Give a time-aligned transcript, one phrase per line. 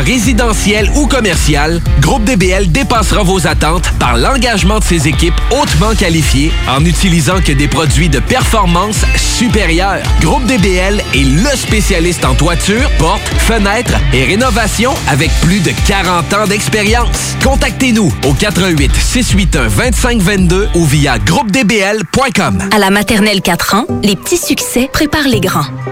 [0.00, 6.52] résidentiel ou commercial, Groupe DBL dépassera vos attentes par l'engagement de ses équipes hautement qualifiées
[6.68, 10.02] en utilisant que des produits de performance supérieure.
[10.20, 16.32] Groupe DBL est le spécialiste en toiture, portes, fenêtres et rénovation avec plus de 40
[16.34, 17.36] ans d'expérience.
[17.42, 22.58] Contactez-nous au 88 681 2522 ou via groupedbl.com.
[22.70, 25.66] À la maternelle 4 ans, les petits succès préparent les grands.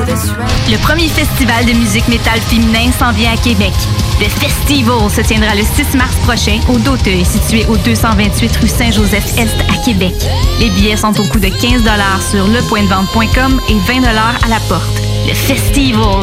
[0.00, 3.72] Le premier festival de musique métal féminin s'en vient à Québec.
[4.18, 9.54] Le Festival se tiendra le 6 mars prochain au Doteuil, situé au 228 rue Saint-Joseph-Est
[9.68, 10.14] à Québec.
[10.58, 11.82] Les billets sont au coût de 15
[12.30, 15.02] sur lepointdevente.com et 20 à la porte.
[15.26, 16.22] Le Festival.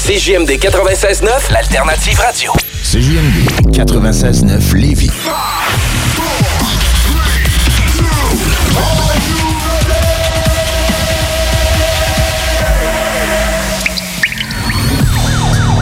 [0.03, 2.51] CJMD 96.9, l'alternative radio.
[2.81, 5.11] CJMD 96.9 Lévis.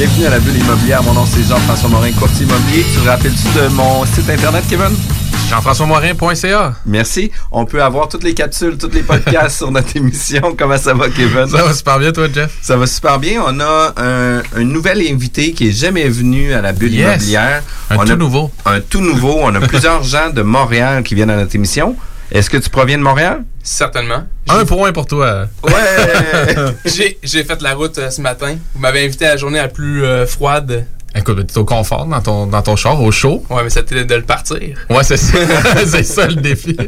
[0.00, 1.02] Bienvenue à la bulle immobilière.
[1.02, 2.86] Mon nom c'est Jean-François Morin, courtier immobilier.
[2.94, 4.96] Tu te rappelles-tu de mon site internet, Kevin?
[5.50, 6.74] Jean-François-Morin.ca.
[6.86, 7.30] Merci.
[7.52, 10.54] On peut avoir toutes les capsules, tous les podcasts sur notre émission.
[10.56, 11.46] Comment ça va, Kevin?
[11.48, 12.50] Ça va super bien, toi, Jeff?
[12.62, 13.42] Ça va super bien.
[13.46, 17.04] On a un, un nouvel invité qui est jamais venu à la bulle Yes.
[17.16, 17.62] immobilière.
[17.90, 18.50] Un On tout a nouveau.
[18.64, 19.38] Un tout nouveau.
[19.42, 21.94] On a plusieurs gens de Montréal qui viennent à notre émission.
[22.32, 23.44] Est-ce que tu proviens de Montréal?
[23.62, 24.24] Certainement.
[24.48, 25.46] Un point pour toi.
[25.64, 25.72] Ouais!
[26.84, 28.56] J'ai j'ai fait la route euh, ce matin.
[28.74, 30.86] Vous m'avez invité à la journée la plus euh, froide.
[31.14, 33.44] Écoute, tu es au confort dans ton, dans ton char, au chaud.
[33.50, 34.60] Ouais, mais c'était de le partir.
[34.88, 35.38] Ouais, c'est ça.
[35.86, 36.76] c'est ça le défi.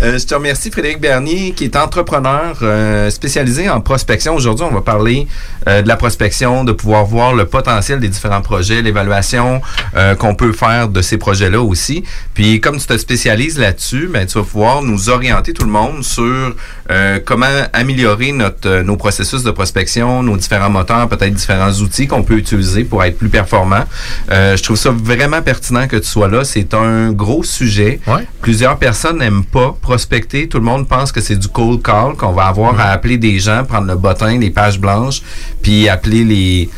[0.00, 4.36] Euh, je te remercie, Frédéric Bernier, qui est entrepreneur euh, spécialisé en prospection.
[4.36, 5.26] Aujourd'hui, on va parler
[5.68, 9.60] euh, de la prospection, de pouvoir voir le potentiel des différents projets, l'évaluation
[9.96, 12.04] euh, qu'on peut faire de ces projets-là aussi.
[12.32, 16.04] Puis, comme tu te spécialises là-dessus, ben, tu vas pouvoir nous orienter tout le monde
[16.04, 16.54] sur
[16.90, 22.22] euh, comment améliorer notre, nos processus de prospection, nos différents moteurs, peut-être différents outils qu'on
[22.22, 23.84] peut utiliser pour être plus performant.
[24.30, 26.44] Euh, je trouve ça vraiment pertinent que tu sois là.
[26.44, 28.00] C'est un gros sujet.
[28.42, 30.48] Plusieurs personnes n'aiment pas prospecter.
[30.48, 33.38] Tout le monde pense que c'est du cold call, qu'on va avoir à appeler des
[33.38, 35.22] gens, prendre le bottin, les pages blanches,
[35.62, 36.70] puis appeler les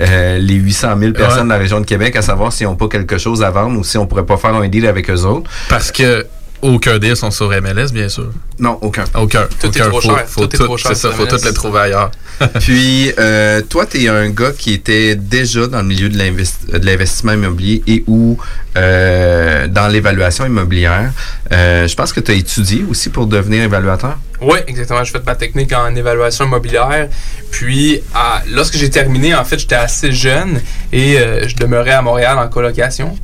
[0.00, 1.44] euh, les 800 000 personnes Ouais.
[1.44, 3.84] de la région de Québec à savoir s'ils n'ont pas quelque chose à vendre ou
[3.84, 5.50] si on pourrait pas faire un deal avec eux autres.
[5.68, 6.26] Parce que
[6.62, 8.30] aucun deal sont sur MLS, bien sûr.
[8.58, 9.04] Non, aucun.
[9.14, 9.46] Aucun.
[9.60, 10.24] Tout est trop Faut- cher.
[10.26, 11.28] faut Tout est trop cher C'est ça, faut MLS.
[11.40, 12.10] tout les trouver ailleurs.
[12.60, 16.70] Puis, euh, toi, tu es un gars qui était déjà dans le milieu de l'invest-
[16.70, 18.38] de l'investissement immobilier et ou
[18.76, 21.12] euh, dans l'évaluation immobilière.
[21.52, 24.18] Euh, je pense que tu as étudié aussi pour devenir évaluateur.
[24.42, 25.04] Oui, exactement.
[25.04, 27.08] Je fais ma technique en évaluation immobilière.
[27.50, 28.02] Puis,
[28.50, 30.60] lorsque j'ai terminé, en fait, j'étais assez jeune
[30.92, 33.16] et euh, je demeurais à Montréal en colocation.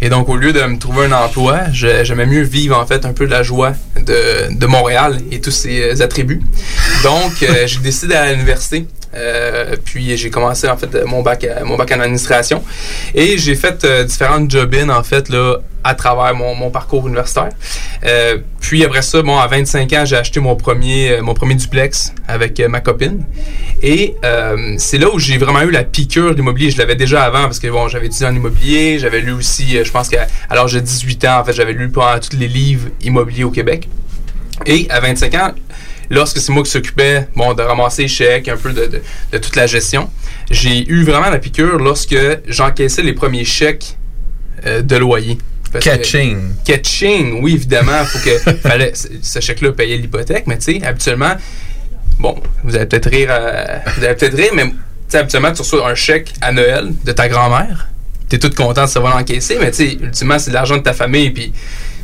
[0.00, 3.12] Et donc, au lieu de me trouver un emploi, j'aimais mieux vivre, en fait, un
[3.12, 6.40] peu de la joie de, de Montréal et tous ses euh, attributs.
[7.02, 8.86] Donc, euh, j'ai décidé d'aller à l'université.
[9.14, 12.62] Euh, puis j'ai commencé en fait mon bac à- mon bac en administration
[13.14, 17.48] et j'ai fait euh, différentes job-in en fait là à travers mon, parcours universitaire.
[18.06, 21.56] Euh, puis après ça, bon, à 25 ans, j'ai acheté mon premier, euh, mon premier
[21.56, 23.24] duplex avec euh, ma copine.
[23.82, 26.70] Et euh, c'est là où j'ai vraiment eu la piqûre de l'immobilier.
[26.70, 29.84] Je l'avais déjà avant parce que bon, j'avais étudié en immobilier, j'avais lu aussi, euh,
[29.84, 32.88] je pense qu'à l'âge de 18 ans, en fait, j'avais lu pendant tous les livres
[33.02, 33.88] immobiliers au Québec.
[34.66, 35.50] Et à 25 ans,
[36.12, 39.38] lorsque c'est moi qui s'occupais bon, de ramasser les chèques, un peu de, de- de
[39.38, 40.08] toute la gestion,
[40.50, 42.14] j'ai eu vraiment la piqûre lorsque
[42.46, 43.96] j'encaissais les premiers chèques
[44.66, 45.38] euh, de loyer.
[45.72, 46.38] Parce que- Catching.
[46.64, 48.04] Catching, oui, évidemment.
[48.04, 48.38] Faut que,
[48.68, 51.34] fallait, ce, chèque-là payait l'hypothèque, mais tu sais, habituellement,
[52.18, 54.74] bon, vous allez peut-être rire, euh, vous allez peut-être rire, mais tu
[55.08, 57.88] sais, habituellement, tu reçois un chèque à Noël de ta grand-mère.
[58.28, 60.92] T'es tout content de savoir l'encaisser, mais tu sais, ultimement, c'est de l'argent de ta
[60.92, 61.52] famille, puis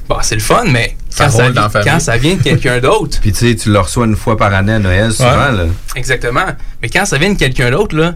[0.08, 1.88] bon, c'est le fun, mais Ça quand ça, vient, famille.
[1.90, 4.52] quand ça vient de quelqu'un d'autre, Puis, tu sais, tu le reçois une fois par
[4.54, 5.50] année à Noël, souvent.
[5.52, 5.64] Là.
[5.96, 6.46] exactement,
[6.82, 8.14] mais quand ça vient de quelqu'un d'autre, là,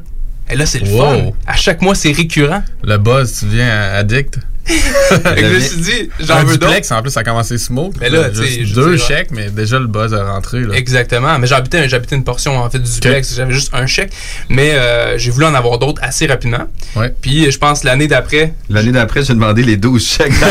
[0.51, 0.99] et là, c'est le Wow.
[0.99, 1.31] fun.
[1.47, 2.63] À chaque mois, c'est récurrent.
[2.83, 4.39] Le buzz, tu deviens addict?
[4.69, 6.69] Je me suis dit, j'en un veux d'autres.
[6.69, 7.95] duplex, en plus, ça a commencé smoke.
[8.01, 10.61] Mais là, tu sais, Juste je deux dire, chèques, mais déjà le buzz a rentré.
[10.61, 10.75] Là.
[10.75, 11.39] Exactement.
[11.39, 13.35] Mais j'habitais, j'habitais une portion en fait du duplex.
[13.35, 14.13] J'avais juste un chèque.
[14.49, 16.67] Mais euh, j'ai voulu en avoir d'autres assez rapidement.
[16.97, 17.15] Ouais.
[17.21, 18.55] Puis je pense l'année d'après.
[18.71, 20.33] L'année d'après, j'ai demandé les 12 chèques.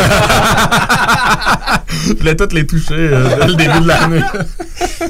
[2.07, 4.21] Je voulais toutes les toucher euh, dès le début de l'année.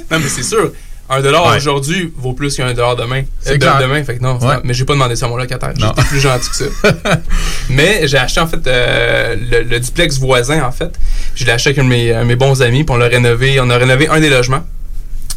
[0.09, 0.71] Non, mais c'est sûr.
[1.13, 1.57] Un dollar Ouais.
[1.57, 3.23] aujourd'hui vaut plus qu'un dollar demain.
[3.41, 4.01] C'est Euh, de- demain.
[4.03, 4.55] Fait que non, Ouais.
[4.63, 5.73] mais j'ai pas demandé ça à mon locataire.
[5.77, 5.87] Non.
[5.95, 6.65] J'étais plus gentil que ça.
[7.69, 10.91] mais j'ai acheté en fait euh, le, le duplex voisin en fait.
[11.35, 12.83] Je l'ai acheté avec un de mes, un de mes bons amis.
[12.85, 13.59] Puis on l'a rénové.
[13.59, 14.63] On a rénové un des logements.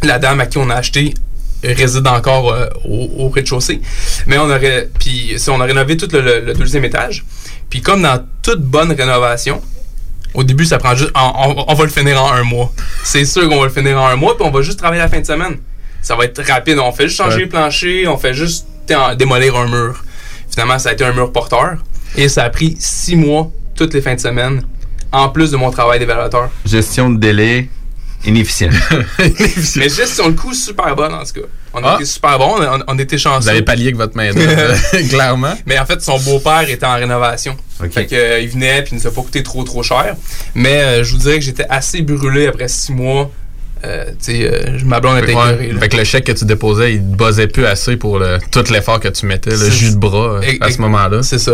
[0.02, 1.12] La dame à qui on a acheté
[1.64, 3.80] réside encore euh, au, au rez-de-chaussée.
[4.26, 4.90] Mais on aurait.
[5.00, 7.24] Puis on a rénové tout le, le- le deuxième étage.
[7.68, 9.60] Puis comme dans toute bonne rénovation,
[10.34, 11.10] au début, ça prend juste.
[11.14, 12.72] On, on- on va le finir en un mois.
[13.04, 15.08] C'est sûr qu'on va le finir en un mois, puis on va juste travailler la
[15.08, 15.56] fin de semaine.
[16.02, 16.78] Ça va être rapide.
[16.78, 17.42] On fait juste changer Ouais.
[17.44, 18.66] le plancher, on fait juste
[19.16, 20.04] démolir un mur.
[20.50, 21.76] Finalement, ça a été un mur porteur.
[22.16, 24.62] Et ça a pris six mois, toutes les fins de semaine,
[25.10, 26.50] en plus de mon travail d'évaluateur.
[26.66, 27.68] Gestion de délai
[28.26, 28.72] inefficiente.
[29.76, 31.46] Mais gestion le coup, super bonne en tout cas.
[31.72, 31.94] On a Ah.
[31.96, 33.40] été super bon, on, on était chanceux.
[33.42, 34.74] Vous avez pallié avec votre main d'œuvre,
[35.10, 35.54] clairement.
[35.66, 37.56] Mais en fait, son beau-père était en rénovation.
[37.90, 40.14] Fait que, euh, il venait puis il nous a pas coûté trop trop cher.
[40.54, 43.30] Mais euh, je vous dirais que j'étais assez brûlé après six mois.
[43.84, 45.34] Euh, tu sais, euh, ma blonde était.
[45.78, 48.64] Fait que le chèque que tu déposais, il te buzzait plus assez pour le, tout
[48.72, 51.22] l'effort que tu mettais, le jus de bras Et- à et- ce moment-là.
[51.22, 51.52] C'est ça.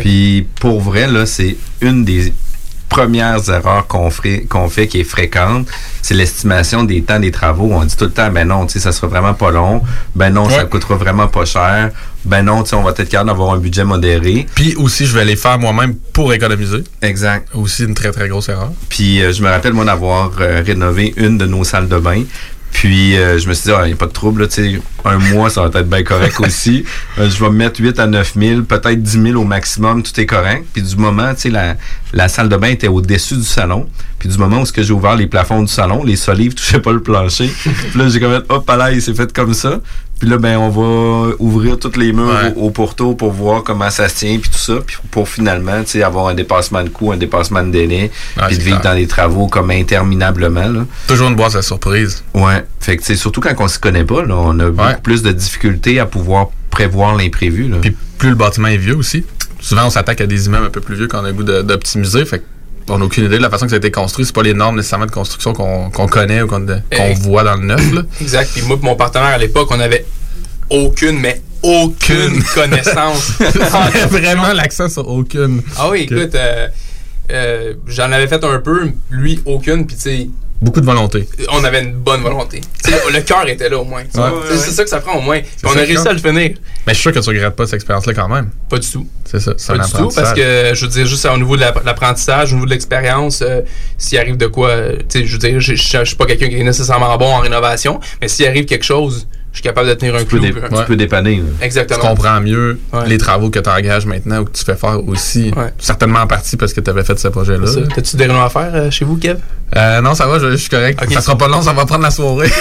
[0.00, 2.32] Puis pour vrai, là, c'est une des
[2.88, 5.68] premières erreurs qu'on fait, qu'on fait qui est fréquente,
[6.02, 7.70] c'est l'estimation des temps des travaux.
[7.72, 9.82] On dit tout le temps, ben non, tu sais, ça sera vraiment pas long.
[10.14, 11.90] Ben non, ça coûtera vraiment pas cher.
[12.24, 14.46] Ben non, tu sais, on va être capable d'avoir un budget modéré.
[14.54, 16.82] Puis aussi, je vais les faire moi-même pour économiser.
[17.00, 17.48] Exact.
[17.54, 18.72] Aussi une très très grosse erreur.
[18.88, 22.24] Puis euh, je me rappelle, moi, d'avoir euh, rénové une de nos salles de bain.
[22.72, 25.50] Puis euh, je me suis dit, il n'y a pas de trouble, là, un mois,
[25.50, 26.84] ça va être bien correct aussi.
[27.18, 30.18] Euh, je vais me mettre 8 à 9 000, peut-être 10 000 au maximum, tout
[30.20, 30.64] est correct.
[30.72, 31.76] Puis du moment, tu sais, la,
[32.12, 33.88] la salle de bain était au-dessus du salon.
[34.18, 36.80] Puis du moment où ce que j'ai ouvert les plafonds du salon, les solives touchaient
[36.80, 37.50] pas le plancher.
[37.62, 39.80] Puis là, j'ai comme, hop, là, il s'est fait comme ça.
[40.18, 42.52] Puis là, ben, on va ouvrir tous les murs Ouais.
[42.56, 44.74] au, au pourtour pour voir comment ça se tient, puis tout ça.
[44.84, 48.10] Puis pour finalement, tu sais, avoir un dépassement de coût, un dépassement de délai,
[48.48, 48.92] puis de vivre clair.
[48.94, 50.86] dans des travaux comme interminablement, là.
[51.06, 52.24] Toujours une boîte à surprise.
[52.34, 52.64] Ouais.
[52.80, 55.22] Fait que, tu sais, surtout quand on s'y connaît pas, là, on a beaucoup plus
[55.22, 57.70] de difficultés à pouvoir prévoir l'imprévu.
[57.80, 59.24] Puis plus le bâtiment est vieux aussi.
[59.60, 62.24] Souvent, on s'attaque à des immeubles un peu plus vieux qu'on a le goût d'optimiser.
[62.24, 62.42] Fait
[62.88, 64.24] on n'a aucune idée de la façon que ça a été construit.
[64.24, 67.56] C'est pas les normes nécessairement de construction qu'on qu'on connaît ou qu'on qu'on voit dans
[67.56, 67.92] le neuf.
[67.92, 68.02] Là.
[68.20, 68.50] Exact.
[68.52, 70.04] Puis moi et mon partenaire à l'époque, on avait
[70.70, 73.32] aucune, mais aucune connaissance.
[74.10, 75.62] Vraiment l'accent sur aucune.
[75.76, 76.68] ah oui, écoute, euh,
[77.30, 80.30] euh, j'en avais fait un peu, lui aucune, puis tu sais,
[80.60, 81.28] Beaucoup de volonté.
[81.52, 82.60] on avait une bonne volonté.
[83.12, 84.02] Le cœur était là au moins.
[84.02, 84.30] Ouais.
[84.56, 85.40] C'est ça que ça prend au moins.
[85.40, 86.50] Puis on a réussi à le finir.
[86.86, 88.50] Mais je suis sûr que tu regrettes pas cette expérience-là quand même.
[88.68, 89.06] Pas du tout.
[89.24, 89.52] C'est ça.
[89.56, 91.84] C'est Pas un du tout, parce que je veux dire, juste au niveau de l'app-
[91.84, 93.60] l'apprentissage, au niveau de l'expérience, euh,
[93.98, 96.26] s'il arrive de quoi, euh, tu sais, je veux dire, je je- je suis pas
[96.26, 99.88] quelqu'un qui est nécessairement bon en rénovation, mais s'il arrive quelque chose, je suis capable
[99.88, 100.78] de tenir un Tu peux, clou.
[100.78, 101.36] tu peux dépanner.
[101.38, 101.42] là.
[101.58, 102.00] Tu Exactement.
[102.00, 103.08] comprends mieux Ouais.
[103.08, 105.52] les travaux que tu engages maintenant ou que tu fais faire aussi.
[105.56, 105.72] Ouais.
[105.78, 107.66] Certainement en partie parce que tu avais fait ce projet-là.
[107.94, 109.38] T'as-tu des réunions à faire euh, chez vous, Kev?
[109.76, 111.00] Euh, non, ça va, je, je suis correct.
[111.02, 111.12] Ok.
[111.12, 112.48] Ça sera pas long, ça va prendre la soirée.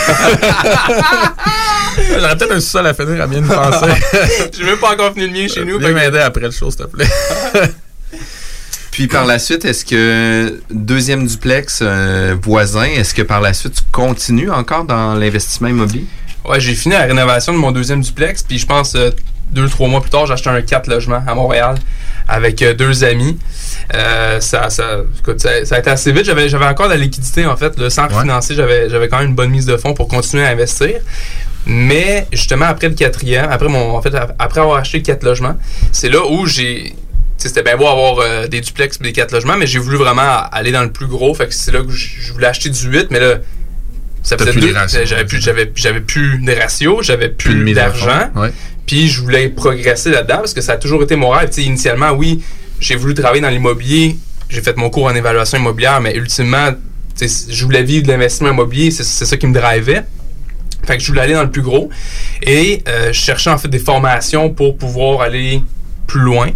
[2.19, 3.91] J'aurais peut-être un sous-sol à finir à bien penser.
[4.57, 5.77] J'ai même pas encore fini le mien chez nous.
[5.79, 7.07] Viens que- m'aider après le show, s'il te plaît.
[8.97, 13.75] Puis par la suite, est-ce que deuxième duplex euh, voisin, est-ce que par la suite
[13.75, 16.05] tu continues encore dans l'investissement immobilier?
[16.49, 19.11] Ouais, j'ai fini la rénovation de mon deuxième duplex, puis je pense euh,
[19.51, 21.75] deux, trois mois plus tard, j'ai acheté un 4 logements à Montréal
[22.27, 23.37] avec euh, deux amis.
[23.93, 26.25] Euh, ça, ça, écoute, ça, ça a été assez vite.
[26.25, 27.77] J'avais, j'avais encore de la liquidité, en fait.
[27.77, 28.21] Le centre Ouais.
[28.21, 31.01] financier, j'avais, j'avais quand même une bonne mise de fonds pour continuer à investir.
[31.67, 35.55] Mais justement, après le quatrième, après mon, en fait, après avoir acheté quatre logements,
[35.91, 36.95] c'est là où j'ai.
[37.37, 40.41] C'était bien beau avoir euh, des duplex et des quatre logements, mais j'ai voulu vraiment
[40.51, 41.33] aller dans le plus gros.
[41.35, 43.35] Fait que c'est là que je voulais acheter du 8, mais là,
[44.23, 45.05] ça faisait plus deux- ratios.
[45.07, 48.29] J'avais plus, j'avais, j'avais plus de ratios, j'avais Plus d'argent.
[48.35, 48.51] Ouais.
[48.87, 51.49] Puis je voulais progresser là-dedans parce que ça a toujours été mon rêve.
[51.57, 52.41] Initialement, oui,
[52.79, 54.17] j'ai voulu travailler dans l'immobilier.
[54.49, 56.69] J'ai fait mon cours en évaluation immobilière, mais ultimement,
[57.21, 58.91] je voulais vivre de l'investissement immobilier.
[58.91, 60.03] C'est c'est ça qui me drivait.
[60.85, 61.89] Fait que je voulais aller dans le plus gros.
[62.41, 65.61] Et euh, je cherchais en fait des formations pour pouvoir aller
[66.07, 66.49] plus loin.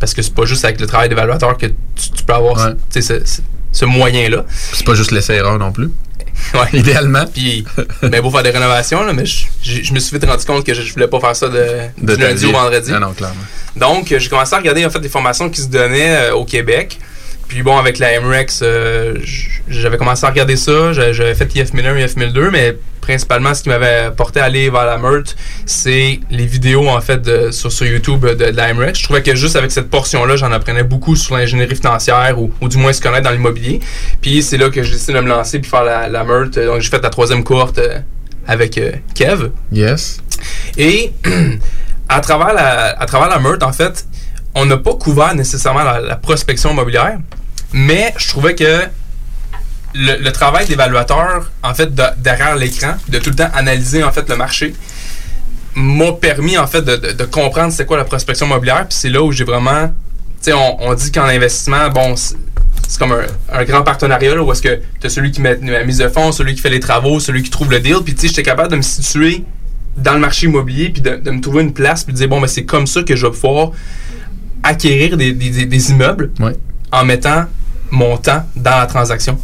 [0.00, 2.74] Parce que c'est pas juste avec le travail d'évaluateur que tu, tu peux avoir Ouais.
[2.94, 3.40] ce, ce-
[3.72, 4.44] ce moyen-là.
[4.72, 5.90] C'est pas juste laisser erreur non plus.
[6.54, 6.78] Ouais.
[6.78, 7.24] Idéalement.
[7.32, 7.64] Puis,
[8.02, 10.64] ben, beau faire des rénovations, là, mais je, je- je me suis vite rendu compte
[10.66, 11.66] que je, je voulais pas faire ça de,
[12.00, 12.50] De du lundi vie.
[12.50, 12.92] au vendredi.
[12.94, 13.40] Ah non, clairement.
[13.74, 16.98] Donc, j'ai commencé à regarder en fait des formations qui se donnaient euh, au Québec.
[17.48, 19.14] Puis bon, avec la MREX, euh,
[19.68, 20.92] j'avais commencé à regarder ça.
[20.92, 24.68] J'a- J'avais fait IF 1001, IF 1002, mais principalement, ce qui m'avait porté à aller
[24.68, 28.74] vers la Meurthe, c'est les vidéos en fait de- sur, sur YouTube de, de la
[28.74, 28.98] MREX.
[28.98, 32.68] Je trouvais que juste avec cette portion-là, j'en apprenais beaucoup sur l'ingénierie financière ou, ou
[32.68, 33.78] du moins se connaître dans l'immobilier.
[34.20, 36.24] Puis c'est là que j'ai décidé de me lancer puis faire la, la.
[36.24, 38.00] Donc j'ai fait la troisième cohorte euh,
[38.48, 39.50] avec euh, Kev.
[39.72, 40.18] Yes.
[40.76, 41.12] Et
[42.08, 44.04] à travers la, à travers la en fait,
[44.56, 47.18] on n'a pas couvert nécessairement la, prospection immobilière,
[47.72, 48.80] mais je trouvais que
[49.94, 54.10] le, le travail d'évaluateur, en fait, de- derrière l'écran, de tout le temps analyser en
[54.10, 54.74] fait le marché,
[55.74, 58.86] m'a permis en fait de, comprendre c'est quoi la prospection immobilière.
[58.88, 59.88] Puis c'est là où j'ai vraiment,
[60.42, 63.14] tu sais, on, dit qu'en investissement, bon, c'est comme
[63.52, 66.32] un, grand partenariat où est-ce que tu as celui qui met la mise de fonds,
[66.32, 67.98] celui qui fait les travaux, celui qui trouve le deal.
[68.02, 69.44] Puis tu sais, j'étais capable de me situer
[69.98, 72.46] dans le marché immobilier puis de, me trouver une place puis de dire bon ben
[72.46, 73.70] c'est comme ça que je vais pouvoir
[74.62, 76.30] acquérir des, des- des- des immeubles
[76.92, 77.44] en mettant
[77.90, 79.38] mon temps dans la transaction.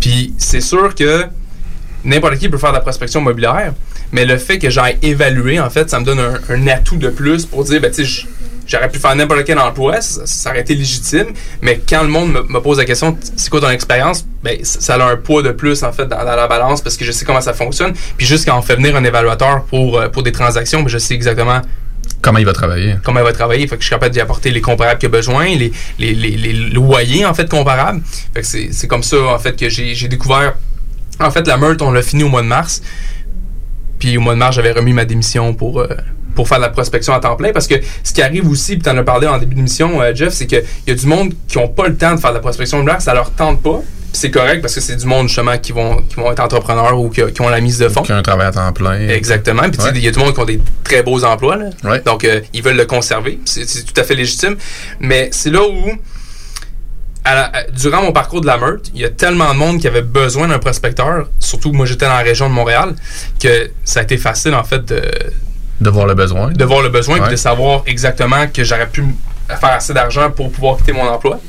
[0.00, 1.24] Puis c'est sûr que
[2.04, 3.72] n'importe qui peut faire de la prospection immobilière,
[4.12, 7.08] mais le fait que j'aille évaluer, en fait, ça me donne un, un atout de
[7.08, 8.26] plus pour dire, ben, tu sais,
[8.66, 11.26] j'aurais pu faire n'importe quel emploi, ça, ça aurait été légitime,
[11.62, 14.80] mais quand le monde me, me pose la question, c'est quoi ton expérience, ben, ça,
[14.80, 17.10] ça a un poids de plus, en fait, dans, dans la balance parce que je
[17.12, 17.94] sais comment ça fonctionne.
[18.16, 20.98] Puis juste quand on fait venir un évaluateur pour, euh, pour des transactions, ben, je
[20.98, 21.60] sais exactement
[22.26, 22.96] Comment il va travailler?
[23.04, 23.68] comment elle va travailler.
[23.68, 26.52] Fait que je suis capable d'y apporter les comparables qu'il a besoin, les, les, les,
[26.52, 28.02] loyers, en fait, comparables.
[28.34, 30.54] Fait que c'est comme ça, en fait, que j'ai découvert.
[31.20, 32.82] En fait, la meurtre, on l'a fini au mois de mars.
[34.00, 35.86] Puis au mois de mars, j'avais remis ma démission pour, euh,
[36.34, 37.52] pour faire de la prospection à temps plein.
[37.52, 40.12] Parce que ce qui arrive aussi, puis tu en as parlé en début d'émission, euh,
[40.12, 42.34] Jeff, c'est qu'il y a du monde qui n'ont pas le temps de faire de
[42.34, 43.82] la prospection immobilière, ça leur tente pas.
[44.16, 47.10] C'est correct parce que c'est du monde, justement, qui vont, qui vont être entrepreneurs ou
[47.10, 48.02] qui, qui ont la mise de fonds.
[48.02, 48.98] Qui a un travail à temps plein.
[49.08, 49.62] Exactement.
[49.68, 49.90] Puis Ouais.
[49.94, 51.56] il y a du monde qui ont des très beaux emplois.
[51.56, 51.66] Là.
[51.84, 52.00] Ouais.
[52.00, 53.38] Donc, euh, ils veulent le conserver.
[53.44, 54.56] C'est tout à fait légitime.
[55.00, 55.90] Mais c'est là où,
[57.24, 59.80] à la- à- durant mon parcours de la meute, il y a tellement de monde
[59.80, 62.94] qui avait besoin d'un prospecteur, surtout moi j'étais dans la région de Montréal,
[63.42, 65.02] que ça a été facile en fait de,
[65.80, 66.52] De voir le besoin.
[66.52, 67.30] de voir le besoin et Ouais.
[67.30, 69.04] de savoir exactement que j'aurais pu
[69.48, 71.40] faire assez d'argent pour pouvoir quitter mon emploi.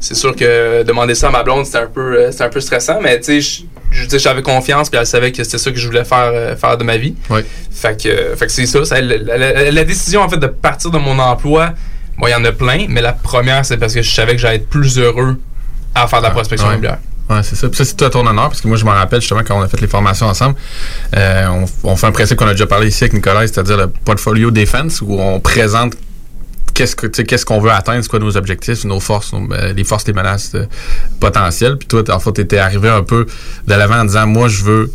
[0.00, 3.00] C'est sûr que demander ça à ma blonde, c'était un peu, euh, un peu stressant,
[3.02, 6.04] mais tu sais, je- j'avais confiance puis elle savait que c'était ça que je voulais
[6.04, 7.14] faire, euh, faire de ma vie.
[7.72, 8.84] Fait que, euh, fait que c'est ça.
[8.84, 11.70] ça la, la- la- la décision en fait de partir de mon emploi,
[12.16, 14.40] bon, il y en a plein, mais la première, c'est parce que je savais que
[14.40, 15.36] j'allais être plus heureux
[15.94, 16.74] à faire de la prospection ouais.
[16.74, 16.98] immobilière.
[17.30, 17.68] Ouais, c'est ça.
[17.68, 19.58] Puis ça, c'est tout à ton honneur, parce que moi, je me rappelle justement quand
[19.58, 20.54] on a fait les formations ensemble,
[21.16, 21.46] euh,
[21.82, 24.50] on, on fait un principe qu'on a déjà parlé ici avec Nicolas, c'est-à-dire le portfolio
[24.50, 25.94] defense, où on présente
[26.78, 30.06] qu'est-ce que qu'est-ce qu'on veut atteindre, c'est quoi nos objectifs, nos forces, euh, les forces,
[30.06, 30.66] les menaces euh,
[31.18, 31.76] potentielles.
[31.76, 33.26] Puis toi, en fait, t'étais arrivé un peu
[33.66, 34.92] de l'avant en disant, moi, je veux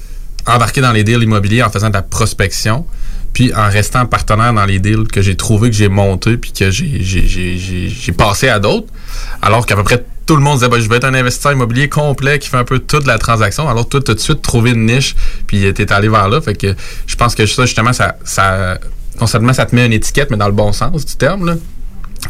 [0.48, 2.86] embarquer dans les deals immobiliers en faisant de la prospection,
[3.34, 6.72] puis en restant partenaire dans les deals que j'ai trouvé, que j'ai monté, puis que
[6.72, 8.88] j'ai passé à d'autres,
[9.42, 11.90] alors qu'à peu près tout le monde disait, ben, je vais être un investisseur immobilier
[11.90, 13.68] complet qui fait un peu toute la transaction.
[13.68, 16.40] Alors, toi, tout de suite trouvé une niche, puis t'es allé vers là.
[16.40, 16.74] Fait que
[17.08, 18.78] je pense que ça, justement, ça, ça,
[19.20, 21.56] non seulement ça te met une étiquette, mais dans le bon sens du terme, là.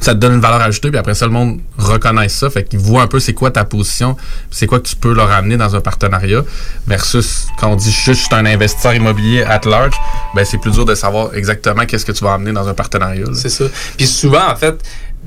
[0.02, 2.80] Ça te donne une valeur ajoutée, puis après ça, le monde reconnaît ça, fait qu'ils
[2.80, 4.18] voient un peu c'est quoi ta position,
[4.52, 6.44] c'est quoi que tu peux leur amener dans un partenariat,
[6.88, 9.94] versus quand on dit juste je suis un investisseur immobilier at large,
[10.36, 13.26] ben c'est plus dur de savoir exactement qu'est-ce que tu vas amener dans un partenariat.
[13.34, 13.66] C'est ça.
[13.98, 14.82] Puis souvent, en fait,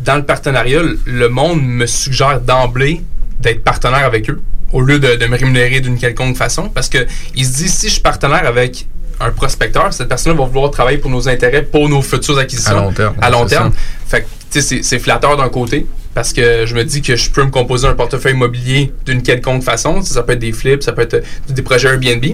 [0.05, 3.03] dans le partenariat, le monde me suggère d'emblée
[3.41, 4.41] d'être partenaire avec eux
[4.73, 7.87] au lieu de, de me rémunérer d'une quelconque façon parce que il se dit si
[7.87, 8.87] je suis partenaire avec
[9.21, 12.81] un prospecteur, cette personne va vouloir travailler pour nos intérêts, pour nos futures acquisitions À
[12.83, 13.73] long terme, À long terme.
[13.73, 13.79] ça.
[14.09, 17.31] Fait que, tu sais, c'est- flatteur d'un côté parce que je me dis que je
[17.31, 20.01] peux me composer un portefeuille immobilier d'une quelconque façon.
[20.03, 22.25] Ça peut être des flips, ça peut être des projets Airbnb.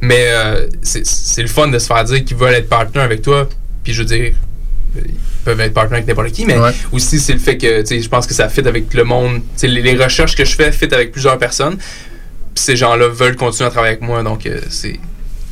[0.00, 3.48] Mais euh, c'est le fun de se faire dire qu'ils veulent être partenaire avec toi.
[3.82, 4.32] Puis je veux dire,
[4.96, 6.70] ils peuvent être partenaires avec n'importe qui, mais Ouais.
[6.92, 9.40] aussi c'est le fait que je pense que ça fit avec le monde.
[9.62, 11.76] Les, les recherches que je fais fit avec plusieurs personnes.
[12.54, 15.00] Puis ces gens-là veulent continuer à travailler avec moi, donc euh, c'est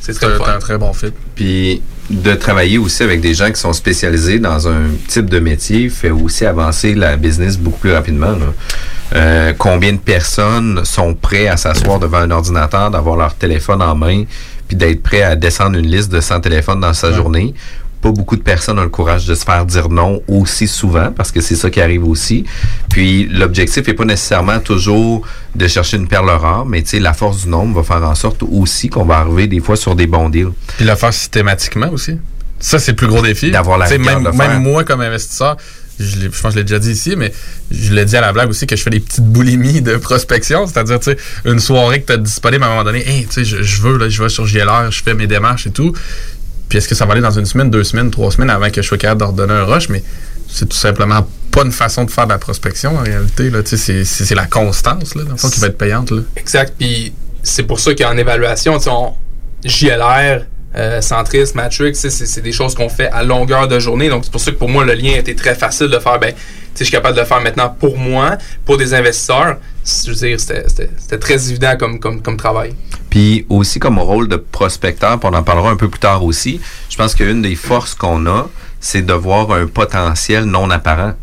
[0.01, 1.13] c'est un, très bon fit.
[1.35, 5.87] Puis de travailler aussi avec des gens qui sont spécialisés dans un type de métier
[5.89, 8.31] fait aussi avancer la business beaucoup plus rapidement.
[8.31, 8.53] là.
[9.13, 13.95] Euh, combien de personnes sont prêts à s'asseoir devant un ordinateur, d'avoir leur téléphone en
[13.95, 14.23] main,
[14.67, 17.53] puis d'être prêts à descendre une liste de 100 téléphones dans sa journée?
[18.01, 21.31] Pas beaucoup de personnes ont le courage de se faire dire non aussi souvent, parce
[21.31, 22.45] que c'est ça qui arrive aussi.
[22.89, 27.13] Puis l'objectif est pas nécessairement toujours de chercher une perle rare, mais tu sais, la
[27.13, 30.07] force du nombre va faire en sorte aussi qu'on va arriver des fois sur des
[30.07, 30.51] bons deals.
[30.77, 32.17] Puis le faire systématiquement aussi.
[32.59, 33.51] Ça, c'est le plus gros défi.
[33.51, 35.57] D'avoir la même, de même moi, comme investisseur,
[35.99, 37.31] je, pense que je l'ai déjà dit ici, mais
[37.69, 40.67] je l'ai dit à la blague aussi que je fais des petites boulimies de prospection.
[40.67, 43.33] C'est-à-dire, tu sais, une soirée que tu as disponible à un moment donné, hey, tu
[43.33, 45.93] sais, je, je veux, là, je vais sur JLR, je fais mes démarches et tout.
[46.71, 48.81] Puis est-ce que ça va aller dans une semaine, deux semaines, trois semaines avant que
[48.81, 49.89] je sois capable d'ordonner un rush?
[49.89, 50.01] Mais
[50.47, 53.49] c'est tout simplement pas une façon de faire de la prospection en réalité.
[53.49, 53.59] Là.
[53.65, 56.11] C'est, c'est, la constance là, dans le qui va être payante.
[56.11, 56.21] Là.
[56.37, 56.73] Exact.
[56.79, 57.11] Puis
[57.43, 59.13] c'est pour ça qu'en évaluation, on-
[59.65, 64.09] JLR, euh, Centris, Matrix, c'est des choses qu'on fait à longueur de journée.
[64.09, 66.19] Donc c'est pour ça que pour moi, le lien était très facile de faire.
[66.19, 66.33] Ben,
[66.77, 69.57] je suis capable de le faire maintenant pour moi, pour des investisseurs.
[69.85, 72.73] Je veux dire, c'était- très évident comme, travail.
[73.09, 76.95] Puis aussi comme rôle de prospecteur, on en parlera un peu plus tard aussi, je
[76.95, 78.47] pense qu'une des forces qu'on a,
[78.79, 81.13] c'est de voir un potentiel non apparent.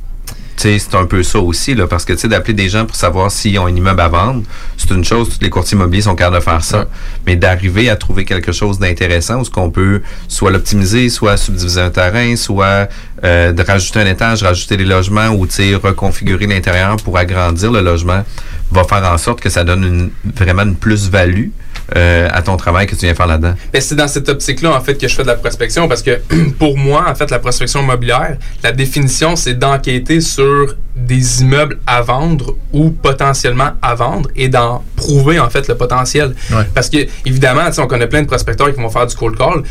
[0.59, 3.31] C'est un peu ça aussi, là, parce que tu sais, d'appeler des gens pour savoir
[3.31, 4.43] s'ils ont un immeuble à vendre,
[4.77, 6.81] c'est une chose, tous les courtiers immobiliers sont capables de faire ça.
[6.81, 6.85] Ouais.
[7.27, 11.81] Mais d'arriver à trouver quelque chose d'intéressant où ce qu'on peut soit l'optimiser, soit subdiviser
[11.81, 12.89] un terrain, soit
[13.23, 17.71] euh, de rajouter un étage, rajouter des logements ou tu sais, reconfigurer l'intérieur pour agrandir
[17.71, 18.25] le logement,
[18.73, 21.51] va faire en sorte que ça donne une, vraiment une plus-value
[21.97, 23.55] euh, à ton travail que tu viens faire là-dedans?
[23.73, 26.21] Ben, c'est dans cette optique-là, en fait, que je fais de la prospection parce que
[26.59, 32.03] pour moi, en fait, la prospection immobilière, la définition, c'est d'enquêter sur des immeubles à
[32.03, 36.35] vendre ou potentiellement à vendre et d'en prouver, en fait, le potentiel.
[36.51, 36.65] Ouais.
[36.75, 39.63] Parce que, évidemment, on connaît plein de prospecteurs qui vont faire du cold call.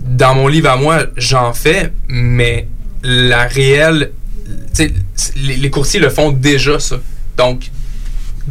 [0.00, 2.66] Dans mon livre à moi, j'en fais, mais
[3.02, 4.10] la réelle.
[5.36, 6.96] Les, les courtiers le font déjà, ça.
[7.36, 7.70] Donc,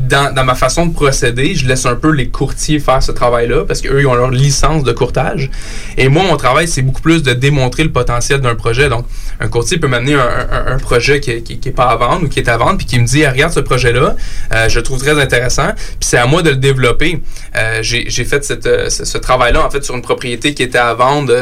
[0.07, 3.81] dans, ma façon de procéder, je laisse un peu les courtiers faire ce travail-là parce
[3.81, 5.49] qu'eux, ils ont leur licence de courtage.
[5.97, 8.89] Et moi, mon travail, c'est beaucoup plus de démontrer le potentiel d'un projet.
[8.89, 9.05] Donc,
[9.39, 12.39] un courtier peut m'amener un, projet qui, qui, qui est pas à vendre ou qui
[12.39, 14.15] est à vendre, puis qui me dit, Ah, regarde ce projet-là,
[14.53, 17.21] euh, je le trouve très intéressant, puis c'est à moi de le développer.
[17.55, 21.33] Euh, J'ai fait euh, ce, travail-là, en fait, sur une propriété qui était à vendre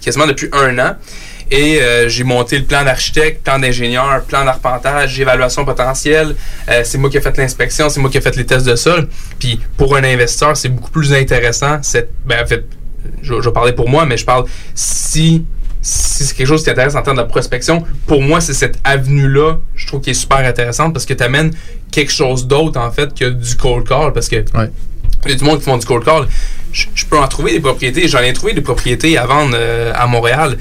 [0.00, 0.96] quasiment depuis un an.
[1.50, 6.34] Et euh, j'ai monté le plan d'architecte, plan d'ingénieur, plan d'arpentage, évaluation potentielle.
[6.68, 8.76] Euh, c'est moi qui ai fait l'inspection, c'est moi qui ai fait les tests de
[8.76, 9.08] sol.
[9.38, 11.78] Puis pour un investisseur, c'est beaucoup plus intéressant.
[11.82, 12.64] Cette, ben, en fait,
[13.22, 15.44] je, je vais parler pour moi, mais je parle si,
[15.82, 17.84] si c'est quelque chose qui t'intéresse en termes de prospection.
[18.06, 21.50] Pour moi, c'est cette avenue-là, je trouve qui est super intéressante parce que tu amènes
[21.90, 24.12] quelque chose d'autre en fait que du cold call.
[24.12, 24.70] Parce que Ouais.
[25.26, 26.26] il y a du monde qui font du cold call.
[26.72, 28.08] Je, je peux en trouver des propriétés.
[28.08, 30.56] J'en ai trouvé des propriétés à vendre euh, à Montréal,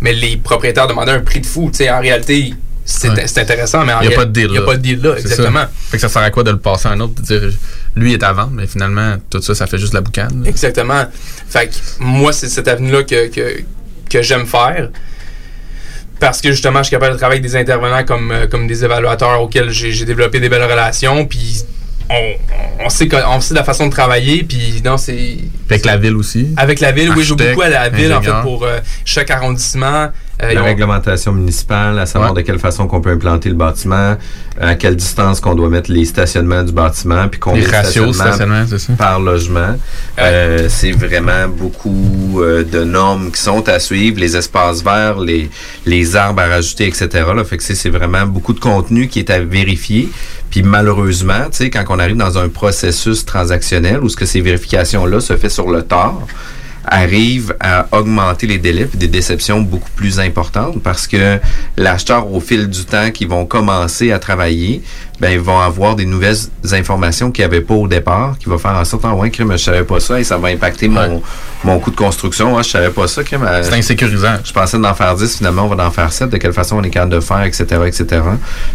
[0.00, 1.70] mais les propriétaires demandaient un prix de fou.
[1.72, 3.38] Tu sais, en réalité, c'est Ouais.
[3.38, 4.46] intéressant, mais en Il n'y a pas de deal.
[4.46, 5.60] Il n'y a pas de deal là, exactement.
[5.60, 5.70] ça.
[5.90, 7.50] Fait que ça sert à quoi de le passer à un autre, de dire
[7.96, 10.42] lui est à vendre, mais finalement, tout ça, ça fait juste la boucane.
[10.44, 10.48] là?
[10.48, 11.04] Exactement.
[11.48, 13.62] Fait que moi, c'est cette avenue-là que, que,
[14.08, 14.88] que j'aime faire.
[16.20, 18.84] Parce que justement, je suis capable de travailler avec des intervenants comme, euh, comme des
[18.84, 21.26] évaluateurs auxquels j'ai j'ai développé des belles relations.
[21.26, 21.64] Puis
[22.10, 24.44] on, on, sait, que- on sait la façon de travailler.
[24.44, 25.38] Puis non, c'est.
[25.68, 26.48] Avec la ville aussi.
[26.56, 29.30] Avec la ville, oui, je joue beaucoup à la ville, en fait, pour euh, chaque
[29.30, 30.08] arrondissement.
[30.40, 32.42] Euh, la ont- réglementation municipale, à savoir Ouais.
[32.42, 34.16] de quelle façon qu'on peut implanter le bâtiment,
[34.60, 38.14] à quelle distance qu'on doit mettre les stationnements du bâtiment, puis combien Les de ratios,
[38.14, 38.92] stationnements stationnement, c'est ça.
[38.92, 39.76] par logement.
[40.20, 45.50] Euh, c'est vraiment beaucoup euh, de normes qui sont à suivre, les espaces verts, les,
[45.86, 47.08] les arbres à rajouter, etc.
[47.34, 47.42] Là.
[47.44, 50.08] Fait que c'est c'est vraiment beaucoup de contenu qui est à vérifier.
[50.50, 54.40] Puis malheureusement, tu sais, quand on arrive dans un processus transactionnel où ce que ces
[54.40, 56.20] vérifications-là se fait sur le tard,
[56.90, 61.38] arrive à augmenter les délais des déceptions beaucoup plus importantes parce que
[61.76, 64.82] l'acheteur, au fil du temps qu'ils vont commencer à travailler,
[65.20, 66.36] ben ils vont avoir des nouvelles
[66.72, 69.52] informations qu'il n'y avait pas au départ, qui va faire en sorte, ah ouais, crime,
[69.52, 71.22] je savais pas ça et ça va impacter mon,
[71.64, 72.56] mon coût de construction.
[72.56, 73.48] Ah, je savais pas ça, crime.
[73.62, 74.36] C'est insécurisant.
[74.44, 76.30] Je pensais d'en faire 10, finalement, on va en faire 7.
[76.30, 78.22] De quelle façon on est capable de faire, etc., etc.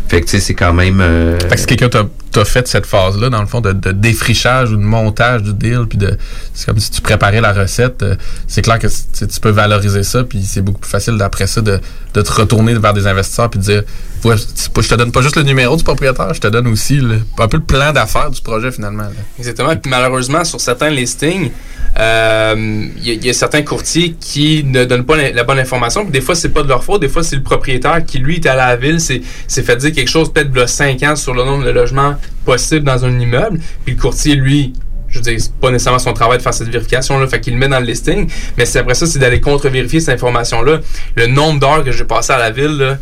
[0.07, 0.99] Fait que, tu sais, c'est quand même...
[1.01, 3.91] Euh, fait que si quelqu'un t'a t'as fait cette phase-là, dans le fond, de, de,
[3.91, 6.17] défrichage ou de montage du deal, puis de
[6.53, 8.01] c'est comme si tu préparais la recette.
[8.01, 8.15] Euh,
[8.47, 11.79] c'est clair que tu peux valoriser ça, puis c'est beaucoup plus facile d'après ça de,
[12.13, 13.83] de, te retourner vers des investisseurs puis de dire
[14.23, 17.21] ouais, je te donne pas juste le numéro du propriétaire, je te donne aussi le,
[17.37, 19.05] un peu le plan d'affaires du projet finalement.
[19.37, 19.75] Exactement.
[19.75, 21.51] Puis malheureusement, sur certains listings,
[21.95, 26.01] il euh, y, a certains courtiers qui ne donnent pas la, bonne information.
[26.03, 27.01] Puis des fois, c'est pas de leur faute.
[27.01, 30.09] Des fois, c'est le propriétaire qui, lui, est à la ville, s'est fait dire quelque
[30.09, 33.59] chose peut-être de 5 ans sur le nombre de logements possibles dans un immeuble.
[33.85, 34.73] Puis le courtier, lui,
[35.07, 37.59] je veux dire, c'est pas nécessairement son travail de faire cette vérification-là, fait qu'il le
[37.59, 40.79] met dans le listing, mais c'est après ça, c'est d'aller contre-vérifier cette information-là.
[41.15, 42.97] Le nombre d'heures que j'ai passé à la ville, là,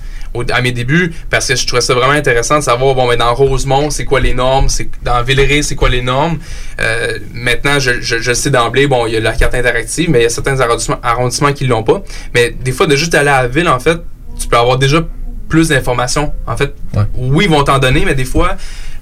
[0.52, 3.34] à mes débuts parce que je trouvais ça vraiment intéressant de savoir bon ben dans
[3.34, 4.70] Rosemont c'est quoi les normes?
[4.70, 6.40] C'est dans Villeray c'est quoi les normes?
[6.80, 10.24] Euh, maintenant je, je, sais d'emblée bon il y a la carte interactive mais il
[10.24, 12.02] y a certains arrondissements, arrondissements qui l'ont pas.
[12.34, 13.98] Mais des fois de juste aller à la ville en fait
[14.40, 15.06] tu peux avoir déjà
[15.50, 16.34] plus d'informations.
[16.48, 16.74] En fait
[17.16, 18.56] oui ils vont t'en donner mais des fois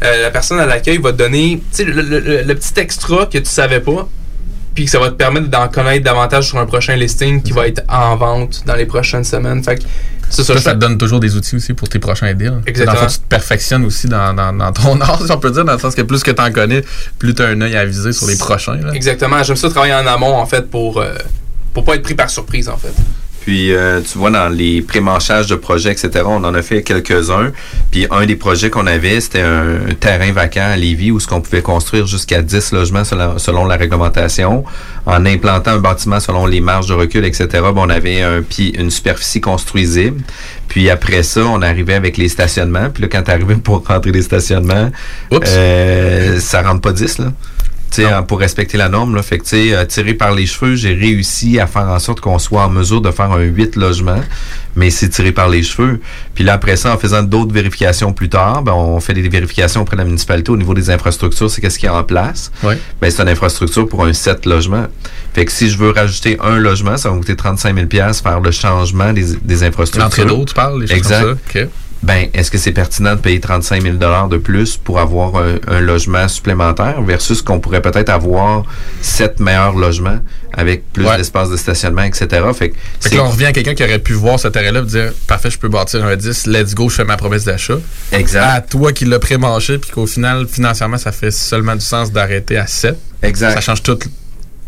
[0.04, 3.50] euh, la personne à l'accueil va te donner le, le, le, petit extra que tu
[3.50, 4.08] savais pas
[4.74, 7.68] puis que ça va te permettre d'en connaître davantage sur un prochain listing qui va
[7.68, 9.64] être en vente dans les prochaines semaines.
[9.64, 9.84] Fait que
[10.30, 12.62] ça, ça, te donne toujours des outils aussi pour tes prochains deals.
[12.68, 13.00] Exactement.
[13.00, 15.74] Dans le tu te perfectionnes aussi dans, dans, ton art, si on peut dire, dans
[15.74, 16.84] le sens que plus que tu en connais,
[17.18, 18.80] plus tu as un œil à viser sur les prochains.
[18.94, 19.42] Exactement.
[19.44, 21.16] J'aime ça travailler en amont, en fait, pour, euh,
[21.74, 22.94] pour pas être pris par surprise, en fait.
[23.50, 27.52] Puis, euh, tu vois, dans les pré-manchages de projets, etc., on en a fait quelques-uns.
[27.90, 31.42] Puis, un des projets qu'on avait, c'était un, terrain vacant à Lévis où ce qu'on
[31.42, 34.64] pouvait construire jusqu'à 10 logements selon, la réglementation.
[35.08, 38.44] En implantant un bâtiment selon les marges de recul, etc., on avait un,
[38.76, 40.22] une superficie construisible.
[40.68, 42.92] Puis après ça, on arrivait avec les stationnements.
[42.92, 44.92] Puis là, quand tu arrivais pour rentrer les stationnements,
[45.34, 47.32] euh, ça rentre pas 10, là
[48.28, 49.16] pour respecter la norme.
[49.16, 49.22] Là.
[49.22, 52.66] Fait que, euh, tiré par les cheveux, j'ai réussi à faire en sorte qu'on soit
[52.66, 54.22] en mesure de faire un 8 logements,
[54.76, 56.00] mais c'est tiré par les cheveux.
[56.36, 59.82] Puis là, après ça, en faisant d'autres vérifications plus tard, ben, on fait des vérifications
[59.82, 62.52] auprès de la municipalité au niveau des infrastructures, c'est qu'est-ce qu'il y a en place.
[62.64, 62.76] Oui.
[63.02, 64.88] Ben, c'est une infrastructure pour un 7 logements.
[65.34, 68.40] Fait que si je veux rajouter un logement, ça va me coûter 35 000 faire
[68.40, 70.04] le changement des, des infrastructures.
[70.04, 71.22] L'entrée d'eau, tu parles, les choses exact.
[71.22, 71.68] comme ça
[72.02, 76.28] ben, est-ce que c'est pertinent de payer 35 000 de plus pour avoir un, logement
[76.28, 78.64] supplémentaire versus qu'on pourrait peut-être avoir
[79.02, 80.20] sept meilleurs logements
[80.54, 82.28] avec plus d'espace de stationnement, etc.
[82.54, 85.12] Fait que, là, on revient à quelqu'un qui aurait pu voir ce terrain-là et dire
[85.28, 87.78] Parfait, je peux bâtir un 10, let's go, je fais ma promesse d'achat.
[88.12, 88.44] Exact.
[88.44, 92.58] À toi qui l'as pré-manché, puis qu'au final, financièrement, ça fait seulement du sens d'arrêter
[92.58, 92.98] à 7.
[93.22, 93.54] Exact.
[93.54, 94.00] Ça change tout,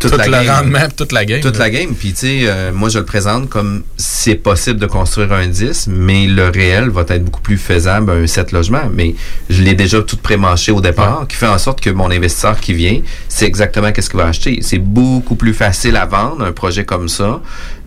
[0.10, 1.42] toute la le rendement, toute la game.
[1.42, 1.94] Toute la game.
[1.94, 5.88] Puis, tu sais, euh, moi, je le présente comme c'est possible de construire un 10,
[5.90, 8.90] mais le réel va être beaucoup plus faisable, un 7 logements.
[8.94, 9.16] Mais
[9.50, 12.74] je l'ai déjà tout pré-manché au départ, qui fait en sorte que mon investisseur qui
[12.74, 14.60] vient, c'est exactement qu'est-ce qu'il va acheter.
[14.62, 17.42] C'est beaucoup plus facile à vendre, un projet comme ça,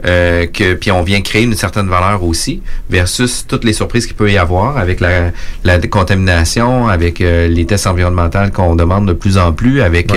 [0.06, 4.16] euh, que puis on vient créer une certaine valeur aussi, versus toutes les surprises qu'il
[4.16, 5.30] peut y avoir avec la,
[5.64, 10.12] la contamination, avec euh, les tests environnementaux qu'on demande de plus en plus, avec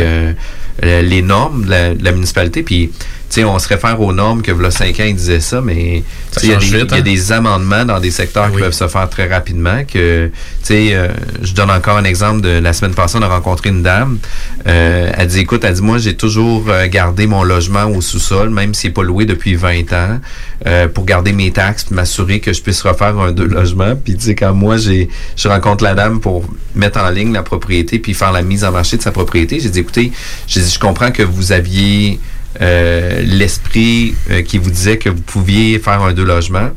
[0.83, 2.63] les normes de la, municipalité.
[2.63, 2.91] Puis
[3.29, 6.03] sais, on se réfère aux normes que le 5 ans, ils disaient ça, mais
[6.41, 7.01] il y, a hein?
[7.01, 9.83] des amendements dans des secteurs qui peuvent se faire très rapidement.
[9.85, 10.31] Que,
[10.69, 11.07] euh,
[11.41, 14.19] je donne encore un exemple de la semaine passée, on a rencontré une dame.
[14.67, 18.49] Euh, elle dit, écoute, elle dit, moi, j'ai toujours euh, gardé mon logement au sous-sol,
[18.49, 20.19] même s'il n'est pas loué depuis 20 ans,
[20.65, 23.95] euh, pour garder mes taxes, m'assurer que je puisse refaire un deux logements.
[23.95, 27.43] Puis, tu sais, quand moi, j'ai, je rencontre la dame pour mettre en ligne la
[27.43, 30.11] propriété, puis faire la mise en marché de sa propriété, j'ai dit, écoutez,
[30.47, 32.19] j'ai dit, je comprends que vous aviez
[32.61, 36.69] euh, l'esprit euh, qui vous disait que vous pouviez faire un deux logements,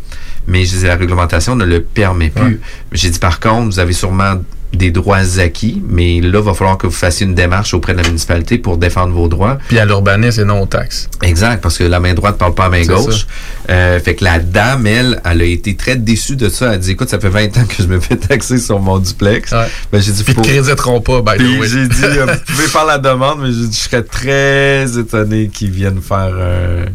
[0.46, 2.60] mais je disais, la réglementation ne le permet plus.
[2.92, 6.78] J'ai dit, par contre, vous avez sûrement des droits acquis, mais là, il va falloir
[6.78, 9.58] que vous fassiez une démarche auprès de la municipalité pour défendre vos droits.
[9.68, 11.08] Puis à l'urbanisme et non aux taxes.
[11.22, 13.26] Exact, parce que la main droite ne parle pas à la main gauche.
[13.68, 16.66] Euh, fait que la dame, elle, elle a été très déçue de ça.
[16.66, 18.98] Elle a dit, écoute, ça fait 20 ans que je me fais taxer sur mon
[18.98, 19.50] duplex.
[19.50, 20.42] Ben, j'ai dit, Puis faut...
[20.42, 23.88] créditeront pas, Puis j'ai dit, euh, vous pouvez faire la demande, mais j'ai dit, je
[23.88, 26.86] serais très étonné qu'ils viennent faire euh,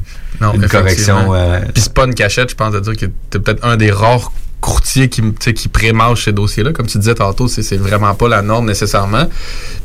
[0.54, 1.34] une correction.
[1.74, 4.32] Puis c'est pas une cachette, je pense, de dire que t'es peut-être un des rares
[4.62, 6.72] courtier qui, qui prémarche ces dossiers-là.
[6.72, 9.28] Comme tu disais tantôt, c'est vraiment pas la norme nécessairement.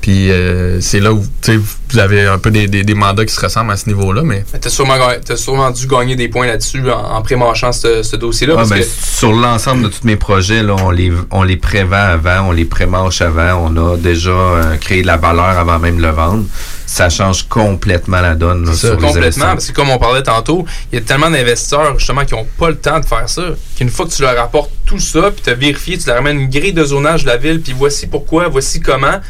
[0.01, 3.73] Puis euh, c'est là où vous avez un peu des, des, mandats qui se ressemblent
[3.73, 4.23] à ce niveau-là.
[4.23, 4.97] Mais, tu as sûrement,
[5.37, 8.55] sûrement dû gagner des points là-dessus en, en prémarchant ce, dossier-là.
[8.59, 12.49] Ah, ben, Sur l'ensemble de tous mes projets, là, on les, on les prévend avant,
[12.49, 13.71] on les prémarche avant.
[13.71, 16.45] On a déjà euh, créé de la valeur avant même de le vendre.
[16.93, 20.65] Ça change complètement la donne là, Ça, sur complètement, parce que comme on parlait tantôt,
[20.91, 23.43] il y a tellement d'investisseurs justement qui n'ont pas le temps de faire ça,
[23.77, 26.41] qu'une fois que tu leur apportes tout ça, puis tu as vérifié, tu leur amènes
[26.41, 29.21] une grille de zonage de la ville, puis voici pourquoi, voici comment.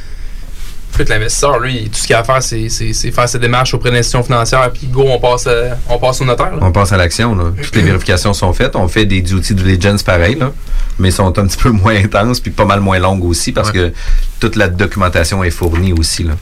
[0.94, 2.68] Puis que l'investisseur, lui, tout ce qu'il a à faire, c'est
[3.12, 6.50] faire ses démarches auprès d'institutions financières, puis go, on passe, à- on passe au notaire.
[6.56, 6.58] là.
[6.62, 7.36] On passe à l'action.
[7.62, 8.74] Toutes les vérifications sont faites.
[8.74, 10.50] On fait des outils de diligence pareil, là,
[10.98, 13.92] mais sont un petit peu moins intenses puis pas mal moins longues aussi parce que
[14.40, 16.24] toute la documentation est fournie aussi.
[16.24, 16.32] Là.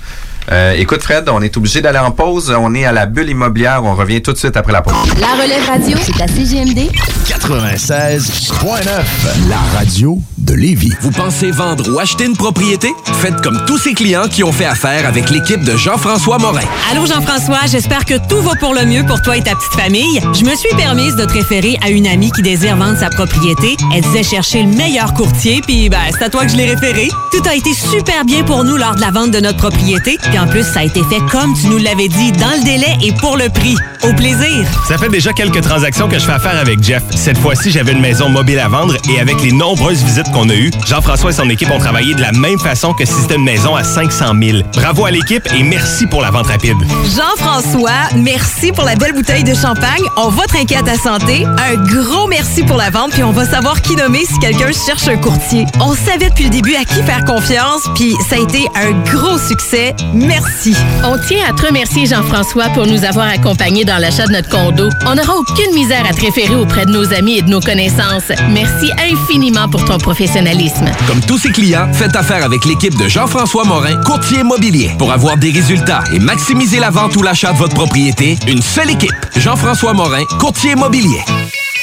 [0.51, 2.55] Euh, écoute, Fred, on est obligé d'aller en pause.
[2.59, 3.83] On est à la bulle immobilière.
[3.85, 4.95] On revient tout de suite après la pause.
[5.21, 6.91] La relève radio, c'est à CGMD
[7.27, 8.87] 96.9,
[9.49, 10.93] la radio de Lévis.
[11.03, 12.89] Vous pensez vendre ou acheter une propriété?
[13.21, 16.65] Faites comme tous ces clients qui ont fait affaire avec l'équipe de Jean-François Morin.
[16.91, 20.21] Allô Jean-François, j'espère que tout va pour le mieux pour toi et ta petite famille.
[20.33, 23.77] Je me suis permise de te référer à une amie qui désire vendre sa propriété.
[23.95, 27.11] Elle disait chercher le meilleur courtier, puis ben, c'est à toi que je l'ai référé.
[27.31, 30.38] Tout a été super bien pour nous lors de la vente de notre propriété, puis
[30.39, 33.13] en plus, ça a été fait comme tu nous l'avais dit, dans le délai et
[33.13, 33.77] pour le prix.
[34.03, 34.67] Au plaisir!
[34.87, 37.03] Ça fait déjà quelques transactions que je fais affaire avec Jeff.
[37.11, 40.55] Cette fois-ci, j'avais une maison mobile à vendre et avec les nombreuses visites qu'on a
[40.55, 43.45] eues, Jean-François et son équipe ont travaillé de la même façon que si c'était une
[43.45, 44.59] maison à 500 000.
[44.75, 46.77] Bravo à l'équipe et merci pour la vente rapide.
[47.17, 50.05] Jean-François, merci pour la belle bouteille de champagne.
[50.17, 51.45] On va trinquer à ta santé.
[51.45, 55.09] Un gros merci pour la vente, puis on va savoir qui nommer si quelqu'un cherche
[55.09, 55.67] un courtier.
[55.81, 59.39] On savait depuis le début à qui faire confiance, puis ça a été un gros
[59.39, 59.95] succès.
[60.15, 60.28] Merci.
[61.05, 64.89] On tient à te remercier, Jean-François, pour nous avoir accompagnés dans l'achat de notre condo.
[65.07, 68.31] On n'aura aucune misère à te référer auprès de nos amis et de nos connaissances.
[68.51, 70.87] Merci infiniment pour ton professionnalisme.
[71.07, 74.91] Comme tous ses clients, faites affaire avec l'équipe de Jean-François Morin, courtier immobilier.
[74.99, 78.91] Pour avoir des résultats et maximiser la vente ou l'achat de votre propriété, une seule
[78.91, 79.13] équipe.
[79.37, 81.23] Jean-François Morin, courtier immobilier.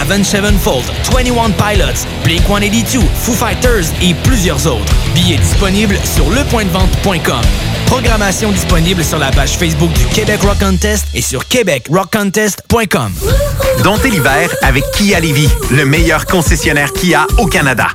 [0.00, 4.92] Avenged Sevenfold, 21 Pilots, Blink-182, Foo Fighters et plusieurs autres.
[5.14, 7.42] Billets disponibles sur lepointdevente.com.
[7.86, 13.12] Programmation disponible sur la page Facebook du Québec Rock Contest et sur québecrockcontest.com.
[13.84, 17.86] Domptez l'hiver avec Kia Lévis, le meilleur concessionnaire Kia au Canada.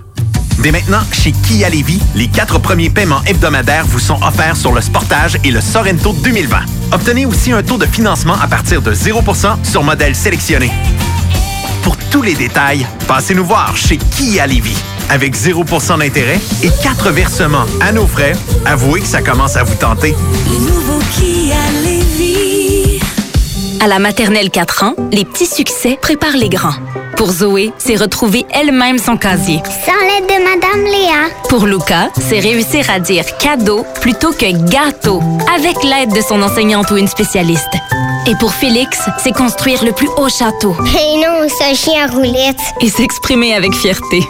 [0.62, 4.82] Dès maintenant, chez Kia Lévis, les quatre premiers paiements hebdomadaires vous sont offerts sur le
[4.82, 6.58] Sportage et le Sorento 2020.
[6.92, 10.72] Obtenez aussi un taux de financement à partir de 0% sur modèle sélectionné.
[11.84, 14.78] Pour tous les détails, passez nous voir chez Kia Lévis.
[15.10, 18.34] Avec 0% d'intérêt et 4 versements à nos frais,
[18.66, 20.16] avouez que ça commence à vous tenter.
[20.48, 23.00] nouveau Kia Lévis.
[23.82, 26.76] À la maternelle 4 ans, les petits succès préparent les grands.
[27.18, 29.62] Pour Zoé, c'est retrouver elle-même son casier.
[29.86, 31.36] Sans l'aide de Madame Léa.
[31.50, 35.22] Pour Luca, c'est réussir à dire cadeau plutôt que gâteau,
[35.56, 37.76] avec l'aide de son enseignante ou une spécialiste.
[38.28, 40.76] Et pour Félix, c'est construire le plus haut château.
[40.80, 42.60] Et non, ce chien à roulette.
[42.80, 44.22] Et s'exprimer avec fierté.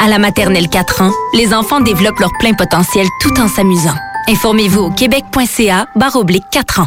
[0.00, 3.96] À la maternelle 4 ans, les enfants développent leur plein potentiel tout en s'amusant.
[4.28, 6.86] Informez-vous au québec.ca barre oblique 4 ans.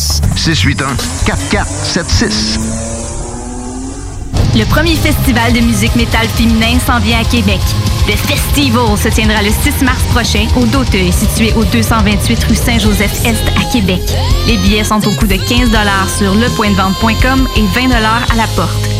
[0.00, 1.10] 4476.
[1.26, 2.80] 681-4476.
[4.56, 7.60] Le premier festival de musique métal féminin s'en vient à Québec.
[8.08, 13.42] Le Festival se tiendra le 6 mars prochain au Doteuil, situé au 228 rue Saint-Joseph-Est
[13.56, 14.00] à Québec.
[14.46, 15.70] Les billets sont au coût de 15
[16.18, 18.99] sur lepointdevente.com et 20 à la porte.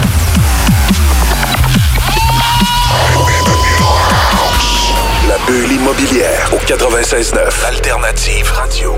[5.31, 8.95] La bulle immobilière au 96.9 Alternative Radio.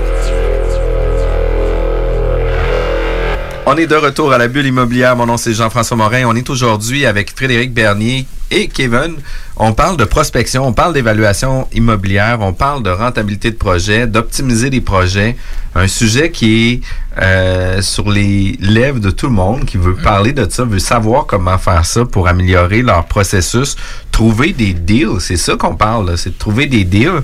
[3.66, 5.14] On est de retour à la bulle immobilière.
[5.14, 6.24] Mon nom, c'est Jean-François Morin.
[6.26, 9.16] On est aujourd'hui avec Frédéric Bernier et Kevin.
[9.56, 14.68] On parle de prospection, on parle d'évaluation immobilière, on parle de rentabilité de projet, d'optimiser
[14.68, 15.36] les projets.
[15.76, 16.80] Un sujet qui est
[17.22, 21.26] euh, sur les lèvres de tout le monde, qui veut parler de ça, veut savoir
[21.26, 23.76] comment faire ça pour améliorer leur processus,
[24.10, 25.20] trouver des deals.
[25.20, 27.22] C'est ça qu'on parle, c'est de trouver des deals.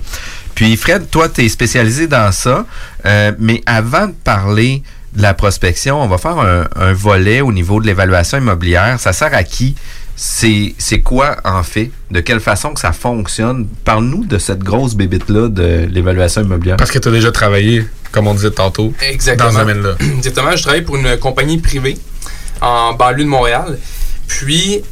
[0.54, 2.64] Puis Fred, toi, tu es spécialisé dans ça.
[3.06, 7.52] Euh, mais avant de parler de la prospection, on va faire un, un volet au
[7.52, 9.00] niveau de l'évaluation immobilière.
[9.00, 9.74] Ça sert à qui?
[10.22, 11.90] C'est, c'est quoi en fait?
[12.10, 13.66] De quelle façon que ça fonctionne?
[13.86, 16.76] Parle-nous de cette grosse bébite-là de l'évaluation immobilière.
[16.76, 19.48] Parce que tu as déjà travaillé, comme on disait tantôt, Exactement.
[19.48, 19.94] dans ce domaine-là.
[20.18, 20.54] Exactement.
[20.54, 21.96] Je travaille pour une compagnie privée
[22.60, 23.78] en banlieue de Montréal.
[24.28, 24.82] Puis,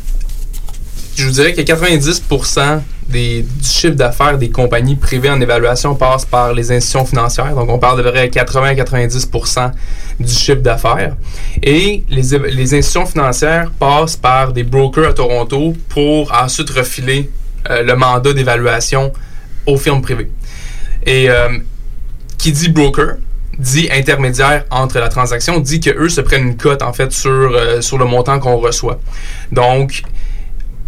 [1.14, 6.52] je vous dirais que 90% du chiffre d'affaires des compagnies privées en évaluation passe par
[6.52, 7.54] les institutions financières.
[7.54, 9.72] Donc, on parle de vrai 80-90%
[10.20, 11.16] du chiffre d'affaires.
[11.62, 17.30] Et les, les institutions financières passent par des brokers à Toronto pour ensuite refiler
[17.70, 19.12] euh, le mandat d'évaluation
[19.66, 20.30] aux firmes privées.
[21.06, 21.58] Et euh,
[22.36, 23.16] qui dit broker
[23.58, 27.30] dit intermédiaire entre la transaction, dit que eux se prennent une cote en fait sur,
[27.30, 29.00] euh, sur le montant qu'on reçoit.
[29.50, 30.02] Donc,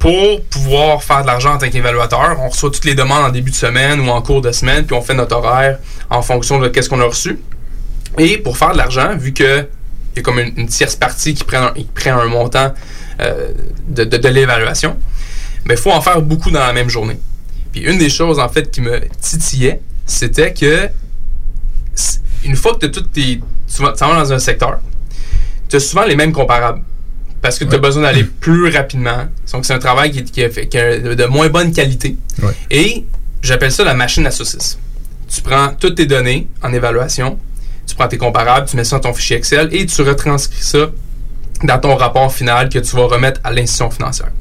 [0.01, 3.51] pour pouvoir faire de l'argent en tant qu'évaluateur, on reçoit toutes les demandes en début
[3.51, 6.69] de semaine ou en cours de semaine, puis on fait notre horaire en fonction de
[6.69, 7.39] qu'est-ce qu'on a reçu.
[8.17, 9.69] Et pour faire de l'argent, vu que
[10.15, 11.71] il y a comme une, tierce partie qui prend
[12.07, 12.75] un, montant
[13.21, 13.53] euh,
[13.89, 14.99] de, l'évaluation,
[15.69, 17.21] il faut en faire beaucoup dans la même journée.
[17.71, 20.89] Puis une des choses en fait qui me titillait, c'était que
[22.45, 23.41] une fois que tu as toutes tes.
[23.73, 24.81] Tu dans un secteur,
[25.69, 26.83] tu as souvent les mêmes comparables.
[27.43, 29.27] Parce que tu as besoin d'aller plus rapidement.
[29.53, 32.17] Donc, c'est un travail qui, qui est fait- qui est de, moins bonne qualité.
[32.71, 33.05] Et
[33.43, 34.79] j'appelle ça la machine à saucisses.
[35.29, 37.39] Tu prends toutes tes données en évaluation,
[37.87, 40.91] tu prends tes comparables, tu mets ça dans ton fichier Excel et tu retranscris ça
[41.63, 44.33] dans ton rapport final que tu vas remettre à l'institution financière.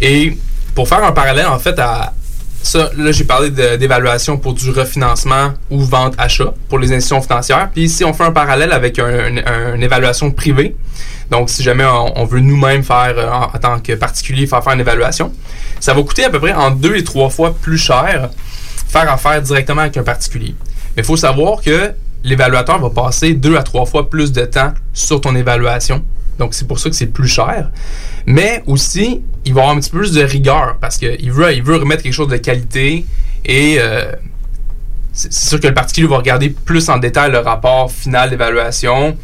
[0.00, 0.36] Et
[0.74, 2.14] pour faire un parallèle, en fait, à
[2.62, 7.68] ça, là, j'ai parlé d'évaluation pour du refinancement ou vente-achat pour les institutions financières.
[7.72, 10.76] Puis ici, on fait un parallèle avec un- un- une évaluation privée.
[11.30, 14.74] Donc, si jamais on, veut nous-mêmes faire, euh, en, en tant que particulier, faire faire
[14.74, 15.32] une évaluation,
[15.80, 18.30] ça va coûter à peu près en deux et trois fois plus cher
[18.88, 20.54] faire affaire directement avec un particulier.
[20.96, 21.92] Mais il faut savoir que
[22.24, 26.04] l'évaluateur va passer deux à trois fois plus de temps sur ton évaluation.
[26.42, 27.70] Donc, c'est pour ça que c'est plus cher.
[28.26, 31.62] Mais aussi, il va avoir un petit peu plus de rigueur parce qu'il veut, il
[31.62, 33.06] veut remettre quelque chose de qualité
[33.44, 34.10] et euh,
[35.12, 39.16] c'est sûr que le particulier va regarder plus en détail le rapport final d'évaluation.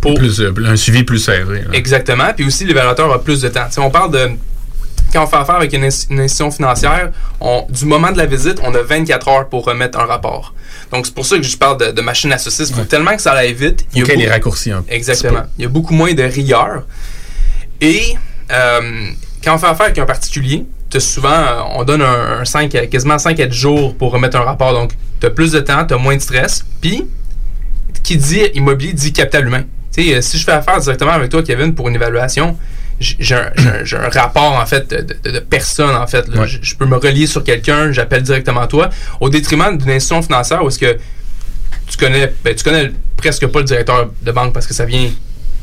[0.00, 1.62] Pour Plus, euh, un suivi plus serré.
[1.62, 1.70] là.
[1.72, 2.32] Exactement.
[2.34, 3.66] Puis aussi, l'évaluateur a plus de temps.
[3.70, 4.30] Sais, on parle de.
[5.12, 8.60] Quand on fait affaire avec une, une institution financière, on- du moment de la visite,
[8.64, 10.52] on a 24 heures pour remettre un rapport.
[10.92, 12.70] Donc, c'est pour ça que je parle de, de machine à saucisse.
[12.70, 13.86] Il faut tellement que ça aille vite.
[13.90, 15.40] Qu'il y beaucoup- les raccourcis un petit Exactement.
[15.42, 15.46] peu.
[15.58, 16.84] Il y a beaucoup moins de rigueur.
[17.80, 18.14] Et
[18.52, 18.80] euh,
[19.44, 20.64] quand on fait affaire avec un particulier,
[20.98, 24.36] souvent, euh, on donne un, un 5, à- quasiment 5 à 10 jours pour remettre
[24.38, 24.72] un rapport.
[24.72, 26.64] Donc, tu as plus de temps, tu as moins de stress.
[26.80, 27.04] Puis,
[28.02, 29.64] qui dit immobilier dit capital humain.
[29.98, 32.56] Euh, si je fais affaire directement avec toi, Kevin, pour une évaluation,
[33.00, 36.26] j'ai un, rapport, en fait, de, de- de personne, en fait.
[36.28, 36.40] là.
[36.42, 36.48] Ouais.
[36.48, 40.62] Je, je peux me relier sur quelqu'un, j'appelle directement toi, au détriment d'une institution financière
[40.64, 40.98] où est-ce que
[41.88, 45.10] tu connais, ben, tu connais presque pas le directeur de banque parce que ça vient,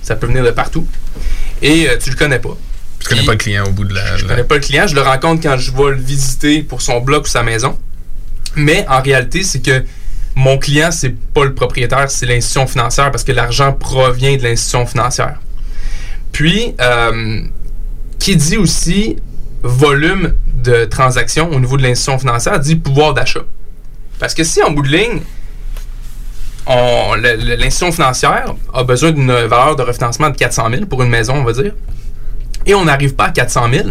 [0.01, 0.87] ça peut venir de partout.
[1.61, 2.55] Et euh, tu le connais pas.
[2.99, 4.17] Tu connais pas le client au bout de la.
[4.17, 6.81] Je la- connais pas le client, je le rencontre quand je vais le visiter pour
[6.81, 7.77] son bloc ou sa maison.
[8.55, 9.83] Mais en réalité, c'est que
[10.35, 14.85] mon client, c'est pas le propriétaire, c'est l'institution financière parce que l'argent provient de l'institution
[14.85, 15.35] financière.
[16.35, 17.43] Puis, euh,
[18.19, 19.15] qui dit aussi
[19.63, 20.33] volume
[20.65, 23.45] de transactions au niveau de l'institution financière, dit pouvoir d'achat.
[24.19, 25.21] Parce que si en bout de ligne,
[26.67, 31.45] l'institution financière a besoin d'une valeur de refinancement de 400 000 pour une maison, on
[31.45, 31.73] va dire,
[32.65, 33.89] et on n'arrive pas à 400 000,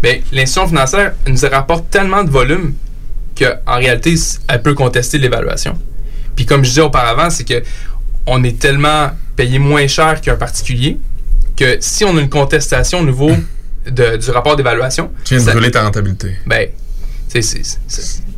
[0.00, 2.74] ben, l'institution financière nous rapporte tellement de volume
[3.36, 4.14] qu'en réalité,
[4.46, 5.76] elle peut contester l'évaluation.
[6.36, 7.64] Puis comme je disais auparavant, c'est que
[8.26, 11.00] on est tellement payé moins cher qu'un particulier
[11.58, 13.30] que si on a une contestation au niveau
[13.86, 16.36] de- du rapport d'évaluation, Tu viens de brûler ta rentabilité.
[16.46, 16.68] ben,
[17.28, 17.78] c'est- c'est-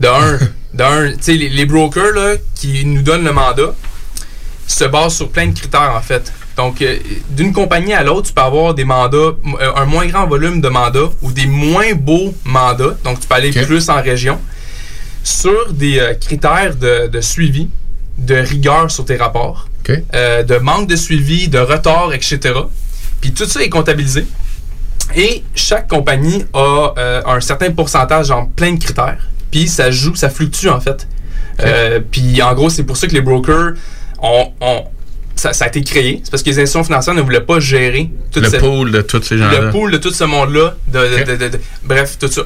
[0.01, 0.39] de un,
[0.75, 3.75] de un, tu sais, les, les brokers là, qui nous donnent le mandat
[4.67, 6.33] se basent sur plein de critères en fait.
[6.57, 6.97] Donc, euh,
[7.31, 10.69] d'une compagnie à l'autre, tu peux avoir des mandats, euh, un moins grand volume de
[10.69, 12.97] mandats ou des moins beaux mandats.
[13.05, 14.39] Donc, tu peux aller plus en région
[15.25, 17.69] sur des euh, critères de, de suivi,
[18.19, 19.69] de rigueur sur tes rapports,
[20.15, 22.39] euh, de manque de suivi, de retard, etc.
[23.21, 24.27] Puis tout ça est comptabilisé.
[25.17, 29.29] Et chaque compagnie a euh, un certain pourcentage en plein de critères.
[29.51, 31.07] Puis ça joue, ça fluctue en fait.
[31.61, 33.73] Euh, puis en gros, c'est pour ça que les brokers
[34.23, 34.53] ont.
[34.61, 34.85] ont-
[35.37, 36.21] ça, ça a été créé.
[36.23, 39.01] C'est parce que les institutions financières ne voulaient pas gérer toute Le cette- pool de
[39.01, 39.61] tous ces gens-là.
[39.63, 40.75] le pool de tout ce monde-là.
[40.89, 42.43] de- de- de- de- de- bref, tout ça.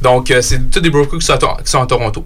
[0.00, 2.24] Donc, euh, c'est tous des brokers qui sont, à, Tor- qui sont à Toronto.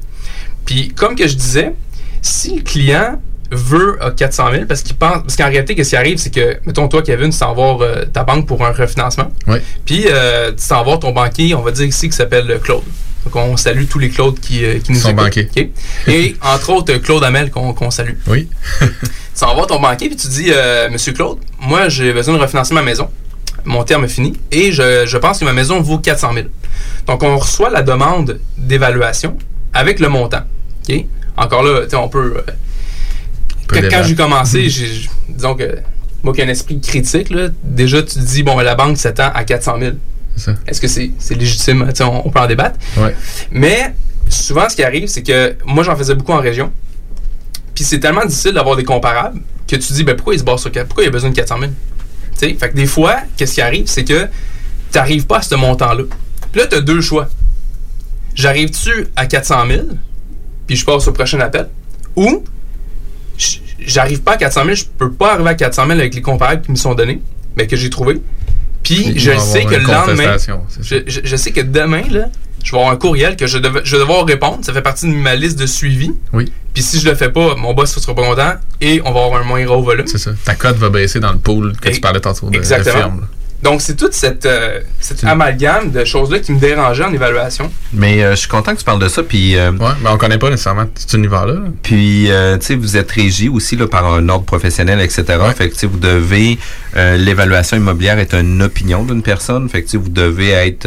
[0.64, 1.74] Puis, comme que je disais,
[2.22, 3.20] si le client
[3.54, 6.58] veut euh, 400 000, parce qu'il pense, parce qu'en réalité, qu'est-ce qui arrive, c'est que,
[6.66, 9.30] mettons, toi, Kevin, tu t'en vas voir euh, ta banque pour un refinancement.
[9.46, 9.58] Oui.
[9.84, 12.82] Puis, euh, tu t'en vas ton banquier, on va dire ici, qui s'appelle euh, Claude.
[13.24, 15.24] Donc, on salue tous les Claudes qui, euh, qui nous Son écoutent.
[15.24, 15.48] banquier.
[15.56, 15.68] OK?
[16.08, 18.14] Et, entre autres, euh, Claude Hamel, qu'on salue.
[18.26, 18.48] Oui.
[18.80, 18.86] tu
[19.40, 22.74] vas voir ton banquier, puis tu dis, euh, Monsieur Claude, moi, j'ai besoin de refinancer
[22.74, 23.08] ma maison.
[23.64, 24.34] Mon terme est fini.
[24.52, 26.46] Et je, je pense que ma maison vaut 400 000.
[27.06, 29.38] Donc, on reçoit la demande d'évaluation
[29.72, 30.42] avec le montant.
[30.86, 31.04] OK?
[31.38, 32.44] Encore là, tu sais, on peut.
[33.90, 35.78] Quand- j'ai commencé, j'ai- j'- disons que
[36.22, 39.30] moi qui ai un esprit critique, là, déjà tu te dis, bon, la banque s'attend
[39.34, 39.92] à 400 000.
[40.36, 40.54] C'est ça.
[40.66, 41.88] Est-ce que c'est légitime?
[42.00, 42.78] On, on peut en débattre.
[42.96, 43.14] Ouais.
[43.50, 43.94] Mais
[44.28, 46.72] souvent, ce qui arrive, c'est que moi, j'en faisais beaucoup en région.
[47.74, 50.44] Puis c'est tellement difficile d'avoir des comparables que tu te dis, ben, pourquoi il se
[50.44, 51.70] base sur 4 Pourquoi il a besoin de 400 000?
[52.38, 54.28] Tu sais, fait que des fois, qu'est-ce qui arrive, c'est que tu
[54.98, 56.04] n'arrives pas à ce montant-là.
[56.52, 57.28] Puis là, tu as deux choix.
[58.34, 59.82] J'arrive-tu à 400 000,
[60.66, 61.68] puis je passe au prochain appel,
[62.16, 62.42] ou
[63.78, 66.62] j'arrive pas à 400 000, je peux pas arriver à 400 000 avec les comparables
[66.62, 67.20] qui me sont donnés,
[67.56, 68.20] mais que j'ai trouvés.
[68.82, 70.36] Puis je sais que le lendemain,
[70.80, 72.26] je, je- je sais que demain, là,
[72.62, 74.58] je vais avoir un courriel que je, dev- je vais devoir répondre.
[74.62, 76.10] Ça fait partie de ma liste de suivi.
[76.32, 76.50] Oui.
[76.72, 79.24] Puis si je le fais pas, mon boss ne sera pas content et on va
[79.24, 80.06] avoir un moins gros volume.
[80.06, 80.32] C'est ça.
[80.44, 82.94] Ta cote va baisser dans le pool que tu parlais tantôt de, de Exactement.
[82.96, 83.26] firme.
[83.64, 87.72] Donc, c'est toute cette, euh, cette amalgame de choses-là qui me dérangeait en évaluation.
[87.94, 89.22] Mais euh, je suis content que tu parles de ça.
[89.22, 91.54] Puis, euh, ouais, mais on connaît pas nécessairement cet univers-là.
[91.82, 95.24] Puis, euh, tu sais, vous êtes régi aussi là, par un ordre professionnel, etc.
[95.56, 96.58] Fait que, tu sais, vous devez...
[96.96, 99.66] euh, L'évaluation immobilière est une opinion d'une personne.
[99.70, 100.86] Fait que, tu sais, vous devez être...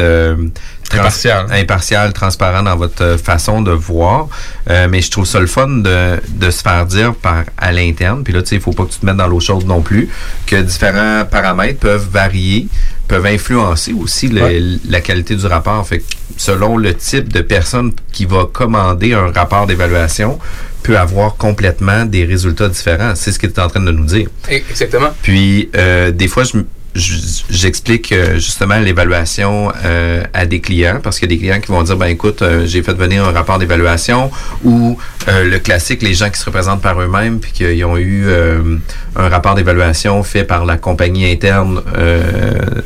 [0.89, 1.45] trans- Impartial.
[1.51, 4.27] impartial, transparent dans votre euh, façon de voir.
[4.69, 8.23] Euh, mais je trouve ça le fun de, de se faire dire par à l'interne.
[8.23, 9.81] Puis là, tu sais, il faut pas que tu te mettes dans l'eau chaude non
[9.81, 10.09] plus,
[10.45, 12.67] que différents paramètres peuvent varier,
[13.07, 14.61] peuvent influencer aussi le- Ouais.
[14.89, 15.85] la qualité du rapport.
[15.87, 16.05] Fait que
[16.37, 20.39] selon le type de personne qui va commander un rapport d'évaluation,
[20.83, 23.13] peut avoir complètement des résultats différents.
[23.15, 24.29] C'est ce que tu es en train de nous dire.
[24.47, 25.09] Exactement.
[25.21, 26.59] Puis, euh, des fois, je-
[26.97, 31.71] j'explique euh, justement l'évaluation euh, à des clients parce qu'il y a des clients qui
[31.71, 34.31] vont dire ben écoute euh, j'ai fait venir un rapport d'évaluation
[34.63, 38.25] ou euh, le classique les gens qui se représentent par eux-mêmes puis qu'ils ont eu
[38.27, 38.77] euh,
[39.15, 41.81] un rapport d'évaluation fait par la compagnie interne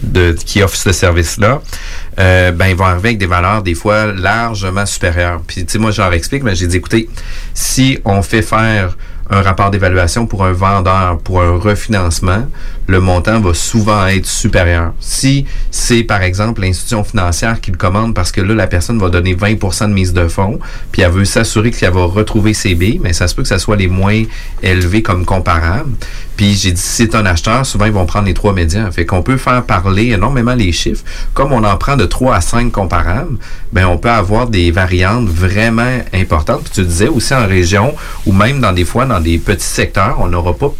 [0.01, 1.61] de qui offre ce service là
[2.17, 5.41] ben ils vont arriver avec des valeurs des fois largement supérieures.
[5.47, 7.09] Puis tu sais moi je leur explique mais j'ai dit écoutez
[7.53, 8.95] si on fait faire
[9.31, 12.47] un rapport d'évaluation pour un vendeur, pour un refinancement,
[12.87, 14.93] le montant va souvent être supérieur.
[14.99, 19.09] Si c'est, par exemple, l'institution financière qui le commande parce que là, la personne va
[19.09, 20.59] donner 20% de mise de fonds,
[20.91, 23.59] puis elle veut s'assurer qu'elle va retrouver ses billes, mais ça se peut que ça
[23.59, 24.23] soit les moins
[24.61, 25.91] élevés comme comparables.
[26.35, 28.89] Puis j'ai dit, si c'est un acheteur, souvent ils vont prendre les trois médias.
[28.91, 31.03] Fait qu'on peut faire parler énormément les chiffres.
[31.33, 33.37] Comme on en prend de 3 à 5 comparables,
[33.71, 36.63] ben on peut avoir des variantes vraiment importantes.
[36.63, 37.93] Puis tu disais aussi en région,
[38.25, 40.73] ou même dans des fois dans des petits secteurs, on n'aura pas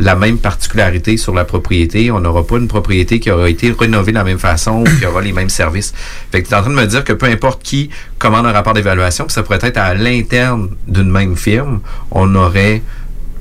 [0.00, 2.10] la même particularité sur la propriété.
[2.10, 5.06] On n'aura pas une propriété qui aura été rénovée de la même façon ou qui
[5.06, 5.92] aura les mêmes services.
[6.32, 8.52] Fait que tu es en train de me dire que peu importe qui commande un
[8.52, 11.80] rapport d'évaluation, ça pourrait être à l'interne d'une même firme,
[12.10, 12.82] on aurait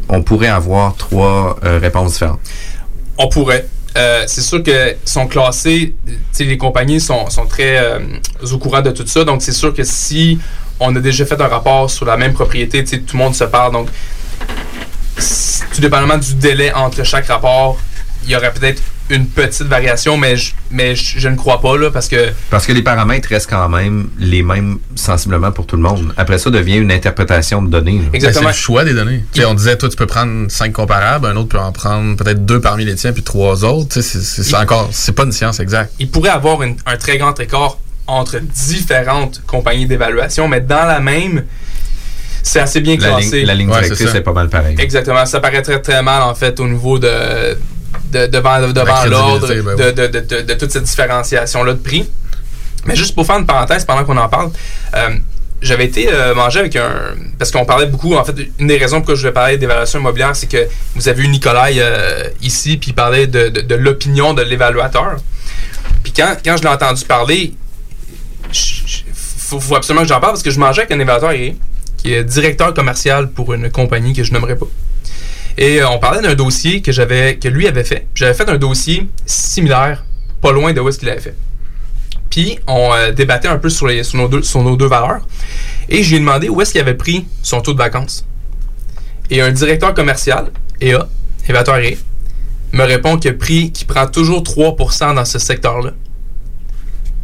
[0.10, 2.40] on pourrait avoir trois euh, réponses différentes.
[3.18, 3.68] On pourrait.
[3.98, 5.96] Euh, c'est sûr que sont classés,
[6.40, 8.00] les compagnies sont, très euh,
[8.52, 9.24] au courant de tout ça.
[9.24, 10.40] Donc, c'est sûr que si
[10.80, 13.74] on a déjà fait un rapport sur la même propriété, tout le monde se parle.
[13.74, 13.90] Donc,
[15.74, 17.78] tout dépendamment du délai entre chaque rapport,
[18.26, 21.76] il y aurait peut-être une petite variation, mais je, mais je, je ne crois pas,
[21.78, 25.78] là, parce que Parce que les paramètres restent quand même les mêmes sensiblement pour tout
[25.78, 26.14] le monde.
[26.16, 27.98] Après ça, devient une interprétation de données.
[28.00, 28.10] là.
[28.12, 29.24] Ben, c'est le choix des données.
[29.34, 32.46] Sais, on disait, toi, tu peux prendre cinq comparables, un autre peut en prendre peut-être
[32.46, 34.00] deux parmi les tiens, puis trois autres.
[34.02, 35.94] C'est encore, c'est pas une science exacte.
[36.00, 41.00] il pourrait avoir une- un très grand écart entre différentes compagnies d'évaluation, mais dans la
[41.00, 41.46] même,
[42.44, 43.38] c'est assez bien La classé.
[43.38, 44.76] ligne, la ligne Ouais, directrice est pas mal pareille.
[44.80, 45.26] Exactement.
[45.26, 47.10] Ça paraîtrait très mal, en fait, au niveau de,
[48.12, 49.94] de- devant, devant l'ordre, ben de, oui.
[49.94, 52.10] de, de, de- de toute cette différenciation-là de prix.
[52.86, 54.52] Mais juste pour faire une parenthèse pendant qu'on en parle,
[54.96, 55.10] euh,
[55.62, 56.90] j'avais été euh, manger avec un.
[57.38, 60.34] Parce qu'on parlait beaucoup, en fait, une des raisons pourquoi je voulais parler d'évaluation immobilière,
[60.36, 60.66] c'est que
[60.96, 65.18] vous avez eu Nicolas euh, ici, puis il parlait de, de- de l'opinion de l'évaluateur.
[66.04, 67.54] Puis quand, quand je l'ai entendu parler,
[68.48, 71.34] il faut, faut absolument que j'en parle parce que je mangeais avec un évaluateur
[72.02, 74.68] qui est directeur commercial pour une compagnie que je nommerai pas.
[75.58, 78.08] Et euh, on parlait d'un dossier que j'avais que lui avait fait.
[78.16, 80.06] J'avais fait un dossier similaire,
[80.42, 81.36] pas loin de où est-ce qu'il avait fait.
[82.30, 85.22] Puis on euh, débattait un peu sur, nos deux, sur nos deux valeurs.
[85.90, 88.26] Et je lui ai demandé où est-ce qu'il avait pris son taux de vacances.
[89.30, 91.08] Et un directeur commercial, EA,
[91.44, 91.98] évaluateur agréé,
[92.72, 95.92] me répond qu'il a pris, qu'il prend toujours 3% dans ce secteur-là.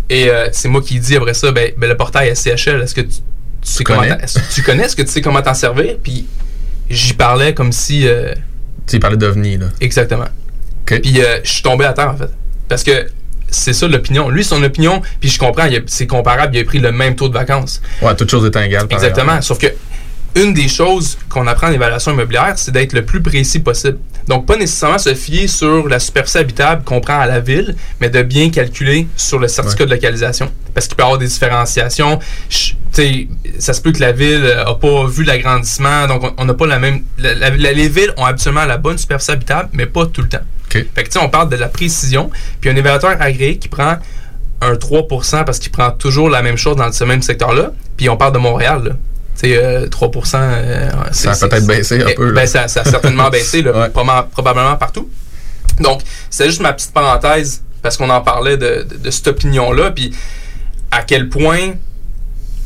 [0.09, 3.01] Et euh, c'est moi qui dis après ça, ben, ben, le portail SCHL, est-ce que
[3.01, 3.17] tu,
[3.66, 4.18] tu sais connais?
[4.53, 5.95] tu connais, est-ce que tu sais comment t'en servir?
[6.01, 6.26] Puis
[6.89, 8.07] j'y parlais comme si...
[8.07, 8.34] euh,
[8.88, 9.66] Tu parlait d'OVNI, là.
[9.82, 10.28] Exactement.
[10.86, 12.30] Puis euh, je suis tombé à terre, en fait.
[12.70, 13.07] Parce que
[13.49, 14.30] c'est ça l'opinion.
[14.30, 17.34] Lui, son opinion, puis je comprends, c'est comparable, il a pris le même taux de
[17.34, 17.82] vacances.
[18.01, 18.88] Ouais, toutes choses étant égales.
[18.89, 19.41] Exactement.
[19.41, 19.68] Sauf que
[20.36, 23.97] une des choses qu'on apprend en évaluation immobilière, c'est d'être le plus précis possible.
[24.28, 28.09] Donc, pas nécessairement se fier sur la superficie habitable qu'on prend à la ville, mais
[28.09, 30.51] de bien calculer sur le certificat de localisation.
[30.73, 32.19] Parce qu'il peut y avoir des différenciations.
[32.49, 33.28] Ch- tu sais,
[33.59, 36.80] ça se peut que la ville n'a pas vu l'agrandissement, donc on- n'a pas la
[36.80, 37.03] même.
[37.17, 40.30] la- la- la- les villes ont absolument la bonne superficie habitable, mais pas tout le
[40.30, 40.39] temps.
[40.95, 43.97] Fait que, tu sais, on parle de la précision, puis un évaluateur agréé qui prend
[44.61, 48.17] un 3% parce qu'il prend toujours la même chose dans ce même secteur-là, puis on
[48.17, 48.91] parle de Montréal, là.
[49.46, 50.38] Tu sais, euh, 3%.
[50.41, 52.41] euh, Ça a peut-être baissé un peu, là.
[52.41, 55.10] Ben, ça, ça a certainement baissé, là, probablement partout.
[55.80, 59.91] Donc, c'est juste ma petite parenthèse, parce qu'on en parlait de, de- de cette opinion-là,
[59.91, 60.16] puis
[60.91, 61.74] à quel point.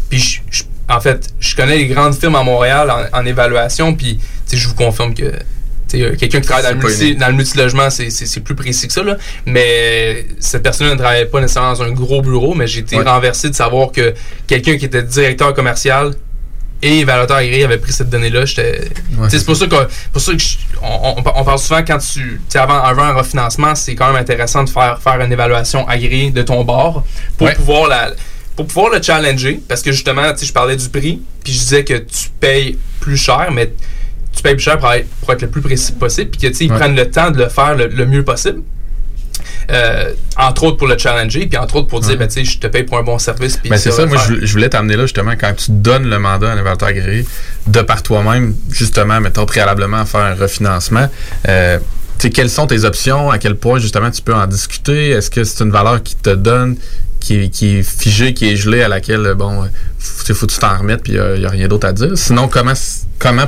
[0.09, 3.93] Puis, je- je- en fait, je connais les grandes firmes à Montréal en, en évaluation,
[3.93, 4.19] puis
[4.51, 5.31] je vous confirme que.
[5.91, 9.01] Quelqu'un qui travaille dans le, multi, dans le multilogement, c'est- plus précis que ça.
[9.01, 9.17] Là.
[9.47, 13.03] Mais cette personne ne travaillait pas nécessairement dans un gros bureau, mais j'ai été Ouais.
[13.03, 14.13] renversé de savoir que
[14.45, 16.13] quelqu'un qui était directeur commercial
[16.81, 18.45] et évaluateur agréé avait pris cette donnée-là.
[18.45, 19.75] C'est pour ça que,
[20.11, 22.39] pour ça que je- on, on- on parle souvent quand tu.
[22.55, 26.41] avant, avant un refinancement, c'est quand même intéressant de faire, faire une évaluation agréée de
[26.41, 27.03] ton bord
[27.37, 27.55] pour Ouais.
[27.55, 28.11] pouvoir la.
[28.55, 31.93] Pour pouvoir le challenger, parce que justement, je parlais du prix, puis je disais que
[31.93, 33.71] tu payes plus cher, mais
[34.35, 36.65] tu payes plus cher pour être, pour être le plus précis possible, puis que tu
[36.65, 38.61] ils prennent le temps de le faire le, le mieux possible.
[39.71, 42.57] Euh, entre autres pour le challenger, puis entre autres pour dire, ben, tu sais, je
[42.57, 43.57] te paye pour un bon service.
[43.57, 46.17] puis Ben, c'est ça, moi je, je voulais t'amener là justement quand tu donnes le
[46.17, 47.25] mandat à un évaluateur agréé
[47.67, 51.07] de par toi-même, justement, mettons préalablement à faire un refinancement.
[51.47, 51.77] Euh,
[52.23, 55.43] sais, quelles sont tes options, à quel point justement tu peux en discuter, est-ce que
[55.43, 56.75] c'est une valeur qui te donne,
[57.19, 59.67] qui, qui est figée, qui est gelée, à laquelle, bon, euh,
[59.99, 61.91] faut, tu sais, faut que tu t'en remettes, puis il n'y a, rien d'autre à
[61.93, 62.11] dire?
[62.17, 62.73] Sinon, comment,
[63.19, 63.45] comment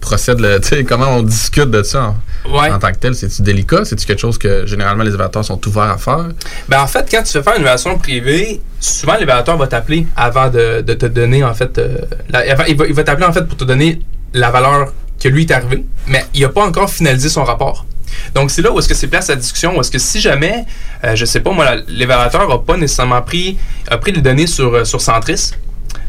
[0.00, 2.16] procède, le, tu sais, comment on discute de ça en,
[2.48, 2.70] Ouais.
[2.70, 3.14] en tant que tel?
[3.16, 3.84] C'est-tu délicat?
[3.84, 6.28] C'est-tu quelque chose que généralement les évaluateurs sont ouverts à faire?
[6.68, 10.48] Ben, en fait, quand tu fais faire une évaluation privée, souvent l'évaluateur va t'appeler avant
[10.48, 11.98] de, de te donner, en fait, euh,
[12.30, 14.00] la- il va, il va t'appeler, en fait, pour te donner
[14.32, 17.84] la valeur que lui est arrivé, mais il n'a pas encore finalisé son rapport.
[18.34, 20.20] Donc, c'est là où est-ce que c'est place à la discussion, où est-ce que si
[20.20, 20.64] jamais,
[21.04, 23.58] euh, je sais pas, moi, l'évaluateur n'a pas nécessairement pris,
[23.90, 25.52] a pris les données sur, euh, sur Centris,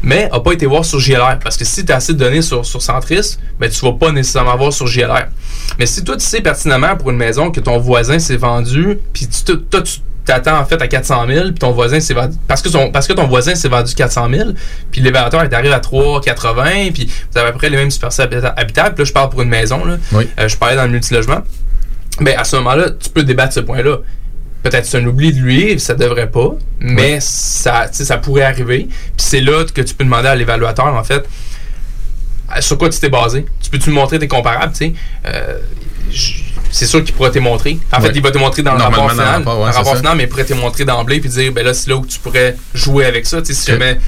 [0.02, 1.38] mais n'a pas été voir sur JLR.
[1.42, 4.12] Parce que si tu as assez de données sur, sur Centris, ben, tu vas pas
[4.12, 5.26] nécessairement voir sur JLR.
[5.78, 9.26] Mais si toi, tu sais pertinemment pour une maison que ton voisin s'est vendu, puis
[9.28, 12.60] tu, toi, tu t'attends en fait à 400 000, puis ton voisin s'est vendu, parce
[12.62, 14.50] que, son- parce que ton voisin s'est vendu 400 000,
[14.90, 18.22] puis l'évaluateur est arrivé à 3,80, puis vous avez à peu près les mêmes superficies
[18.22, 18.94] habita- habitables.
[18.94, 19.96] Puis là, je parle pour une maison, là.
[20.12, 20.28] Oui.
[20.38, 21.40] Euh, je parlais dans le multilogement.
[22.20, 23.98] Ben, à ce moment-là, tu peux débattre ce point-là.
[24.62, 26.50] Peut-être c'est un oubli de lui, ça devrait pas,
[26.80, 28.88] mais ça, ça pourrait arriver.
[28.90, 31.24] Puis c'est là que tu peux demander à l'évaluateur, en fait,
[32.60, 33.46] sur quoi tu t'es basé.
[33.62, 34.92] Tu peux-tu me montrer tes comparables, tu sais?
[35.26, 35.58] Euh,
[36.70, 37.78] c'est sûr qu'il pourra te montrer.
[37.92, 39.26] En fait, il va te montrer dans le rapport dans le final.
[39.38, 39.98] rapport, ouais, Dans le c'est rapport ça.
[40.00, 42.18] final, mais il pourrait te montrer d'emblée puis dire, ben là, c'est là où tu
[42.18, 43.40] pourrais jouer avec ça.
[43.40, 43.98] Tu sais, si jamais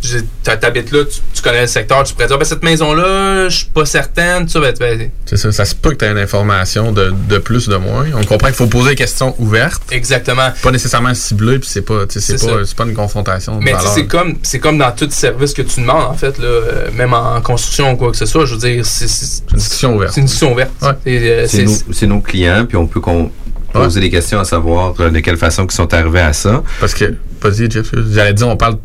[0.00, 3.56] tu habites là, tu, tu connais le secteur, tu pourrais dire, ben cette maison-là, je
[3.56, 4.46] suis pas certaine.
[4.46, 7.38] Tu ben, ben, C'est ça, ça se peut que tu aies une information de, de
[7.38, 8.06] plus ou de moins.
[8.14, 9.82] On comprend qu'il faut poser des questions ouvertes.
[9.90, 10.50] Exactement.
[10.62, 13.58] Pas nécessairement ciblées, puis c'est pas, c'est C'est pas, pas une confrontation.
[13.58, 16.44] de Mais c'est comme, c'est comme dans tout service que tu demandes, en fait, là,
[16.46, 18.46] euh, même en construction ou quoi que ce soit.
[18.46, 20.12] Je veux dire, c'est c'est- une discussion ouverte.
[20.14, 20.70] C'est une discussion ouverte.
[21.06, 23.30] Euh, C'est nos, c'est nos clients, puis on peut qu'on
[23.72, 26.62] poser des questions à savoir euh, de quelle façon ils sont arrivés à ça.
[26.80, 28.78] Parce que, vas-y, Jeff, j'allais dire, on parle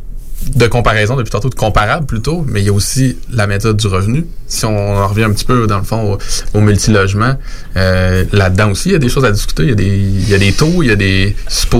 [0.55, 3.87] de comparaison depuis tantôt, de comparable plutôt, mais il y a aussi la méthode du
[3.87, 4.25] revenu.
[4.47, 7.35] Si on en revient un petit peu, dans le fond, au, au multilogement,
[7.75, 9.63] euh, là-dedans aussi, il y a des choses à discuter.
[9.63, 11.35] Il y a des, il y a des taux, il y a des,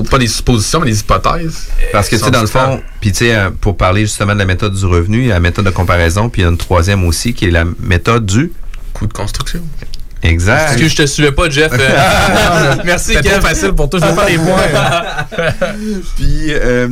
[0.09, 1.67] pas des suppositions, mais des hypothèses.
[1.91, 4.39] Parce que, tu sais, dans le fond, puis tu sais, euh, pour parler justement de
[4.39, 6.51] la méthode du revenu, il y a la méthode de comparaison, puis il y a
[6.51, 8.51] une troisième aussi qui est la méthode du
[8.93, 9.61] coût de construction.
[10.23, 10.57] Exact.
[10.67, 11.71] Parce que je te suivais pas, Jeff.
[11.73, 13.41] Euh, merci, Kev.
[13.41, 15.43] facile pour toi, je vais faire les points.
[16.15, 16.87] Puis, euh,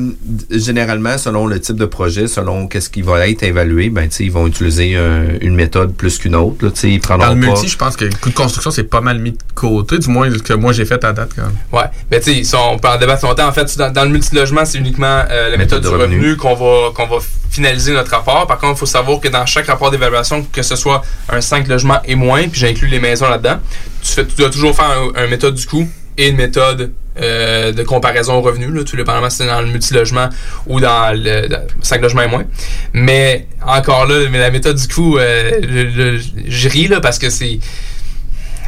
[0.50, 4.24] généralement, selon le type de projet, selon qu'est-ce qui va être évalué, ben, tu sais,
[4.26, 6.66] ils vont utiliser euh, une méthode plus qu'une autre.
[6.66, 7.48] Là, tu sais, ils prendront Dans le pas...
[7.48, 10.10] multi, je pense que le coût de construction, c'est pas mal mis de côté, du
[10.10, 11.52] moins ce que moi j'ai fait à date quand même.
[11.72, 13.48] Ouais, ben tu sais, ils sont- on peut en débattre longtemps.
[13.48, 16.18] En fait, dans, dans le multilogement, c'est uniquement euh, la méthode, Méthode de du revenu.
[16.18, 17.18] revenu qu'on va, qu'on va
[17.50, 18.48] finaliser notre rapport.
[18.48, 21.68] Par contre, il faut savoir que dans chaque rapport d'évaluation, que ce soit un 5
[21.68, 23.60] logements et moins, puis j'inclus les maisons là-dedans,
[24.02, 26.92] tu, fais, tu dois toujours faire un, un méthode du coût et une méthode
[27.22, 30.30] euh, de comparaison au revenu, là, tout dépendamment si c'est dans le multilogement
[30.68, 32.46] ou dans le dans 5 logements et moins.
[32.94, 37.20] Mais encore là, mais la méthode du coût, euh, le- le- je ris là, parce
[37.20, 37.60] que c'est.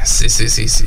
[0.04, 0.30] C'est.
[0.30, 0.47] C'est.
[0.47, 0.68] C'est.
[0.68, 0.86] c'est-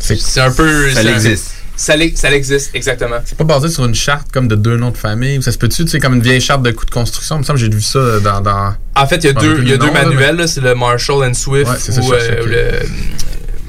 [0.00, 0.90] C'est un peu.
[0.92, 1.52] Ça existe.
[1.76, 3.16] Ça, ça existe, exactement.
[3.24, 5.42] C'est pas basé sur une charte comme de deux noms de famille.
[5.42, 7.36] Ça se peut-tu, tu sais, comme une vieille charte de coût de construction?
[7.36, 8.40] Il me semble que j'ai vu ça dans.
[8.40, 8.74] dans...
[8.94, 11.68] En fait, il y a deux, y a deux manuels, c'est le Marshall and Swift
[11.70, 12.86] Ouais, ça, ou euh, le.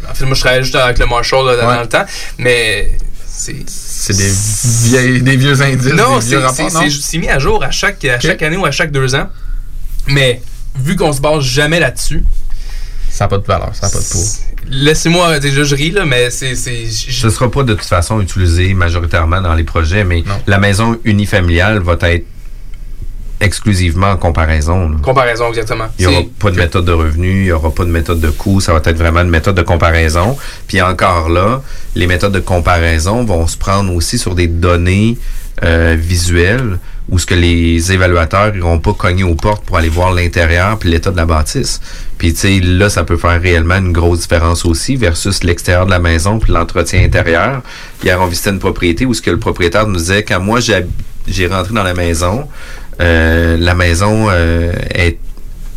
[0.09, 1.81] En fait, moi, je travaillais juste avec le Marshall là, dans Ouais.
[1.81, 2.05] le temps,
[2.37, 2.91] mais
[3.27, 3.55] c'est.
[3.67, 4.31] C'est des,
[4.87, 8.65] vieilles, des vieux indices, Non, c'est mis à jour à chaque, à chaque année ou
[8.65, 9.29] à chaque deux ans.
[10.07, 10.41] Mais
[10.77, 12.23] vu qu'on se base jamais là-dessus,
[13.15, 14.21] Ça n'a pas de valeur, ça n'a pas de poids.
[14.69, 16.53] laissez-moi, déjà je ris là, mais c'est.
[16.53, 21.79] Ce sera pas de toute façon utilisé majoritairement dans les projets, mais la maison unifamiliale
[21.79, 22.25] va être
[23.39, 24.89] exclusivement en comparaison.
[24.89, 24.97] là.
[25.01, 25.85] Comparaison, exactement.
[25.97, 28.29] Il n'y aura pas de méthode de revenu, il n'y aura pas de méthode de
[28.31, 30.37] coût, ça va être vraiment une méthode de comparaison.
[30.67, 31.61] Puis encore là,
[31.95, 35.17] les méthodes de comparaison vont se prendre aussi sur des données
[35.63, 40.11] euh, visuelles où ce que les évaluateurs iront pas cogner aux portes pour aller voir
[40.11, 41.79] l'intérieur puis l'état de la bâtisse.
[42.17, 45.91] Puis tu sais là ça peut faire réellement une grosse différence aussi versus l'extérieur de
[45.91, 47.61] la maison puis l'entretien intérieur.
[48.03, 51.47] Hier on visitait une propriété où ce que le propriétaire nous disait quand moi j'ai
[51.47, 52.47] rentré dans la maison,
[53.01, 55.17] euh, la maison euh, est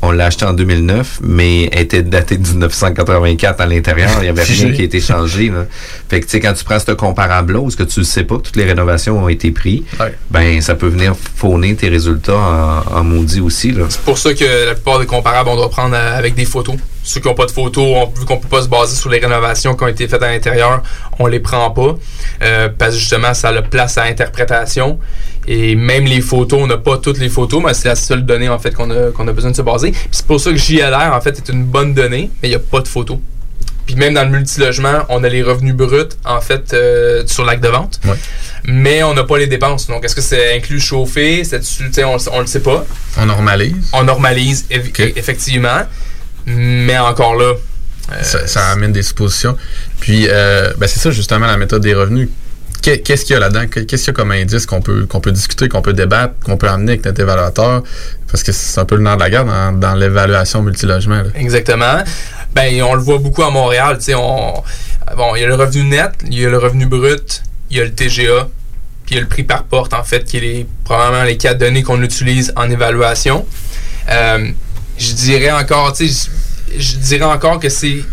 [0.03, 4.11] on l'a acheté en 2009, mais elle était datée de 1984 à l'intérieur.
[4.18, 5.49] Il n'y avait rien qui a été changé.
[5.49, 5.66] Là.
[6.09, 8.24] Fait que, tu sais, quand tu prends ce comparable-là, où ce que tu ne sais
[8.24, 9.82] pas que toutes les rénovations ont été prises,
[10.30, 13.74] ben, ça peut venir fauner tes résultats en, en maudit aussi.
[13.88, 16.76] C'est pour ça que la plupart des comparables, on doit prendre avec des photos.
[17.03, 19.18] Ceux qui n'ont pas de photos, on- vu qu'on peut pas se baser sur les
[19.18, 20.82] rénovations qui ont été faites à l'intérieur,
[21.18, 21.96] on les prend pas.
[22.42, 24.99] euh, parce que justement, ça a la place à interprétation.
[25.51, 28.51] Et même les photos, on n'a pas toutes les photos, mais c'est la seule donnée
[28.51, 29.92] en fait qu'on a, qu'on a besoin de se baser.
[29.92, 32.57] Puis c'est pour ça que JLR, en fait, est une bonne donnée, mais il n'y
[32.57, 33.16] a pas de photos.
[33.86, 37.62] Puis même dans le multilogement, on a les revenus bruts, en fait, euh, sur l'acte
[37.64, 37.99] de vente.
[38.66, 39.86] Mais on n'a pas les dépenses.
[39.86, 40.80] Donc, est-ce que c'est inclus?
[40.82, 42.84] C'est dessus, sais, on, on le sait pas.
[43.16, 43.88] On normalise.
[43.94, 45.80] On normalise, eff- effectivement.
[46.44, 47.55] Mais encore là.
[48.12, 49.57] euh, ça, ça amène des suppositions.
[50.01, 52.28] Puis, euh, ben c'est ça justement la méthode des revenus.
[52.83, 53.66] Qu'est- Qu'est-ce qu'il y a là-dedans?
[53.66, 56.35] Qu'est- Qu'est-ce qu'il y a comme indice qu'on peut, qu'on peut discuter, qu'on peut débattre,
[56.45, 57.83] qu'on peut amener avec notre évaluateur?
[58.31, 61.22] Parce que c'est un peu le nerf de la guerre dans, l'évaluation multilogement.
[61.35, 62.03] Exactement.
[62.55, 63.99] Ben, on le voit beaucoup à Montréal.
[64.16, 64.62] On,
[65.16, 67.81] bon, il y a le revenu net, il y a le revenu brut, il y
[67.81, 68.49] a le TGA,
[69.07, 71.59] puis il y a le prix par porte, en fait, qui est probablement les quatre
[71.59, 73.47] données qu'on utilise en évaluation.
[74.11, 74.51] Euh,
[74.99, 76.09] je dirais encore, tu
[76.76, 78.05] je, dirais encore que c'est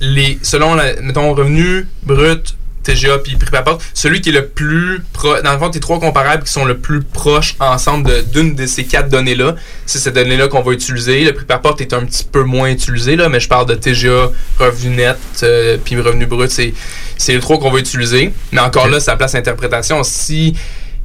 [0.00, 4.46] les, selon, la, mettons, revenu brut, TGA puis prix par porte, celui qui est le
[4.46, 8.54] plus pro, dans le fond, tes trois comparables qui sont le plus proches ensemble d'une
[8.54, 9.56] de, ces quatre données-là,
[9.86, 11.24] c'est cette donnée-là qu'on va utiliser.
[11.24, 13.74] Le prix par porte est un petit peu moins utilisé, là, mais je parle de
[13.74, 16.74] TGA, revenu net, euh, puis revenu brut, c'est,
[17.16, 18.32] c'est les trois qu'on va utiliser.
[18.52, 20.02] Mais encore là, ça place l'interprétation.
[20.02, 20.54] Si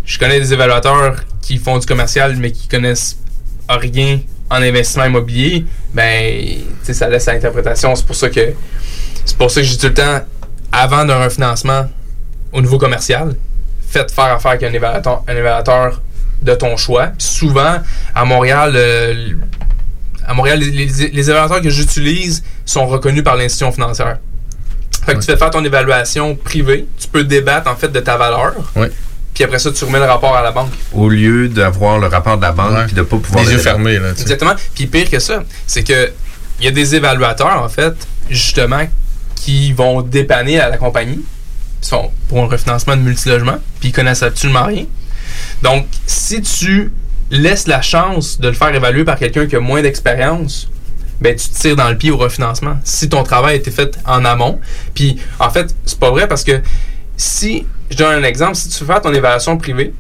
[0.06, 3.18] je connais des évaluateurs qui font du commercial, mais qui connaissent
[3.70, 4.20] rien
[4.50, 7.96] en investissement immobilier, ben, ça laisse à l'interprétation.
[7.96, 8.54] C'est pour ça que
[9.26, 10.22] c'est pour ça que je dis tout le temps,
[10.72, 11.90] avant d'un refinancement
[12.54, 13.36] au niveau commercial,
[13.90, 16.02] faites faire affaire avec un évaluateur, un évaluateur
[16.42, 17.08] de ton choix.
[17.18, 17.78] Puis souvent,
[18.14, 19.30] à Montréal, euh,
[20.28, 24.18] à Montréal, les, les- les évaluateurs que j'utilise sont reconnus par l'institution financière.
[25.06, 28.18] Fait que tu fais faire ton évaluation privée, tu peux débattre en fait de ta
[28.18, 28.54] valeur.
[28.76, 28.88] Oui.
[29.34, 30.72] Puis après ça, tu remets le rapport à la banque.
[30.94, 33.44] Au lieu d'avoir le rapport de la banque et de ne pas pouvoir...
[33.44, 34.10] Les le yeux fermés, là.
[34.20, 34.54] Exactement.
[34.76, 36.12] Puis pire que ça, c'est que
[36.60, 37.94] il y a des évaluateurs, en fait,
[38.32, 38.82] justement,
[39.38, 41.24] qui vont dépanner à la compagnie.
[41.80, 44.86] Sont pour un refinancement de multilogement, puis ils connaissent absolument rien.
[45.62, 46.92] Donc, si tu
[47.30, 50.70] laisses la chance de le faire évaluer par quelqu'un qui a moins d'expérience,
[51.22, 52.78] ben tu te tires dans le pied au refinancement.
[52.84, 54.60] Si ton travail a été fait en amont,
[54.94, 56.62] puis en fait, c'est pas vrai parce que
[57.16, 59.94] si, je donne un exemple, si tu fais ton évaluation privée,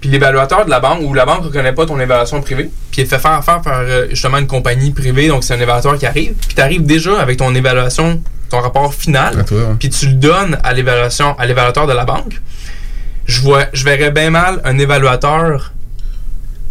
[0.00, 3.02] puis l'évaluateur de la banque ou la banque ne reconnaît pas ton évaluation privée, puis
[3.02, 6.06] elle fait faire affaire par euh, justement une compagnie privée, donc c'est un évaluateur qui
[6.06, 9.44] arrive, puis tu arrives déjà avec ton évaluation, ton rapport final,
[9.78, 12.40] puis tu le donnes à l'évaluation, à l'évaluateur de la banque.
[13.26, 15.72] Je vois, je verrais bien mal un évaluateur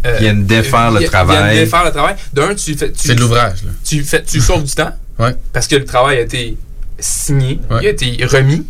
[0.06, 1.36] euh, Qui viennent défaire le travail.
[1.52, 2.14] viennent défaire le travail.
[2.32, 2.90] D'un, tu fais.
[2.92, 3.70] tu- C'est de l'ouvrage, là.
[3.84, 4.92] Tu fais, tu sauves du temps.
[5.52, 6.56] Parce que le travail a été
[6.98, 8.64] signé, il a été remis.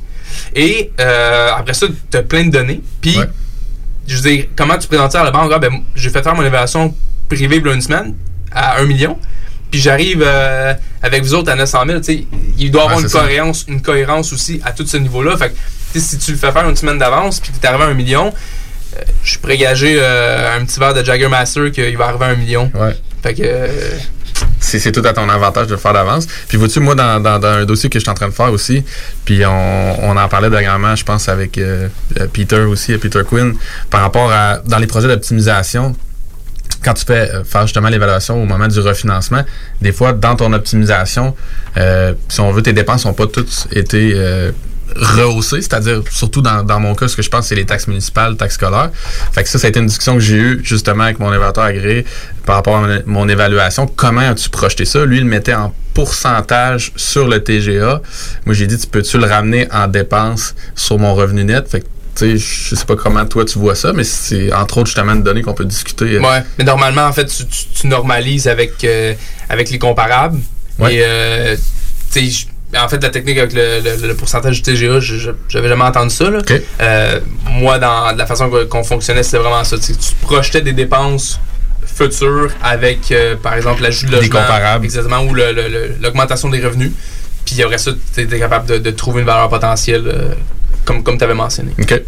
[0.54, 2.82] Et euh, après ça, tu as plein de données.
[3.00, 3.18] Puis,
[4.06, 5.50] je veux dire, comment tu présentes ça à la banque?
[5.54, 6.94] Ah, ben, j'ai fait faire mon évaluation
[7.28, 8.14] privée il y a une semaine
[8.52, 9.18] à 1 million.
[9.70, 11.98] Puis j'arrive euh, avec vous autres à 900 000.
[12.00, 12.24] tu sais,
[12.58, 13.20] Il doit y avoir Ouais, une, ça.
[13.20, 15.36] cohérence, une cohérence aussi à tout ce niveau-là.
[15.36, 17.88] Fait que, si tu le fais faire une semaine d'avance, puis tu es arrivé à
[17.88, 18.32] 1 million,
[18.96, 22.34] euh, je suis prégager un petit verre de Jagger Master qu'il va arriver à 1
[22.36, 22.70] million.
[23.22, 23.42] Fait que.
[23.44, 23.68] euh,
[24.60, 26.26] c'est tout à ton avantage de le faire d'avance.
[26.48, 28.52] Puis vois-tu, moi, dans, dans- dans un dossier que je suis en train de faire
[28.52, 28.84] aussi,
[29.24, 31.88] puis on, on en parlait dernièrement, je pense, avec euh,
[32.20, 33.54] euh, Peter aussi, euh, Peter Quinn,
[33.90, 35.96] par rapport à, dans les projets d'optimisation,
[36.82, 39.44] quand tu fais euh, faire justement l'évaluation au moment du refinancement,
[39.80, 41.34] des fois, dans ton optimisation,
[41.76, 44.52] euh, si on veut, tes dépenses n'ont pas toutes été euh,
[44.96, 48.54] rehaussées, c'est-à-dire, surtout dans, mon cas, ce que je pense, c'est les taxes municipales, taxes
[48.54, 48.90] scolaires.
[49.32, 51.64] Fait que ça, ça a été une discussion que j'ai eue justement avec mon évaluateur
[51.64, 52.04] agréé
[52.46, 53.86] par rapport à mon, mon évaluation.
[53.86, 55.04] Comment as-tu projeté ça?
[55.04, 58.00] Lui, il le mettait en pourcentage sur le TGA.
[58.46, 61.68] Moi, j'ai dit, tu peux-tu le ramener en dépenses sur mon revenu net?
[61.68, 61.86] Fait que,
[62.18, 65.12] tu sais, je sais pas comment toi tu vois ça, mais c'est entre autres justement
[65.12, 66.16] une donnée qu'on peut discuter.
[66.16, 69.14] euh, Ouais, mais normalement, en fait, tu, tu- tu normalises avec, euh,
[69.48, 70.38] avec les comparables.
[70.78, 70.94] Ouais.
[70.96, 71.56] Et, euh,
[72.12, 72.30] tu sais,
[72.72, 75.00] je- en fait, la technique avec le, le- le pourcentage du TGA,
[75.48, 76.28] j'avais jamais entendu ça.
[76.30, 76.40] là.
[76.80, 79.78] Euh, moi, dans la façon qu'on fonctionnait, c'était vraiment ça.
[79.78, 81.40] Tu projetais des dépenses
[81.86, 84.40] futures avec, euh, par exemple, l'ajout de Des logement.
[84.42, 84.84] comparables.
[84.84, 86.92] Exactement, ou l'augmentation des revenus.
[87.44, 90.34] Puis après ça, tu étais capable de, de trouver une valeur potentielle, euh,
[90.88, 91.72] comme, comme tu avais mentionné.
[91.80, 92.02] OK.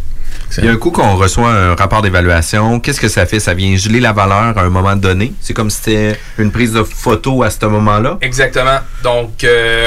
[0.59, 2.81] Il y a un coup qu'on reçoit un rapport d'évaluation.
[2.81, 3.39] Qu'est-ce que ça fait?
[3.39, 5.33] Ça vient geler la valeur à un moment donné?
[5.41, 8.18] C'est comme si c'était une prise de photo à ce moment-là?
[8.20, 8.78] Exactement.
[9.05, 9.87] Donc, euh,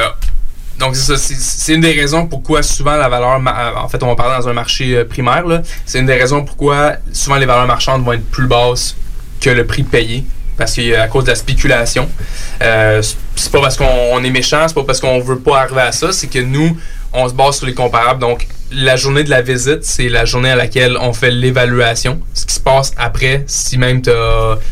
[0.79, 1.17] donc c'est ça.
[1.17, 3.41] C'est- C'est une des raisons pourquoi souvent la valeur.
[3.77, 5.45] En fait, on va parler dans un marché euh, primaire.
[5.47, 5.61] là.
[5.85, 8.95] C'est une des raisons pourquoi souvent les valeurs marchandes vont être plus basses
[9.41, 10.23] que le prix payé.
[10.55, 12.07] Parce qu'à cause de la spéculation.
[12.61, 13.01] Euh,
[13.35, 15.91] c'est- pas parce qu'on on est méchant, c'est pas parce qu'on veut pas arriver à
[15.91, 16.77] ça, c'est que nous,
[17.11, 18.19] on se base sur les comparables.
[18.21, 22.19] Donc, la journée de la visite, c'est la journée à laquelle on fait l'évaluation.
[22.33, 24.09] Ce qui se passe après, si même tu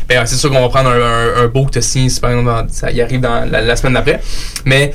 [0.08, 2.30] Ben, c'est sûr qu'on va prendre un, un, un beau que tu signé, si par
[2.30, 4.20] exemple, dans- ça y arrive dans la, la semaine d'après.
[4.64, 4.92] Mais,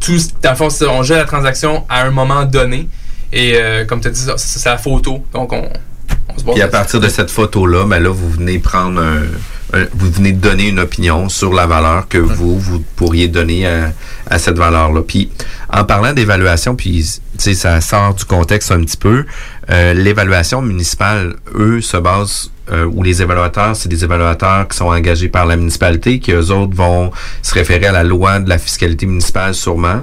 [0.00, 2.88] tout, dans le fond, c'est- on gère la transaction à un moment donné.
[3.32, 5.24] Et euh, comme tu as dit, c'est la photo.
[5.32, 5.68] Donc, on,
[6.28, 9.22] on se Puis à partir de cette photo-là, ben là, vous venez prendre un,
[9.72, 13.66] un- vous venez de donner une opinion sur la valeur que vous, vous pourriez donner
[13.66, 13.92] à,
[14.30, 15.02] à cette valeur-là.
[15.02, 15.30] Puis
[15.74, 17.04] en parlant d'évaluation, puis
[17.36, 19.24] ça sort du contexte un petit peu,
[19.70, 24.86] euh, l'évaluation municipale, eux, se basent euh, ou les évaluateurs, c'est des évaluateurs qui sont
[24.86, 27.10] engagés par la municipalité, qui eux autres vont
[27.42, 30.02] se référer à la loi de la fiscalité municipale sûrement.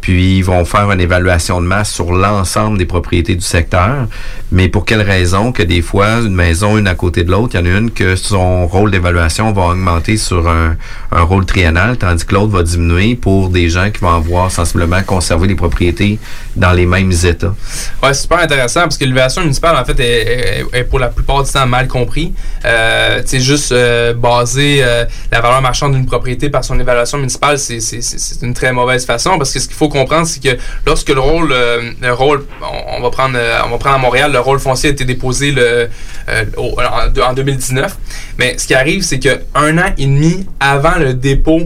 [0.00, 4.06] Puis ils vont faire une évaluation de masse sur l'ensemble des propriétés du secteur.
[4.52, 7.60] Mais pour quelle raison que des fois, une maison, une à côté de l'autre, il
[7.60, 10.76] y en a une que son rôle d'évaluation va augmenter sur un,
[11.12, 15.02] un rôle triennal, tandis que l'autre va diminuer pour des gens qui vont avoir sensiblement
[15.02, 16.18] conservé les propriétés
[16.56, 17.54] dans les mêmes états.
[18.02, 21.50] Ouais, c'est super intéressant parce que l'évaluation municipale, en fait, est, pour la plupart du
[21.50, 22.32] temps mal compris.
[22.64, 27.18] Euh, tu sais, juste euh, baser euh, la valeur marchande d'une propriété par son évaluation
[27.18, 30.26] municipale, c'est c'est- c'est- c'est une très mauvaise façon parce que ce qu'il faut comprendre,
[30.26, 33.76] c'est que lorsque le rôle, euh, le rôle, on, on va prendre, euh, on va
[33.78, 35.88] prendre à Montréal, le rôle foncier a été déposé le,
[36.30, 37.96] euh, au- en, en 2019.
[38.38, 41.60] Mais ce qui arrive, c'est que un an et demi avant le dépôt,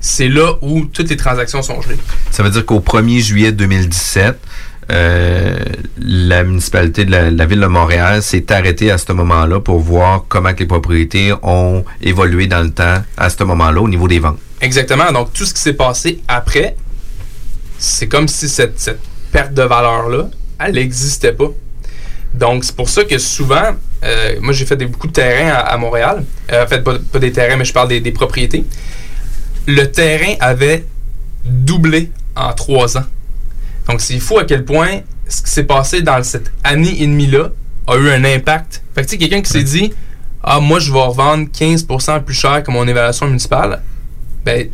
[0.00, 1.96] c'est là où toutes les transactions sont gelées.
[2.30, 4.36] Ça veut dire qu'au 1er juillet 2017,
[4.90, 5.54] euh,
[5.98, 10.24] la municipalité de la, la ville de Montréal s'est arrêtée à ce moment-là pour voir
[10.28, 14.18] comment que les propriétés ont évolué dans le temps à ce moment-là au niveau des
[14.18, 14.38] ventes.
[14.60, 15.10] Exactement.
[15.12, 16.74] Donc, tout ce qui s'est passé après,
[17.82, 19.00] c'est comme si cette, cette
[19.32, 20.28] perte de valeur-là,
[20.60, 21.48] elle n'existait pas.
[22.32, 23.72] Donc, c'est pour ça que souvent,
[24.04, 26.24] euh, moi, j'ai fait des, beaucoup de terrains à, à Montréal.
[26.52, 28.64] Euh, en fait, pas, pas des terrains, mais je parle des, des propriétés.
[29.66, 30.86] Le terrain avait
[31.44, 33.04] doublé en trois ans.
[33.88, 37.50] Donc, c'est fou à quel point ce qui s'est passé dans cette année et demie-là
[37.88, 38.82] a eu un impact.
[38.94, 39.92] Fait que, tu sais, quelqu'un qui s'est dit
[40.40, 43.82] Ah, moi, je vais revendre 15% plus cher que mon évaluation municipale,
[44.44, 44.68] ben,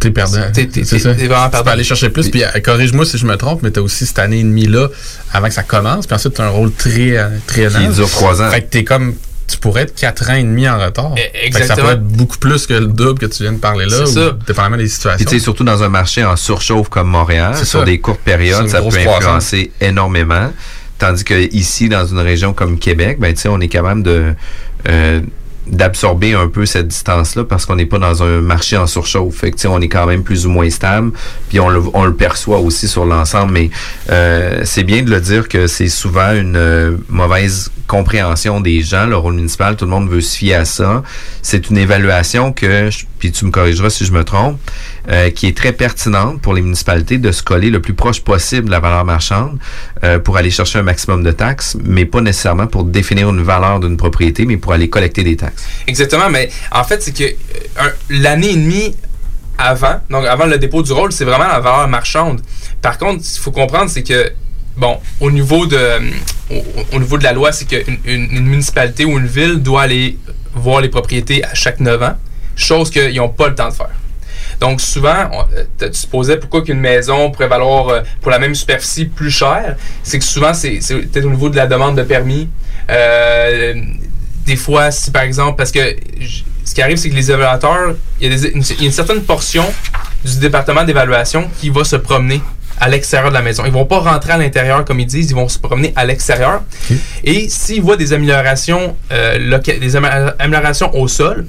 [0.00, 0.42] T'es perdant.
[0.52, 1.70] T'es- vraiment Tu peux perdant.
[1.70, 2.28] aller chercher plus.
[2.30, 4.88] Puis euh, corrige-moi si je me trompe, mais t'as aussi cette année et demie-là
[5.32, 6.06] avant que ça commence.
[6.06, 8.50] Puis ensuite, t'as un rôle très, euh, très Qui dure trois ans.
[8.50, 9.14] Fait que t'es comme
[9.46, 11.14] tu pourrais être 4 ans et demi en retard.
[11.16, 11.76] Fait que Ça exactement.
[11.80, 14.36] pourrait être beaucoup plus que le double que tu viens de parler là, C'est ça.
[14.46, 15.16] dépendamment des situations.
[15.16, 17.84] Puis tu sais, surtout dans un marché en surchauffe comme Montréal, C'est sur ça.
[17.86, 19.16] des courtes périodes, ça peut croissance.
[19.24, 20.52] influencer énormément.
[20.98, 24.34] Tandis que ici, dans une région comme Québec, ben tu sais, on est capable de
[24.88, 25.20] euh,
[25.70, 29.36] d'absorber un peu cette distance-là parce qu'on n'est pas dans un marché en surchauffe.
[29.36, 31.12] Fait que, on est quand même plus ou moins stable,
[31.48, 33.52] puis on le, on le perçoit aussi sur l'ensemble.
[33.52, 33.70] Mais
[34.10, 39.06] euh, c'est bien de le dire que c'est souvent une euh, mauvaise compréhension des gens,
[39.06, 39.74] le rôle municipal.
[39.74, 41.02] Tout le monde veut se fier à ça.
[41.42, 44.60] C'est une évaluation que, puis tu me corrigeras si je me trompe,
[45.08, 48.66] euh, qui est très pertinente pour les municipalités de se coller le plus proche possible
[48.66, 49.58] de la valeur marchande
[50.04, 53.80] euh, pour aller chercher un maximum de taxes, mais pas nécessairement pour définir une valeur
[53.80, 55.64] d'une propriété, mais pour aller collecter des taxes.
[55.86, 58.94] Exactement, mais en fait, c'est que euh, l'année et demie
[59.56, 62.42] avant, donc avant le dépôt du rôle, c'est vraiment la valeur marchande.
[62.80, 64.30] Par contre, ce qu'il faut comprendre, c'est que,
[64.78, 66.00] bon, au niveau de, euh,
[66.50, 70.16] au, au niveau de la loi, c'est qu'une une, municipalité ou une ville doit aller
[70.54, 72.16] voir les propriétés à chaque 9 ans,
[72.56, 73.90] chose qu'ils n'ont pas le temps de faire.
[74.60, 78.38] Donc souvent, on- euh, tu te posais pourquoi qu'une maison pourrait valoir euh, pour la
[78.38, 79.76] même superficie plus cher.
[80.02, 82.48] C'est que souvent, c'est peut-être au niveau de la demande de permis.
[84.46, 85.94] Des fois, si par exemple, parce que
[86.64, 88.42] ce qui arrive, c'est que les évaluateurs, il y, il
[88.80, 89.64] y a une certaine portion
[90.24, 92.40] du département d'évaluation qui va se promener
[92.80, 93.64] à l'extérieur de la maison.
[93.66, 96.62] Ils vont pas rentrer à l'intérieur comme ils disent, ils vont se promener à l'extérieur.
[97.24, 101.46] Et s'ils voient des améliorations, euh, des amé- améliorations au sol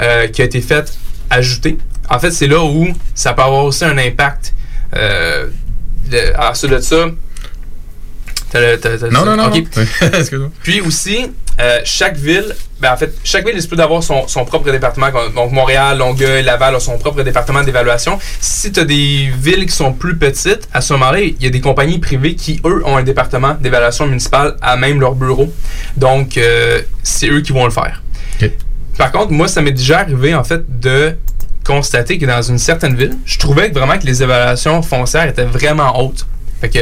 [0.00, 0.92] euh, qui a été faites,
[1.30, 4.54] ajoutées, en fait, c'est là où ça peut avoir aussi un impact.
[4.94, 5.48] Euh,
[6.08, 7.06] de, ensuite de ça,
[8.50, 9.44] t'as le- t'as- t'as- Non, non, non.
[10.62, 11.30] Puis aussi,
[11.60, 15.08] euh, chaque ville, ben en fait, chaque ville est supposée d'avoir son, son propre département.
[15.34, 18.18] Donc Montréal, Longueuil, Laval ont son propre département d'évaluation.
[18.40, 21.50] Si tu as des villes qui sont plus petites, à ce moment-là, il y a
[21.50, 25.52] des compagnies privées qui, eux, ont un département d'évaluation municipale à même leur bureau.
[25.96, 28.02] Donc, euh, c'est eux qui vont le faire.
[28.98, 31.14] Par contre, moi, ça m'est déjà arrivé, en fait, de
[31.64, 35.98] constater que dans une certaine ville, je trouvais vraiment que les évaluations foncières étaient vraiment
[36.00, 36.26] hautes.
[36.60, 36.78] Fait que,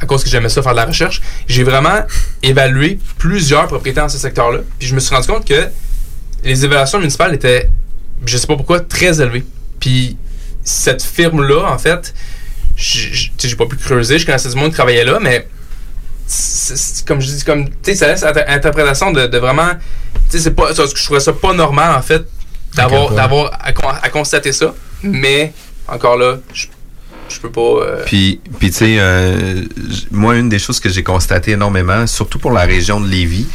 [0.00, 2.02] à cause que j'aimais ça faire de la recherche, j'ai vraiment
[2.42, 4.60] évalué plusieurs propriétés dans ce secteur-là.
[4.78, 5.68] Puis je me suis rendu compte que
[6.44, 7.70] les évaluations municipales étaient,
[8.24, 9.44] je sais pas pourquoi, très élevées.
[9.80, 10.16] Puis
[10.64, 12.14] cette firme-là, en fait,
[12.76, 15.48] j'ai pas pu creuser, je connaissais du monde qui travaillait là, mais
[17.06, 19.70] comme je dis, comme, tu sais, ça laisse l'interprétation de, de vraiment,
[20.30, 22.22] tu sais, c'est pas, je trouvais ça pas normal, en fait,
[22.74, 25.52] d'avoir, d'avoir à constater ça, mais
[25.88, 26.66] encore là, je,
[27.28, 27.60] je peux pas.
[27.60, 29.62] euh, Puis, puis tu sais, euh,
[30.10, 33.46] moi, une des choses que j'ai constaté énormément, surtout pour la région de Lévis,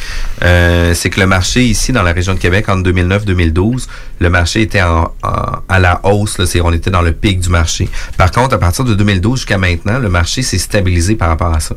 [0.44, 3.88] euh, c'est que le marché ici, dans la région de Québec, en 2009-2012,
[4.20, 6.38] le marché était en, en- à la hausse.
[6.38, 7.90] Là, on était dans le pic du marché.
[8.18, 11.60] Par contre, à partir de 2012 jusqu'à maintenant, le marché s'est stabilisé par rapport à
[11.60, 11.76] ça.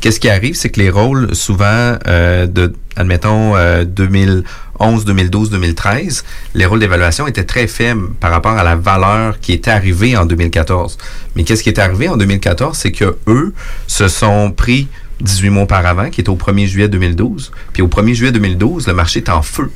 [0.00, 6.24] Qu'est-ce qui arrive, c'est que les rôles, souvent, euh, de, admettons, euh, 2011, 2012, 2013,
[6.54, 10.26] les rôles d'évaluation étaient très faibles par rapport à la valeur qui était arrivée en
[10.26, 10.98] 2014.
[11.36, 13.54] Mais qu'est-ce qui est arrivé en 2014, c'est que eux
[13.86, 14.88] se sont pris
[15.20, 17.52] 18 mois auparavant, qui était au 1er juillet 2012.
[17.72, 19.70] Puis au 1er juillet 2012, le marché est en feu.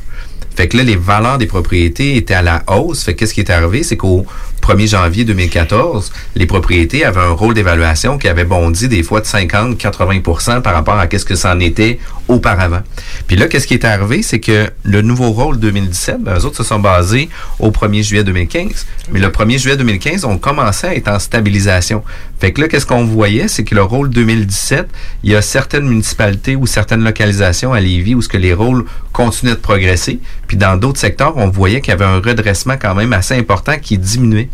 [0.54, 3.04] Fait que là, les valeurs des propriétés étaient à la hausse.
[3.04, 4.26] Fait que qu'est-ce qui est arrivé, c'est qu'au
[4.62, 9.26] 1er janvier 2014, les propriétés avaient un rôle d'évaluation qui avait bondi des fois de
[9.26, 11.98] 50-80% par rapport à qu'est-ce que ça en était
[12.28, 12.82] auparavant.
[13.26, 16.56] Puis là, qu'est-ce qui est arrivé, c'est que le nouveau rôle 2017, ben, eux autres
[16.56, 18.86] se sont basés au 1er juillet 2015.
[19.10, 22.02] Mais le 1er juillet 2015, on commençait à être en stabilisation.
[22.40, 24.88] Fait que là, qu'est-ce qu'on voyait, c'est que le rôle 2017,
[25.22, 28.84] il y a certaines municipalités ou certaines localisations à Lévis où ce que les rôles
[29.12, 30.20] continuaient de progresser.
[30.48, 33.78] Puis dans d'autres secteurs, on voyait qu'il y avait un redressement quand même assez important
[33.80, 34.48] qui diminuait.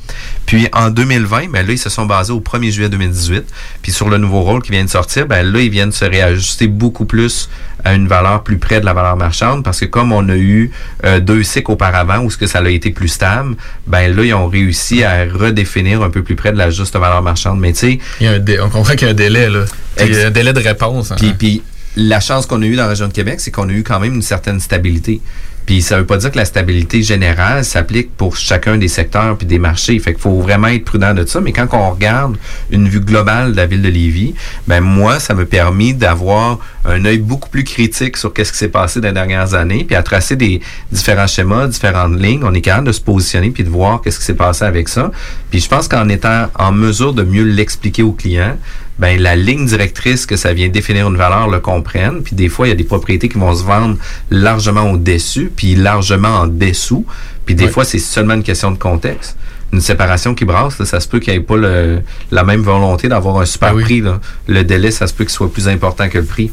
[0.47, 3.45] Puis en 2020, ben là, ils se sont basés au 1er juillet 2018.
[3.83, 6.67] Puis sur le nouveau rôle qui vient de sortir, ben là, ils viennent se réajuster
[6.67, 7.49] beaucoup plus
[7.85, 10.71] à une valeur plus près de la valeur marchande parce que comme on a eu
[11.05, 13.55] euh, deux cycles auparavant où ce que ça a été plus stable,
[13.87, 17.23] ben là, ils ont réussi à redéfinir un peu plus près de la juste valeur
[17.23, 17.61] marchande.
[17.61, 19.49] Mais tu sais, Il y a un dé- on comprend qu'il y a un délai,
[19.49, 19.65] là.
[20.01, 21.13] Il y a un délai de réponse.
[21.13, 21.17] hein.
[21.19, 21.63] puis, puis
[21.97, 23.99] la chance qu'on a eue dans la région de Québec, c'est qu'on a eu quand
[24.01, 25.21] même une certaine stabilité.
[25.69, 29.47] Puis ça veut pas dire que la stabilité générale s'applique pour chacun des secteurs puis
[29.47, 29.99] des marchés.
[29.99, 31.43] Fait qu'il faut vraiment être prudent de ça.
[31.43, 32.39] Mais quand on regarde
[32.71, 34.35] une vue globale de la ville de Lévis,
[34.67, 38.71] ben moi, ça m'a permis d'avoir un œil beaucoup plus critique sur qu'est-ce qui s'est
[38.71, 42.45] passé dans les dernières années, puis à tracer des différents schémas, différentes lignes.
[42.45, 45.11] On est capable de se positionner puis de voir qu'est-ce qui s'est passé avec ça.
[45.51, 48.57] Puis je pense qu'en étant en mesure de mieux l'expliquer aux clients,
[48.99, 52.23] ben la ligne directrice que ça vient définir une valeur le comprenne.
[52.23, 53.97] Puis des fois, il y a des propriétés qui vont se vendre
[54.31, 57.07] largement au-dessus, puis largement en dessous.
[57.47, 59.37] Puis des fois, c'est seulement une question de contexte.
[59.71, 62.63] une séparation qui brasse, là, ça se peut qu'il n'y ait pas le- la même
[62.63, 64.01] volonté d'avoir un super prix.
[64.01, 64.19] là.
[64.47, 66.47] Le délai, ça se peut qu'il soit plus important que le prix.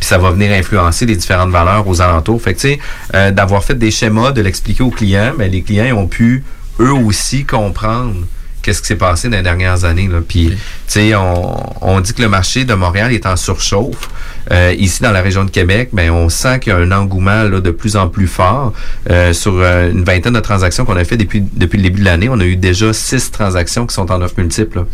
[0.00, 2.40] Puis ça va venir influencer les différentes valeurs aux alentours.
[2.40, 2.78] Fait que, tu sais,
[3.14, 6.44] euh, d'avoir fait des schémas, de l'expliquer aux clients, mais les clients ont pu,
[6.80, 8.14] eux aussi, comprendre
[8.62, 10.08] qu'est-ce qui s'est passé dans les dernières années.
[10.08, 10.20] Là?
[10.26, 10.56] Puis, tu
[10.86, 14.08] sais, on, on dit que le marché de Montréal est en surchauffe.
[14.50, 17.44] Euh, ici, dans la région de Québec, ben, on sent qu'il y a un engouement
[17.44, 18.72] là, de plus en plus fort.
[19.10, 22.04] Euh, sur euh, une vingtaine de transactions qu'on a fait depuis, depuis le début de
[22.04, 24.84] l'année, on a eu déjà six transactions qui sont en offre multiple.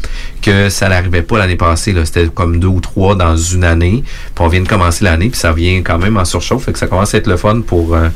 [0.43, 1.95] que ça n'arrivait pas l'année passée.
[2.05, 4.05] C'était comme deux ou trois dans une année.
[4.35, 6.65] Puis on vient de commencer l'année, puis ça vient quand même en surchauffe.
[6.65, 8.09] Fait que ça commence à être le fun pour, euh,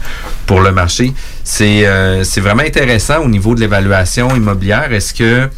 [0.46, 1.12] pour le marché.
[1.44, 4.92] C'est euh, c'est vraiment intéressant au niveau de l'évaluation immobilière.
[4.92, 5.48] Est-ce que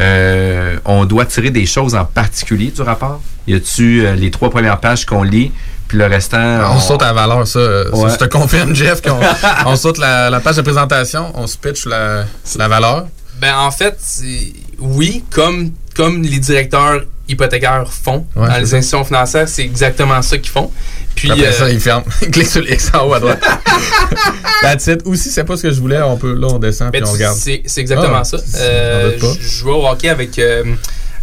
[0.00, 3.20] euh, on doit tirer des choses en particulier du rapport?
[3.46, 5.52] Y a-tu euh, les trois premières pages qu'on lit,
[5.88, 6.72] puis le restant...
[6.74, 7.58] On, saute à la valeur, ça.
[7.60, 8.08] Ouais.
[8.08, 9.20] ça, Je te confirme, Jeff, qu'on
[9.66, 12.24] on saute la, la page de présentation, on se pitch la,
[12.56, 13.06] la valeur.
[13.40, 13.96] Ben, en fait,
[14.78, 18.76] oui, comme, comme les directeurs hypothécaires font Ouais, dans les ça.
[18.76, 20.70] institutions financières, c'est exactement ça qu'ils font.
[21.20, 22.02] Puis, Après euh, ça, il ferme.
[22.32, 23.42] Clique sur l'X en haut à droite.
[24.62, 25.02] That's it.
[25.04, 27.12] Ou si c'est pas ce que je voulais, on peut, là, on descend puis on
[27.12, 27.36] regarde.
[27.36, 28.38] C'est c'est exactement Ah, ça.
[28.56, 30.64] Euh, je jouais au hockey avec, euh,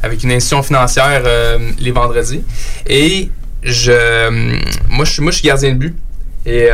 [0.04, 1.24] avec une institution financière
[1.80, 2.44] les vendredis.
[2.88, 3.30] Et
[3.64, 4.30] je,
[4.88, 5.96] moi, je, suis- moi, je suis gardien de but.
[6.46, 6.70] Et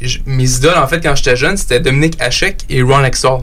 [0.00, 3.40] je- mes idoles, en fait, quand j'étais jeune, c'était Dominique Hachek et Ron Exall.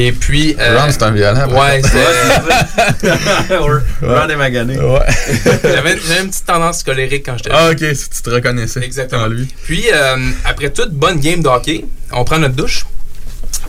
[0.00, 0.54] Et puis.
[0.60, 1.48] euh, Ron, c'est un violent.
[1.50, 3.56] Ouais, c'est.
[3.58, 4.78] Ron est magané.
[4.78, 5.00] Ouais.
[5.62, 8.80] J'avais j'avais une petite tendance colérique quand j'étais Ah, ok, si tu te reconnaissais.
[8.84, 9.22] Exactement.
[9.24, 9.52] en lui.
[9.64, 12.86] Puis, euh, après toute bonne game de hockey, on prend notre douche.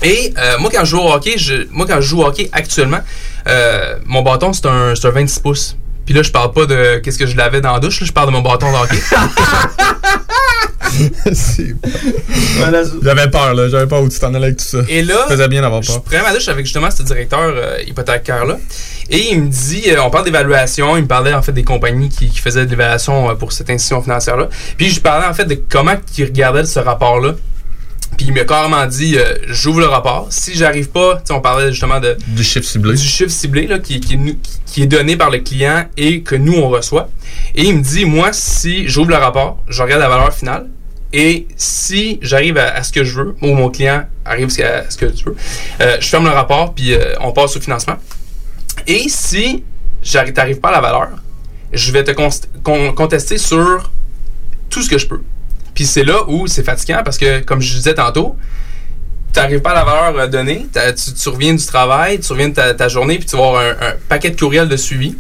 [0.04, 2.48] Et euh, moi, quand je joue au hockey, je, moi, quand je joue au hockey
[2.52, 3.00] actuellement,
[3.48, 5.78] euh, mon bâton, c'est un, c'est un 26 pouces.
[6.10, 8.12] Puis là, je parle pas de qu'est-ce que je l'avais dans la douche, là, je
[8.12, 8.98] parle de mon bâton de hockey.
[13.04, 13.70] J'avais peur, là.
[13.70, 14.80] J'avais peur où tu t'en allais avec tout ça.
[14.90, 16.02] Et là, Ça faisait bien d'avoir je peur.
[16.02, 18.58] prenais ma douche avec justement ce directeur euh, hypothécaire-là.
[19.12, 22.10] Et il me dit, euh, on parle d'évaluation, il me parlait en fait des compagnies
[22.10, 24.50] qui, qui faisaient de l'évaluation euh, pour cette institution financière-là.
[24.78, 27.36] Puis je parlais en fait de comment il regardait ce rapport-là.
[28.20, 30.28] Puis il m'a carrément dit, euh, j'ouvre le rapport.
[30.30, 34.02] Si j'arrive pas, on parlait justement de, du chiffre ciblé, du chiffre ciblé là, qui,
[34.02, 34.20] qui, est
[34.66, 37.08] qui- donné par le client et que nous on reçoit.
[37.56, 40.68] Et il me dit, moi, si j'ouvre le rapport, je regarde la valeur finale.
[41.14, 44.98] Et si j'arrive à, à ce que je veux, ou mon client arrive à ce
[44.98, 45.38] que tu veux,
[45.80, 47.96] euh, je ferme le rapport puis euh, on passe au financement.
[48.86, 49.64] Et si
[50.04, 51.08] j'arrive t'arrives pas à la valeur,
[51.72, 53.90] je vais te con- contester sur
[54.70, 55.22] tout ce que je peux.
[55.80, 58.36] Puis c'est là où c'est fatigant parce que, comme je disais tantôt,
[59.34, 62.54] tu n'arrives pas à la valeur euh, donnée, tu, reviens du travail, tu reviens de
[62.54, 65.16] ta, ta journée, puis tu vas avoir un, un paquet de courriels de suivi.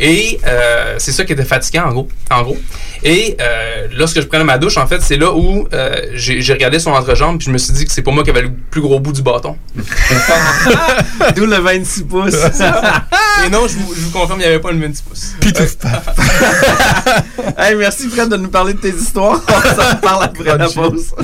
[0.00, 2.08] Et euh, c'est ça qui était fatigant en gros.
[2.30, 2.56] En gros.
[3.02, 6.52] Et euh, lorsque je prenais ma douche, en fait, c'est là où euh, j'ai j'ai
[6.52, 8.52] regardé son entrejambe, puis je me suis dit que c'est pas moi qui avait le
[8.52, 9.56] plus gros bout du bâton.
[11.36, 12.34] D'où le 26 pouces.
[13.46, 15.32] Et non, je vous, je vous confirme, il n'y avait pas le 26 pouces.
[17.58, 19.40] hey, merci Fred de nous parler de tes histoires.
[19.48, 21.14] On s'en parle après la pause.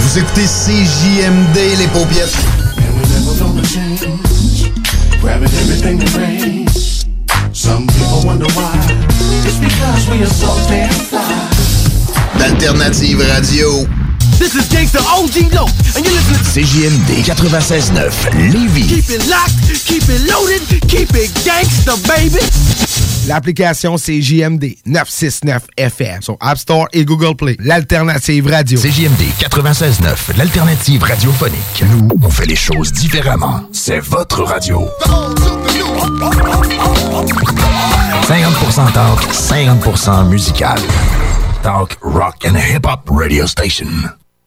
[0.00, 2.34] Vous écoutez CJMD, les paupiètes.
[7.66, 8.78] Some people wonder why.
[9.42, 11.50] It's because we are so damn fly.
[12.38, 14.05] D'Alternative Radio.
[14.38, 15.66] This is Gangsta OG Low,
[15.96, 18.86] and you're listening to CJMD 96.9 Lévis.
[18.88, 22.40] Keep it locked, keep it loaded, keep it gangsta, baby.
[23.28, 27.56] L'application c'est JMD 969 FM sur App Store et Google Play.
[27.60, 28.78] L'alternative radio.
[28.78, 31.84] CJMD 96.9, l'alternative radiophonique.
[31.90, 33.62] Nous, on fait les choses différemment.
[33.72, 34.86] C'est votre radio.
[38.28, 40.78] 50% talk, 50% musical.
[41.62, 43.86] Talk, rock and hip-hop radio station.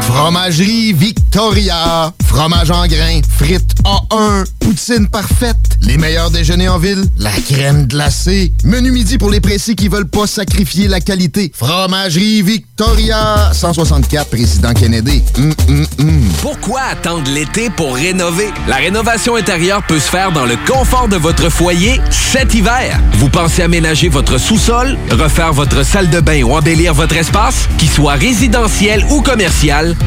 [0.00, 2.12] Fromagerie Victoria.
[2.26, 3.20] Fromage en grains.
[3.38, 4.44] Frites A1.
[4.60, 5.56] Poutine parfaite.
[5.82, 7.04] Les meilleurs déjeuners en ville.
[7.18, 8.52] La crème glacée.
[8.64, 11.52] Menu midi pour les pressés qui veulent pas sacrifier la qualité.
[11.54, 13.50] Fromagerie Victoria.
[13.52, 15.22] 164 Président Kennedy.
[15.36, 16.22] Hum, hum, hum.
[16.40, 18.50] Pourquoi attendre l'été pour rénover?
[18.68, 22.98] La rénovation intérieure peut se faire dans le confort de votre foyer cet hiver.
[23.14, 27.68] Vous pensez aménager votre sous-sol, refaire votre salle de bain ou embellir votre espace?
[27.78, 29.41] Qu'il soit résidentiel ou commercial,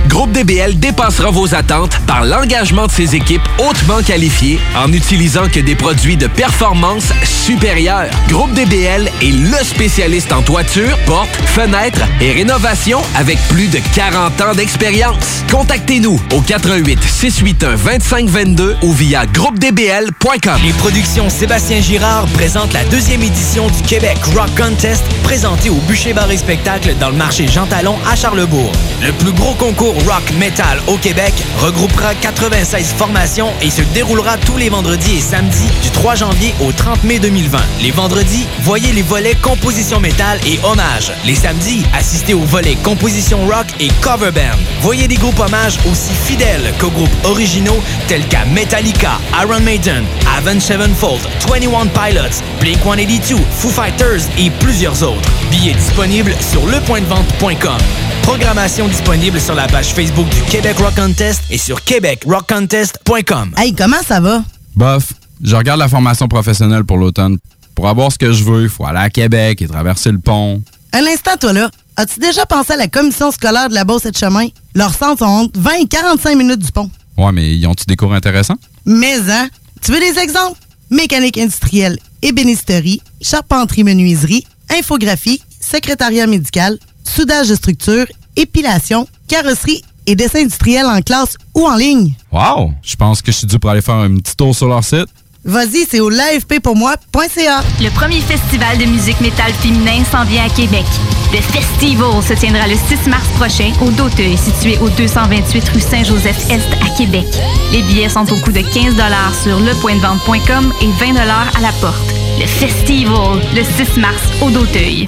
[0.08, 5.60] Groupe DBL dépassera vos attentes par l'engagement de ses équipes hautement qualifiées en n'utilisant que
[5.60, 8.10] des produits de performance supérieure.
[8.30, 14.40] Groupe DBL est le spécialiste en toiture, portes, fenêtres et rénovation avec plus de 40
[14.42, 15.44] ans d'expérience.
[15.52, 20.60] Contactez-nous au 88 681 2522 ou via groupedbl.com.
[20.64, 26.14] Les productions Sébastien Girard présentent la deuxième édition du Québec Rock Contest présenté au Bûcher
[26.14, 28.72] Bar et Spectacle dans le marché Jean Talon à Charlebourg.
[29.02, 34.58] Le plus gros concours rock metal au Québec regroupera 96 formations et se déroulera tous
[34.58, 37.58] les vendredis et samedis du 3 janvier au 30 mai 2020.
[37.82, 41.12] Les vendredis, voyez les volets composition métal et hommage.
[41.26, 44.60] Les samedis, assistez aux volets composition rock et cover band.
[44.82, 50.04] Voyez des groupes hommages aussi fidèles qu'aux groupes originaux tels qu'à Metallica, Iron Maiden,
[50.38, 55.30] Avenged Sevenfold, 21 Pilots, Blink-182, Foo Fighters et plusieurs autres.
[55.50, 57.78] Billets disponibles sur lepointdevente.com.
[58.24, 63.54] Programmation disponible sur la page Facebook du Québec Rock Contest et sur québecrockcontest.com.
[63.58, 64.44] Hey, comment ça va?
[64.76, 67.38] Bof, je regarde la formation professionnelle pour l'automne.
[67.76, 70.62] Pour avoir ce que je veux, il faut aller à Québec et traverser le pont.
[70.92, 71.70] Un instant, toi là.
[71.96, 74.48] As-tu déjà pensé à la commission scolaire de la Beauce et de chemin?
[74.76, 76.92] Leurs centres sont entre 20 et 45 minutes du pont.
[77.18, 78.58] Ouais, mais ils ont-tu des cours intéressants?
[78.86, 79.48] Mais, hein?
[79.82, 80.60] Tu veux des exemples?
[80.90, 84.46] Mécanique industrielle, ébénisterie, charpenterie-menuiserie,
[84.78, 88.06] infographie, secrétariat médical, soudage de structure,
[88.36, 92.14] épilation, carrosserie et dessin industriel en classe ou en ligne.
[92.32, 92.72] Wow!
[92.82, 95.08] Je pense que je suis dû pour aller faire un petit tour sur leur site.
[95.48, 97.64] Vas-y, c'est au livepaypourmoi.ca.
[97.80, 100.86] Le premier festival de musique métal féminin s'en vient à Québec.
[101.32, 106.68] Le Festival se tiendra le 6 mars prochain au Doteuil, situé au 228 rue Saint-Joseph-Est
[106.82, 107.28] à Québec.
[107.72, 108.96] Les billets sont au coût de 15
[109.44, 112.12] sur lepointdevente.com et 20 à la porte.
[112.40, 115.08] Le Festival, le 6 mars au Doteuil.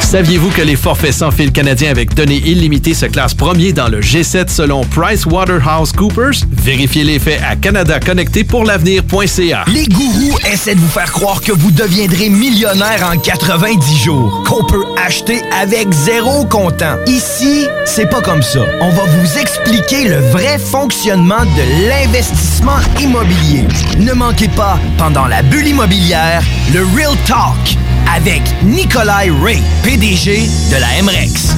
[0.00, 4.00] Saviez-vous que les forfaits sans fil canadiens avec données illimitées se classent premier dans le
[4.00, 6.44] G7 selon PricewaterhouseCoopers?
[6.52, 9.64] Vérifiez les faits à canadaconnecté-pour-l'avenir.ca.
[9.66, 14.64] Les gourous essaient de vous faire croire que vous deviendrez millionnaire en 90 jours, qu'on
[14.64, 16.96] peut acheter avec zéro comptant.
[17.06, 18.60] Ici, c'est pas comme ça.
[18.80, 23.64] On va vous expliquer le vrai fonctionnement de l'investissement immobilier.
[23.98, 26.42] Ne manquez pas, pendant la bulle immobilière,
[26.72, 27.76] le Real Talk
[28.14, 31.54] avec Nikolai Ray, PDG de la MREX.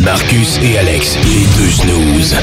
[0.00, 2.36] Marcus et Alex, les deux snooze.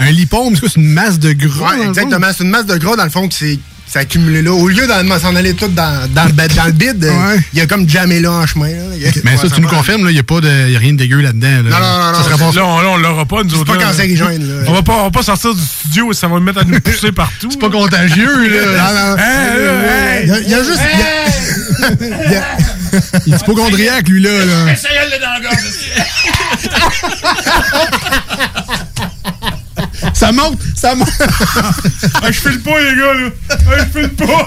[0.00, 1.74] Un lipome, c'est quoi, c'est une masse de gras.
[1.76, 2.26] Ouais, exactement.
[2.36, 3.58] C'est une masse de gras, dans le fond, que c'est
[3.90, 4.52] c'est accumulé là.
[4.52, 7.58] Au lieu d'en s'en aller tout dans, dans, le, bed- dans le bide, euh, il
[7.58, 8.68] y a comme jamais là en chemin.
[8.68, 8.82] là.
[9.02, 10.98] A- Mais ça, tu nous confirmes, il n'y a, pas de y a rien de
[10.98, 11.48] dégueu là-dedans.
[11.48, 12.36] Non, non, non, non, Ça là,
[12.66, 13.72] on, là, on l'aura pas, nous C'est autres.
[13.72, 13.84] pas là.
[13.86, 14.64] cancérigène, là.
[14.66, 16.64] On va pas, on va pas sortir du studio et ça va me mettre à
[16.64, 17.48] nous pousser partout.
[17.50, 18.66] C'est pas contagieux, là.
[18.76, 19.16] Non, non.
[19.16, 19.72] Hey, là,
[20.18, 20.24] hey.
[20.24, 21.06] Il y a- il y a juste- il y a-
[22.26, 22.44] il y a-
[23.26, 24.44] Il est hypochondriaque, lui, là.
[24.44, 24.74] là.
[30.18, 31.08] Ça monte, ça monte.
[32.22, 33.30] Ah, je file pas, les gars, là.
[33.50, 34.44] Ah, Je file pas.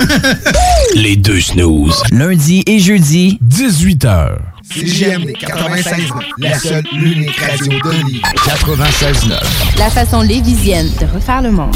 [0.96, 2.04] Les deux snooze.
[2.12, 4.36] Lundi et jeudi, 18h.
[4.70, 8.22] CJMD 96.9, la seule, l'unique radio de Lévis.
[8.22, 9.80] 96.9.
[9.80, 11.76] La façon lévisienne de refaire le monde.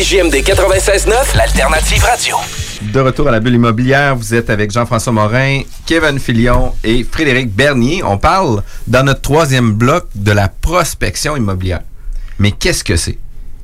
[0.01, 2.37] CJMD 96.9, l'alternative radio.
[2.81, 7.53] De retour à la bulle immobilière, vous êtes avec Jean-François Morin, Kevin Filion et Frédéric
[7.53, 8.01] Bernier.
[8.03, 11.81] On parle dans notre troisième bloc de la prospection immobilière.
[12.39, 13.19] Mais qu'est-ce que c'est?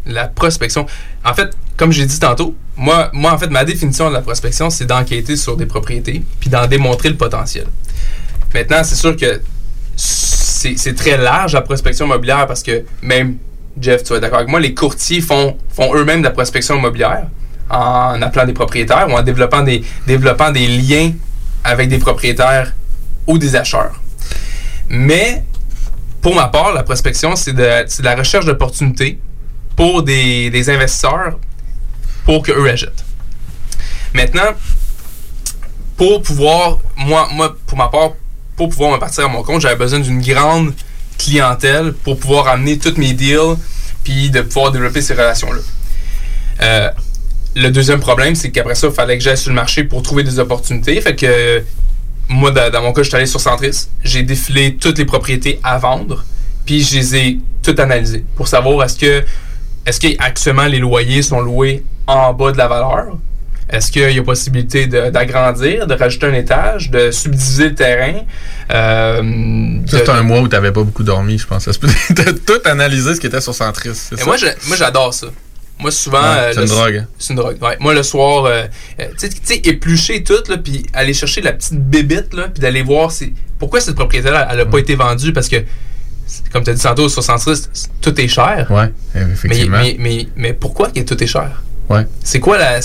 [0.06, 0.86] La prospection.
[1.26, 4.70] En fait, comme j'ai dit tantôt, moi, moi, en fait, ma définition de la prospection,
[4.70, 7.66] c'est d'enquêter sur des propriétés puis d'en démontrer le potentiel.
[8.54, 9.42] Maintenant, c'est sûr que
[9.96, 13.38] c'est c'est très large la prospection immobilière parce que même,
[13.80, 17.28] Jeff, tu être d'accord avec moi, les courtiers font, font eux-mêmes de la prospection immobilière
[17.70, 21.12] en appelant des propriétaires ou en développant des, liens
[21.64, 22.74] avec des propriétaires
[23.28, 24.02] ou des acheteurs.
[24.90, 25.44] Mais
[26.22, 29.20] pour ma part, la prospection, c'est de, c'est de la recherche d'opportunités
[29.76, 31.38] pour des, des investisseurs
[32.26, 33.06] pour qu'eux achètent.
[34.14, 34.54] Maintenant,
[35.98, 38.12] pour pouvoir, moi, moi, pour ma part,
[38.56, 40.74] pour pouvoir me partir à mon compte, j'avais besoin d'une grande
[41.28, 43.58] clientèle pour pouvoir amener tous mes deals
[44.04, 45.60] puis de pouvoir développer ces relations-là.
[46.62, 46.90] Euh,
[47.56, 50.24] le deuxième problème, c'est qu'après ça, il fallait que j'aille sur le marché pour trouver
[50.24, 51.00] des opportunités.
[51.02, 51.64] Fait que
[52.30, 53.88] moi, dans, mon cas, je suis allé sur Centris.
[54.04, 56.24] J'ai défilé toutes les propriétés à vendre,
[56.66, 59.26] puis je les ai toutes analysées pour savoir est-ce que
[59.86, 63.18] est-ce les loyers sont loués en bas de la valeur?
[63.70, 68.22] Est-ce qu'il y a possibilité d'agrandir, de, rajouter un étage, de subdiviser le terrain?
[68.74, 71.66] Euh, c'était un mois où t'avais pas beaucoup dormi, je pense.
[71.78, 73.90] Peut- T'as tout analysé ce qui était sur Centris.
[73.94, 74.26] c'est Et ça?
[74.26, 74.38] moi,
[74.78, 75.28] j'adore ça.
[75.80, 76.22] Moi, souvent.
[76.22, 77.06] Ouais, euh, c'est le- une drogue.
[77.20, 77.58] C'est une drogue.
[77.62, 77.78] ouais.
[77.80, 78.64] Moi, le soir, euh,
[79.00, 83.12] euh, tu sais- tu éplucher tout, puis aller chercher la petite bébite, puis d'aller voir
[83.12, 85.58] si, pourquoi cette propriété-là, elle a pas été vendue, parce que,
[86.26, 87.64] c'est- comme tu as dit tantôt, sur Centris,
[88.02, 88.68] tout est cher.
[89.14, 89.78] Mais, effectivement.
[89.78, 91.62] mais, mais, mais pourquoi que tout est cher?
[91.90, 92.06] Ouais.
[92.24, 92.82] C'est quoi la.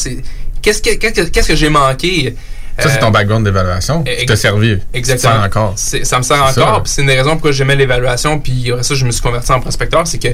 [0.62, 2.34] Qu'est-ce que, qu'est-ce que, j'ai manqué?
[2.78, 4.02] Ça, c'est Euh, ton background d'évaluation.
[4.06, 4.78] ex- Tu t'as servi.
[4.94, 5.14] Exactement.
[5.14, 5.74] Tu te sers encore.
[6.06, 6.76] Ça me sert encore.
[6.78, 6.82] ça.
[6.86, 8.38] C'est une des raisons pourquoi j'aimais l'évaluation.
[8.38, 10.06] Puis après ça, je me suis converti en prospecteur.
[10.06, 10.28] C'est que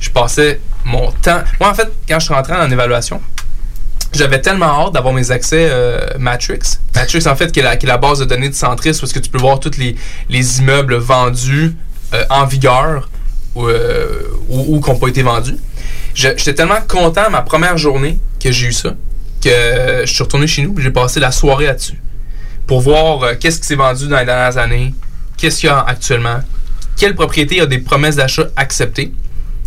[0.00, 1.42] je passais mon temps.
[1.60, 3.22] Moi, en fait, quand je suis rentré en évaluation,
[4.12, 6.58] j'avais tellement hâte d'avoir mes accès euh, Matrix.
[6.94, 9.12] Matrix, en fait, qui est, la, qui est la base de données de Centris, parce
[9.12, 9.96] que tu peux voir tous les,
[10.28, 11.74] les immeubles vendus
[12.12, 13.08] euh, en vigueur
[13.54, 15.56] ou, euh, ou, ou qui n'ont pas été vendus.
[16.14, 18.90] J'étais tellement content ma première journée que j'ai eu ça,
[19.42, 22.00] que je suis retourné chez nous, j'ai passé la soirée là-dessus
[22.66, 24.94] pour voir euh, qu'est-ce qui s'est vendu dans les dernières années,
[25.36, 26.40] qu'est-ce qu'il y a actuellement,
[26.96, 29.12] quelle propriété a des promesses d'achat acceptées.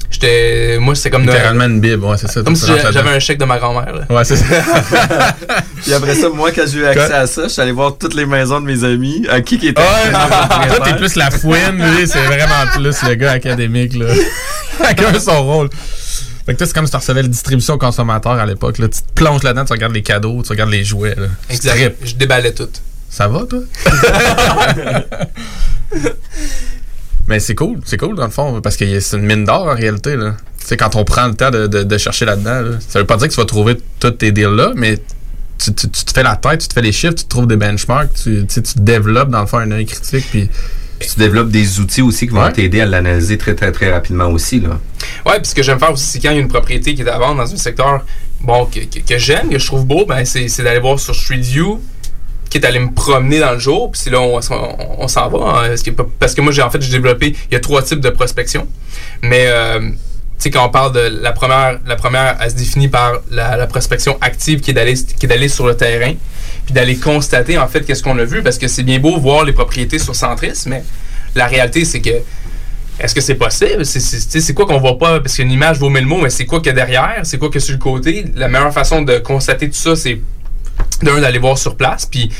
[0.10, 2.42] J'étais, moi, c'était comme de- Littéralement une bible, ouais, c'est ça.
[2.42, 4.06] comme si j'avais un chèque de ma grand-mère.
[4.10, 4.46] Ouais, c'est ça.
[5.84, 8.14] Puis après ça, moi, quand j'ai eu accès à ça, je suis allé voir toutes
[8.14, 9.26] les maisons de mes amis.
[9.30, 9.82] À qui qui était.
[9.82, 14.06] Toi, t'es plus la fouine, lui, c'est vraiment plus le gars académique, là.
[14.78, 15.70] Chacun son rôle.
[16.46, 18.88] Fait que toi, c'est comme si tu recevais la distribution aux consommateurs à l'époque, là.
[18.88, 21.28] Tu te plonges là-dedans, tu regardes les cadeaux, tu regardes les jouets, là.
[21.50, 21.96] Exact.
[22.04, 22.70] Je déballais tout.
[23.10, 23.60] Ça va, toi?
[27.28, 29.74] Mais c'est cool, c'est cool dans le fond, parce que c'est une mine d'or en
[29.76, 30.16] réalité.
[30.16, 30.36] Là.
[30.60, 33.06] Tu sais, quand on prend le temps de, de- de chercher là-dedans, là, ça veut
[33.06, 34.98] pas dire que tu vas trouver tous tes deals-là, mais
[35.58, 37.48] tu, tu- tu te fais la tête, tu te fais les chiffres, tu te trouves
[37.48, 40.26] des benchmarks, tu, tu développes dans le fond un œil critique.
[40.30, 40.50] Puis
[41.00, 42.54] Tu développes des outils aussi qui vont Ouais.
[42.54, 44.60] t'aider à l'analyser très, très, très rapidement aussi.
[44.62, 44.80] Là.
[45.26, 47.02] Ouais, puis ce que j'aime faire aussi, c'est quand il y a une propriété qui
[47.02, 48.06] est à vendre dans un secteur
[48.42, 51.14] bon, que, que- que j'aime, que je trouve beau, ben c'est c'est d'aller voir sur
[51.16, 51.82] Street View,
[52.50, 55.28] qui est allé me promener dans le jour, puis c'est là on, on, on s'en
[55.30, 55.38] va.
[55.64, 57.82] hein, parce, que, parce que moi, j'ai en fait, j'ai développé, il y a trois
[57.82, 58.68] types de prospection.
[59.22, 59.90] Mais, euh,
[60.40, 64.18] sais, quand on parle de la première, la première, elle se définit par la, prospection
[64.22, 66.14] active qui est d'aller qui est d'aller sur le terrain,
[66.66, 69.44] puis d'aller constater, en fait, qu'est-ce qu'on a vu, parce que c'est bien beau voir
[69.44, 70.84] les propriétés sur Centris, mais
[71.36, 72.22] la réalité, c'est que
[72.98, 73.86] est-ce que c'est possible?
[73.86, 75.20] C'est- quoi qu'on voit pas?
[75.20, 77.20] Parce qu'une image vaut mille mots, mais c'est quoi qu'il y a derrière?
[77.24, 78.26] C'est quoi a sur le côté?
[78.36, 80.22] La meilleure façon de constater tout ça, c'est
[81.02, 82.06] d'un, d'aller voir sur place.
[82.06, 82.32] Puis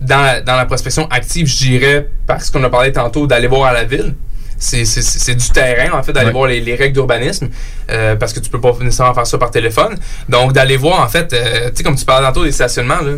[0.00, 3.72] dans dans la prospection active, je dirais, parce qu'on a parlé tantôt, d'aller voir à
[3.72, 4.14] la ville.
[4.58, 6.32] C'est du terrain, en fait, d'aller Ouais.
[6.32, 7.48] voir les, les règles d'urbanisme,
[7.90, 9.96] euh, parce que tu peux pas nécessairement faire ça par téléphone.
[10.28, 13.12] Donc, d'aller voir, en fait, euh, tu sais, comme tu parlais tantôt des stationnements, là.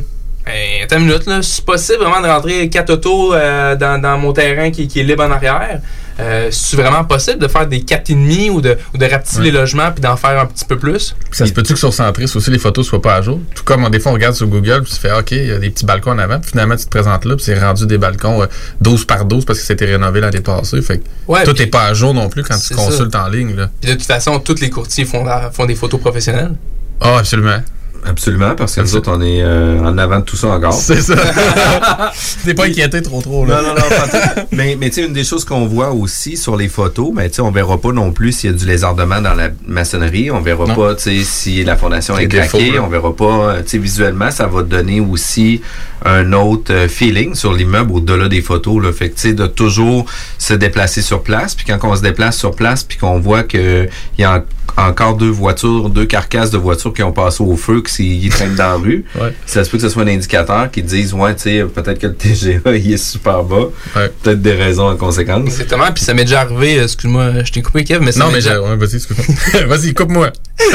[0.47, 1.41] Hey, attends une minute, là.
[1.43, 5.03] C'est possible vraiment de rentrer quatre autos euh, dans, dans mon terrain qui, qui est
[5.05, 5.81] libre en arrière.
[6.21, 9.93] Euh, c'est vraiment possible de faire des 4,5 ou de, ou de rapetisser les logements
[9.93, 11.15] puis d'en faire un petit peu plus?
[11.31, 13.39] Ça se peut-tu que sur Centris aussi les photos soient pas à jour?
[13.55, 15.59] Tout comme des fois on regarde sur Google puis tu fais OK, il y a
[15.59, 17.99] des petits balcons en avant, puis finalement tu te présentes là, puis c'est rendu des
[17.99, 18.47] balcons euh,
[18.81, 20.83] 12 par 12 parce que c'était rénové l'année passée.
[20.83, 23.25] Fait que Ouais, tout n'est pas à jour non plus quand tu consultes ça.
[23.25, 23.55] en ligne.
[23.55, 23.71] Là.
[23.81, 26.53] Puis de toute façon, tous les courtiers font, la- font des photos professionnelles.
[27.01, 27.59] Ah, absolument.
[28.07, 30.73] Absolument, parce que nous autres, on est euh, en avant de tout ça encore.
[30.73, 31.15] C'est ça.
[32.45, 33.61] T'es pas inquiété trop trop là.
[33.63, 34.43] Non, non, non.
[34.53, 37.37] mais mais tu sais, une des choses qu'on voit aussi sur les photos, ben, tu
[37.37, 40.31] sais, on verra pas non plus s'il y a du lézardement dans la maçonnerie.
[40.31, 40.75] On verra Non.
[40.75, 42.79] pas tu sais, si la fondation est craquée.
[42.79, 43.25] on verra pas.
[43.25, 45.61] euh, tu sais, visuellement, ça va donner aussi
[46.05, 48.83] un autre euh, feeling sur l'immeuble au-delà des photos.
[48.83, 48.93] Là.
[48.93, 50.07] Fait que, tu sais, de toujours
[50.39, 51.55] se déplacer sur place.
[51.55, 54.43] Puis quand on se déplace sur place, puis qu'on voit que il y a en-
[54.89, 58.55] encore deux voitures, deux carcasses de voitures qui ont passé au feu, qui s'y- traînent
[58.55, 59.33] dans la rue, Ouais.
[59.47, 62.07] ça se peut que ce soit un indicateur qui dise, ouais, tu sais, peut-être que
[62.07, 63.67] le TGA, il est super bas.
[63.95, 65.47] Peut-être des raisons en conséquence.
[65.47, 65.91] Exactement.
[65.95, 68.35] Puis ça m'est déjà arrivé, euh, excuse-moi, je t'ai coupé, Kev, mais ça Non, mais
[68.35, 69.67] déjà- ouais, vas-y, excuse-moi.
[69.67, 70.31] vas-y, coupe-moi.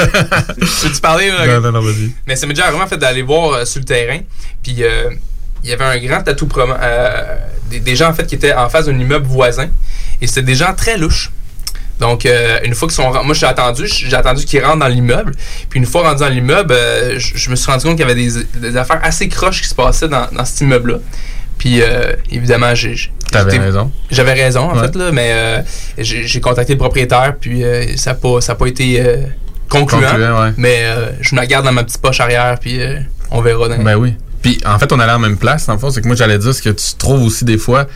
[0.57, 1.29] Peux-tu parler?
[1.29, 1.47] là?
[1.47, 2.11] Non, non, non, vas-y.
[2.27, 4.19] Mais ça m'est déjà arrivé en fait d'aller voir euh, sur le terrain.
[4.61, 5.09] Puis euh,
[5.63, 7.35] il y avait un grand tatou promo- euh,
[7.69, 9.67] des, des gens en fait qui étaient en face d'un immeuble voisin.
[10.21, 11.31] Et c'était des gens très louches.
[12.03, 15.31] Donc, euh, une fois qu'ils sont Moi, j'ai attendu, j'ai attendu qu'ils rentrent dans l'immeuble.
[15.69, 18.13] Puis, une fois rendu dans l'immeuble, euh, je me suis rendu compte qu'il y avait
[18.21, 20.97] des, des affaires assez croches qui se passaient dans, dans cet immeuble-là.
[21.57, 22.95] Puis, euh, évidemment, j'ai.
[23.31, 23.89] T'avais raison.
[24.11, 24.81] J'avais raison, en Ouais.
[24.87, 25.63] fait, là, mais
[25.97, 27.63] j'ai contacté le propriétaire, puis
[27.95, 29.01] ça n'a pas, ça a pas été
[29.69, 30.01] concluant.
[30.01, 30.53] Concluant, ouais.
[30.57, 30.83] Mais
[31.21, 32.79] je me la garde dans ma petite poche arrière, puis
[33.31, 33.69] on verra.
[33.69, 34.13] Dans Ben oui.
[34.41, 35.89] Puis en fait, on allait en même place, dans le fond.
[35.89, 37.87] C'est que moi, j'allais dire ce que tu trouves aussi des fois,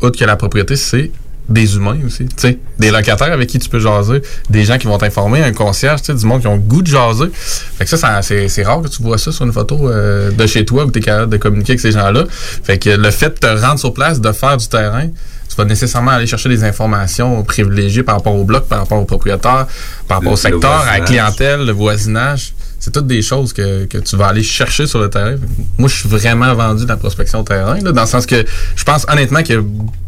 [0.00, 1.10] outre que la propriété, c'est
[1.50, 2.26] des humains aussi.
[2.26, 5.52] Tu sais, des locataires avec qui tu peux jaser, des gens qui vont t'informer, un
[5.52, 7.26] concierge, tu sais, du monde qui ont le goût de jaser.
[7.34, 10.46] Fait que ça, ça- c'est, rare que tu vois ça sur une photo euh, de
[10.46, 12.24] chez toi où tu es capable de communiquer avec ces gens-là.
[12.30, 15.08] Fait que le fait de te rendre sur place, de faire du terrain,
[15.48, 19.04] tu vas nécessairement aller chercher des informations privilégiées par rapport au bloc, par rapport au
[19.04, 19.66] propriétaire,
[20.06, 22.54] par rapport Le- au secteur, à la clientèle, le voisinage.
[22.80, 25.36] C'est toutes des choses que, que tu vas aller chercher sur le terrain.
[25.76, 28.44] Moi, je suis vraiment vendu dans la prospection terrain, là, dans le sens que
[28.74, 29.62] je pense honnêtement qu'il y a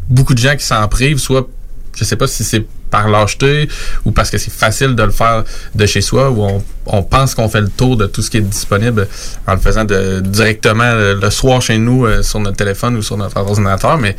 [0.09, 1.47] beaucoup de gens qui s'en privent, soit,
[1.95, 3.69] je sais pas si c'est par lâcheté
[4.05, 5.43] ou parce que c'est facile de le faire
[5.75, 8.39] de chez soi, où on, on pense qu'on fait le tour de tout ce qui
[8.39, 9.09] est disponible
[9.47, 13.03] en le faisant de, directement euh, le soir chez nous euh, sur notre téléphone ou
[13.03, 14.17] sur notre ordinateur, mais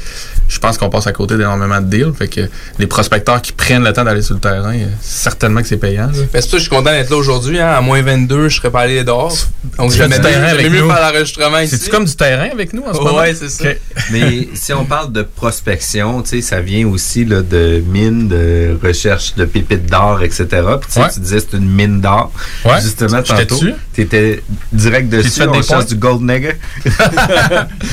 [0.47, 2.13] je pense qu'on passe à côté d'énormément de deals.
[2.17, 2.41] Fait que
[2.79, 6.09] les prospecteurs qui prennent le temps d'aller sur le terrain, euh, certainement que c'est payant.
[6.31, 7.59] Ben, c'est je suis content d'être là aujourd'hui.
[7.59, 7.69] Hein.
[7.69, 9.35] À moins 22, je serais pas allé dehors.
[9.77, 10.89] Donc, j'aimais du terrain avec mieux nous.
[10.89, 11.77] faire l'enregistrement ici.
[11.77, 13.17] C'est-tu comme du terrain avec nous en ce moment?
[13.17, 13.65] Ouais, c'est ça.
[14.11, 18.62] Mais si on parle de prospection, tu sais, ça vient aussi là, de mines, de
[18.81, 20.45] recherche de pépites d'or, etc.
[20.47, 21.09] Puis tu sais, Ouais.
[21.13, 22.31] tu disais c'est une mine d'or.
[22.65, 22.81] Ouais.
[22.81, 23.55] Justement, tantôt.
[23.55, 23.73] dessus?
[23.93, 25.41] Tu étais direct dessus.
[25.47, 26.57] On des cherche du gold nugget.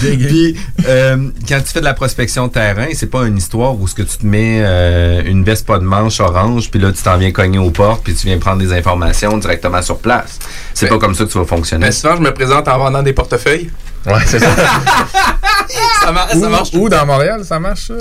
[0.00, 0.56] Puis,
[0.88, 4.02] euh, quand tu fais de la prospection terrain, c'est pas une histoire où ce que
[4.02, 7.32] tu te mets euh, une veste pas de manche orange, puis là, tu t'en viens
[7.32, 10.38] cogner aux portes, puis tu viens prendre des informations directement sur place.
[10.74, 11.86] C'est Ben- pas comme ça que tu vas fonctionner.
[11.86, 13.70] Mais souvent, je me présente en vendant des portefeuilles.
[14.06, 14.46] Ouais, c'est ça.
[16.02, 16.68] ça, mar- ça Où- marche.
[16.72, 17.94] Où dans Montréal, ça marche, ça?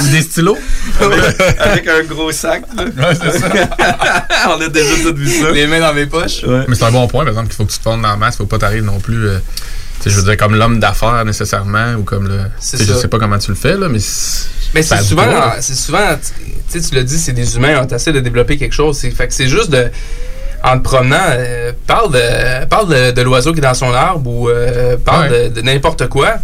[0.00, 0.58] Ou des stylos?
[1.60, 2.64] Avec un gros sac.
[2.76, 2.84] là.
[2.84, 3.48] Ouais, c'est ça.
[4.56, 5.50] On a déjà tout vu ça.
[5.50, 6.44] Les mains dans mes poches.
[6.68, 8.16] Mais c'est un bon point, par exemple, qu'il faut que tu te fondes dans la
[8.16, 9.28] masse, faut pas t'arriver non plus.
[9.28, 9.38] euh,
[10.04, 12.40] je veux dire, comme l'homme d'affaires nécessairement, ou comme le.
[12.60, 14.00] Je sais pas comment tu le fais, là, mais.
[14.00, 16.16] c'est- Mais ça c'est souvent, c'est souvent,
[16.72, 18.96] tu sais, tu l'as dit, c'est des humains, on essaie de développer quelque chose.
[18.98, 19.90] C'est, fait que c'est juste de,
[20.64, 24.28] en te promenant, euh, parle de, parle de, de l'oiseau qui est dans son arbre
[24.30, 25.48] ou euh, parle Ouais.
[25.50, 26.34] de, de n'importe quoi.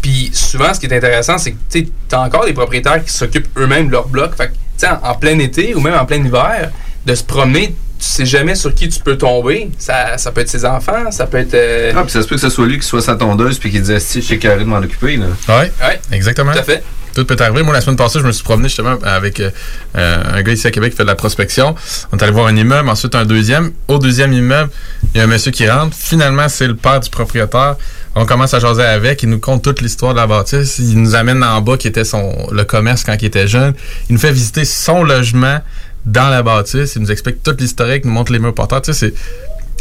[0.00, 3.48] Puis souvent, ce qui est intéressant, c'est que tu as encore des propriétaires qui s'occupent
[3.56, 4.34] eux-mêmes de leur bloc.
[4.36, 6.70] Fait que, tu sais, en, en plein été ou même en plein hiver,
[7.06, 7.74] de se promener, tu
[8.08, 9.70] sais jamais sur qui tu peux tomber.
[9.78, 11.54] Ça, ça peut être ses enfants, ça peut être.
[11.54, 13.70] euh, Ah, puis ça se peut que ce soit lui qui soit sa tondeuse puis
[13.70, 15.16] qui disait si je suis carré de m'en occuper.
[15.16, 15.26] Là.
[15.48, 16.00] Ouais, Ouais.
[16.10, 16.52] exactement.
[16.52, 16.82] Tout à fait.
[17.14, 17.62] Tout peut arriver.
[17.62, 19.50] Moi, la semaine passée, je me suis promené justement avec euh,
[19.96, 21.74] euh, un gars ici à Québec qui fait de la prospection.
[22.10, 23.72] On est allé voir un immeuble, ensuite un deuxième.
[23.88, 24.70] Au deuxième immeuble,
[25.14, 25.96] il y a un monsieur qui rentre.
[25.96, 27.76] Finalement, c'est le père du propriétaire.
[28.14, 29.22] On commence à jaser avec.
[29.22, 30.78] Il nous conte toute l'histoire de la bâtisse.
[30.78, 33.74] Il nous amène en bas, qui était son le commerce quand il était jeune.
[34.08, 35.60] Il nous fait visiter son logement
[36.04, 36.96] dans la bâtisse.
[36.96, 38.82] Il nous explique toute l'historique, nous montre les murs porteurs.
[38.82, 39.14] Tu sais,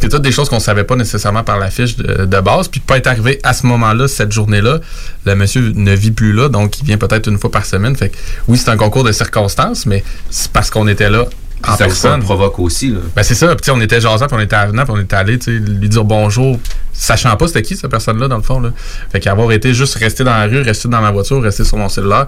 [0.01, 2.67] c'est c'est toutes des choses qu'on savait pas nécessairement par la fiche de, de base.
[2.67, 4.79] Puis pas être arrivé à ce moment-là, cette journée-là,
[5.25, 7.95] le monsieur ne vit plus là, donc il vient peut-être une fois par semaine.
[7.95, 8.11] Fait
[8.47, 11.25] oui, c'est un concours de circonstances, mais c'est parce qu'on était là
[11.67, 12.23] en ça, personne.
[12.23, 12.89] provoque aussi.
[12.89, 12.99] Là.
[13.15, 13.55] Ben c'est ça.
[13.55, 15.89] Puis on était jasant, puis on était avenant, puis on était allé tu sais, lui
[15.89, 16.59] dire bonjour,
[16.93, 18.59] sachant pas c'était qui cette personne-là dans le fond.
[18.59, 18.71] Là.
[19.11, 21.89] Fait qu'avoir été juste resté dans la rue, resté dans ma voiture, resté sur mon
[21.89, 22.27] cellulaire,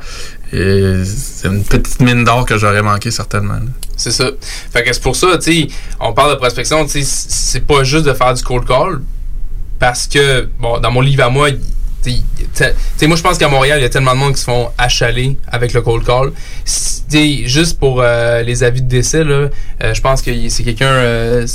[0.51, 3.60] c'est une petite mine d'or que j'aurais manqué certainement.
[3.95, 4.30] C'est ça.
[4.72, 5.68] Fait que c'est pour ça, tu
[5.99, 9.01] on parle de prospection, tu c'est pas juste de faire du cold call.
[9.80, 11.49] parce que, bon, dans mon livre à moi,
[12.03, 12.17] t'sais,
[12.53, 14.45] t'sais, t'sais, moi, je pense qu'à Montréal, il y a tellement de monde qui se
[14.45, 16.31] font achaler avec le cold call.
[16.65, 19.49] T'sais, juste pour euh, les avis de décès, là,
[19.84, 21.47] euh, je pense que c'est quelqu'un euh,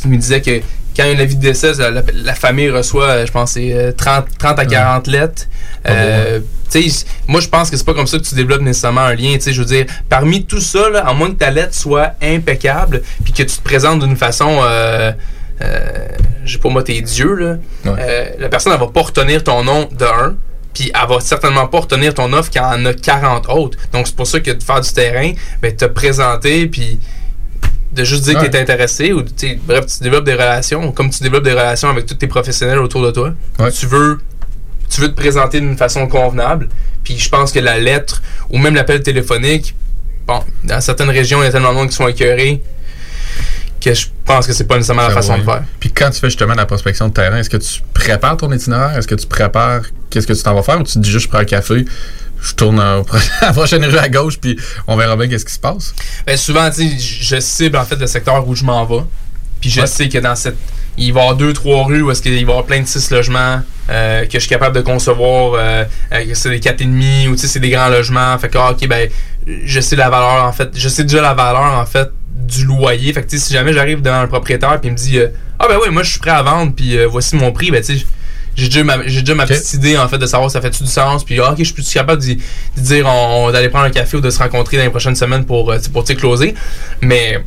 [0.00, 0.60] qui me disait que
[0.96, 3.92] quand il y a un avis de décès, la, famille reçoit, je pense, c'est euh,
[3.92, 5.42] 30, 30 à 40 lettres.
[6.68, 6.86] Sais,
[7.28, 9.36] moi, je pense que c'est pas comme ça que tu développes nécessairement un lien.
[9.44, 13.32] Je veux dire, parmi tout ça, là, à moins que ta lettre soit impeccable, puis
[13.32, 14.60] que tu te présentes d'une façon,
[15.64, 19.88] euh, pas moi, t'es Dieu, là, euh, la personne, elle va pas retenir ton nom
[19.90, 20.36] de un,
[20.72, 23.78] puis elle va certainement pas retenir ton offre quand elle en a 40 autres.
[23.92, 25.32] Donc, c'est pour ça que de faire du terrain,
[25.62, 26.98] ben, te présenter, puis
[27.92, 28.46] de juste dire Ouais.
[28.46, 29.22] que tu es intéressé, ou
[29.66, 33.02] bref, tu développes des relations, comme tu développes des relations avec tous tes professionnels autour
[33.04, 33.32] de toi.
[33.72, 34.20] Tu veux
[34.90, 36.68] tu veux te présenter d'une façon convenable.
[37.02, 39.74] Puis je pense que la lettre ou même l'appel téléphonique,
[40.26, 42.62] bon, dans certaines régions, il y a tellement de monde qui sont écœurés
[43.84, 45.62] que je pense que c'est pas nécessairement la façon de faire.
[45.78, 48.96] Puis quand tu fais justement la prospection de terrain, est-ce que tu prépares ton itinéraire?
[48.96, 50.80] Est-ce que tu prépares qu'est-ce que tu t'en vas faire?
[50.80, 51.84] Ou tu te dis juste je prends un café,
[52.42, 53.02] je tourne à
[53.42, 55.94] la prochaine rue à gauche puis on verra bien qu'est-ce qui se passe?
[56.26, 59.04] Ben, souvent, tu sais, je cible en fait le secteur où je m'en vais.
[59.60, 59.86] Puis je Ouais.
[59.86, 60.56] sais que dans cette.
[60.96, 62.86] Il va y avoir deux, trois rues où est-ce qu'il va y avoir plein de
[62.86, 65.54] six logements euh, que je suis capable de concevoir.
[65.54, 68.38] euh, euh, que c'est des quatre et demi ou tu sais, c'est des grands logements.
[68.38, 69.08] Fait que, ah, ok, ben,
[69.64, 70.68] je sais la valeur en fait.
[70.76, 73.12] Je sais déjà la valeur en fait du loyer.
[73.12, 75.28] Fait que, si jamais j'arrive devant un propriétaire puis il me dit, euh,
[75.58, 77.82] ah, ben oui, moi je suis prêt à vendre puis euh, voici mon prix, ben,
[77.82, 78.04] tu sais,
[78.56, 80.70] j'ai déjà ma, j'ai déjà ma petite idée en fait de savoir si ça fait
[80.70, 82.36] du sens puis ah, ok je suis plus capable de
[82.76, 85.44] dire on, on- d'aller prendre un café ou de se rencontrer dans les prochaines semaines
[85.44, 86.54] pour euh, pour closer.
[87.00, 87.42] Mais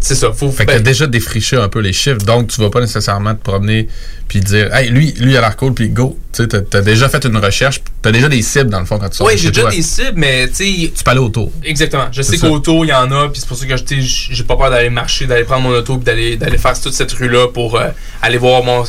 [0.00, 2.60] c'est ça faut Fait que ben, t'as déjà défriché un peu les chiffres, donc tu
[2.60, 3.86] vas pas nécessairement te promener
[4.28, 6.18] puis dire Hey, lui, lui il a l'air cool, puis go.
[6.32, 8.98] Tu sais, t'as- t'as déjà fait une recherche, t'as déjà des cibles dans le fond
[8.98, 9.70] quand tu sors oui j'ai déjà toi.
[9.70, 11.52] des cibles mais tu sais Tu peux aller autour.
[11.64, 12.06] Exactement.
[12.12, 14.70] Je sais qu'autour, il y en a, puis c'est pour ça que j'ai pas peur
[14.70, 17.88] d'aller marcher, d'aller prendre mon auto, puis d'aller, d'aller faire toute cette rue-là pour euh,
[18.22, 18.84] aller voir mon.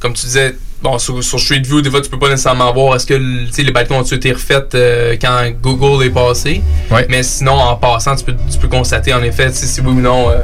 [0.00, 2.96] Comme tu disais, bon, sur, sur Street View, des fois, tu peux pas nécessairement voir
[2.96, 3.14] est-ce que
[3.62, 6.62] les balcons ont été refaits euh, quand Google est passé?
[7.08, 10.30] Mais sinon, en passant, tu peux, tu peux constater en effet si oui ou non
[10.30, 10.38] euh,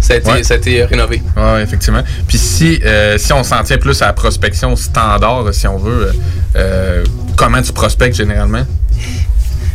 [0.00, 0.42] ça, a été, Ouais.
[0.42, 1.22] ça a été rénové.
[1.36, 2.02] Oui, effectivement.
[2.28, 6.08] Puis si, euh, si on s'en tient plus à la prospection standard, si on veut,
[6.08, 6.12] euh,
[6.56, 7.04] euh,
[7.36, 8.64] comment tu prospectes généralement?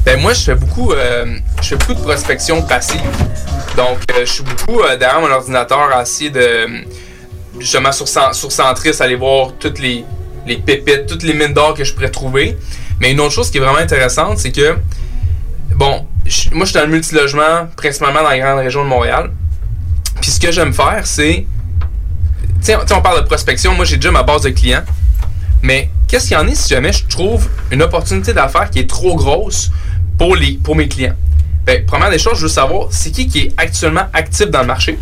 [0.05, 1.25] Ben moi, je fais beaucoup, euh,
[1.61, 2.99] je fais beaucoup de prospection passive.
[3.77, 6.67] Donc, euh, je suis beaucoup euh, derrière mon ordinateur à essayer de
[7.61, 8.49] justement sur, sur
[8.99, 10.05] aller voir toutes les,
[10.45, 12.57] les pépites, toutes les mines d'or que je pourrais trouver.
[12.99, 14.75] Mais une autre chose qui est vraiment intéressante, c'est que
[15.75, 16.05] bon,
[16.51, 19.31] moi, je suis dans le multilogement, principalement dans la grande région de Montréal.
[20.21, 21.47] Puis ce que j'aime faire, c'est
[22.61, 23.73] sais, on parle de prospection.
[23.73, 24.83] Moi, j'ai déjà ma base de clients.
[25.61, 28.89] Mais qu'est-ce qu'il y en est si jamais je trouve une opportunité d'affaires qui est
[28.89, 29.71] trop grosse
[30.17, 31.15] pour, les, pour mes clients?
[31.65, 34.67] Ben, première des choses, je veux savoir, c'est qui qui est actuellement actif dans le
[34.67, 34.97] marché?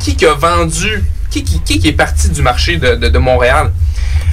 [0.00, 1.04] Qui qui a vendu?
[1.30, 3.72] Qui qui, qui, est parti du marché de, de- Montréal?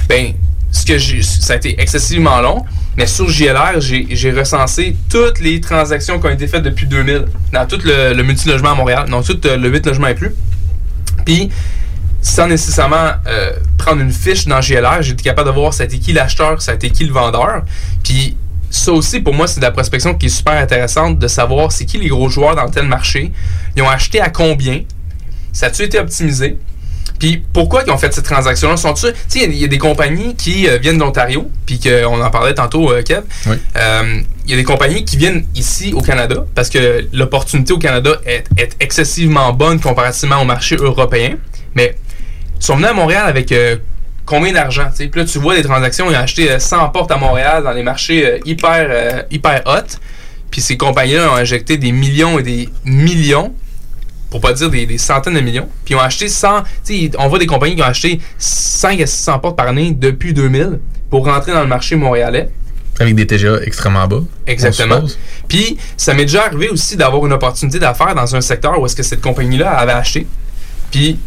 [0.08, 0.32] Ben,
[0.70, 2.64] ce que j'ai, ça a été excessivement long,
[2.96, 7.26] mais sur JLR, j'ai, j'ai recensé toutes les transactions qui ont été faites depuis 2000
[7.52, 10.34] dans tout le, le multilogement à Montréal, non, tout euh, le 8 logements inclus.
[11.24, 11.50] Puis,
[12.22, 15.86] sans nécessairement euh, prendre une fiche dans GLR, j'ai été capable de voir ça a
[15.86, 17.62] été qui l'acheteur, ça a été qui le vendeur.
[18.02, 18.36] Puis
[18.70, 21.84] ça aussi, pour moi, c'est de la prospection qui est super intéressante de savoir c'est
[21.84, 23.32] qui les gros joueurs dans tel marché.
[23.76, 24.82] Ils ont acheté à combien?
[25.52, 26.58] Ça a-tu été optimisé?
[27.18, 28.76] Puis pourquoi ils ont fait cette transaction-là?
[28.76, 31.50] Sont-tu- Tu sais, il y a- il y, a des compagnies qui euh, viennent d'Ontario,
[31.64, 33.22] puis qu'on en parlait tantôt, euh, Kev.
[33.76, 37.78] Euh, Il y a des compagnies qui viennent ici au Canada parce que l'opportunité au
[37.78, 41.36] Canada est, est excessivement bonne comparativement au marché européen.
[41.74, 41.96] Mais
[42.60, 43.52] ils sont venus à Montréal avec
[44.24, 44.84] combien d'argent?
[44.90, 45.06] tu sais?
[45.08, 47.74] Puis là, tu vois des transactions, ils ont acheté euh, 100 portes à Montréal dans
[47.74, 49.96] des marchés hyper, hyper hot.
[50.50, 53.52] Puis ces compagnies-là ont injecté des millions et des millions
[54.30, 55.68] pour pas dire des, des centaines de millions.
[55.84, 59.00] Puis ils ont acheté 100, tu sais, on voit des compagnies qui ont acheté 5
[59.00, 60.80] à 600 portes par année depuis 2000
[61.10, 62.50] pour rentrer dans le marché montréalais.
[62.98, 64.22] Avec des TGA extrêmement bas.
[64.46, 65.02] Exactement.
[65.48, 68.96] Puis ça m'est déjà arrivé aussi d'avoir une opportunité d'affaires dans un secteur où est-ce
[68.96, 70.26] que cette compagnie-là avait acheté.
[70.90, 71.18] Puis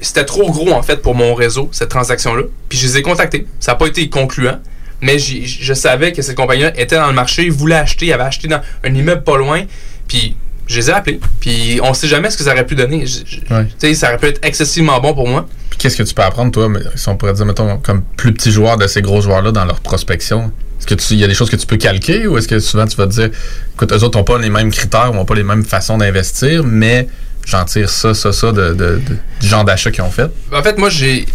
[0.00, 2.42] c'était trop gros en fait pour mon réseau, cette transaction-là.
[2.68, 3.46] Puis je les ai contactés.
[3.60, 4.58] Ça n'a pas été concluant.
[5.00, 8.60] Mais je savais que cette compagnie-là était dans le marché, voulait acheter, avait acheté dans
[8.82, 9.64] un immeuble pas loin.
[10.08, 10.36] Puis
[10.66, 11.20] je les ai appelés.
[11.40, 13.06] Puis on sait jamais ce que ça aurait pu donner.
[13.06, 13.64] Je- je- Ouais.
[13.66, 15.46] Tu sais, ça aurait pu être excessivement bon pour moi.
[15.70, 18.32] Puis qu'est-ce que tu peux apprendre, toi, mais si on pourrait dire, mettons, comme plus
[18.32, 20.50] petit joueur de ces gros joueurs-là dans leur prospection?
[20.78, 22.58] Est-ce que tu- il y a des choses que tu peux calquer ou est-ce que
[22.60, 23.30] souvent tu vas te dire,
[23.74, 27.08] écoute, eux autres n'ont pas les mêmes critères, n'ont pas les mêmes façons d'investir, mais
[27.46, 30.30] j'en tire ça, ça, ça de, de- de- du genre d'achat qu'ils ont fait?
[30.52, 31.26] En fait, moi, j'ai.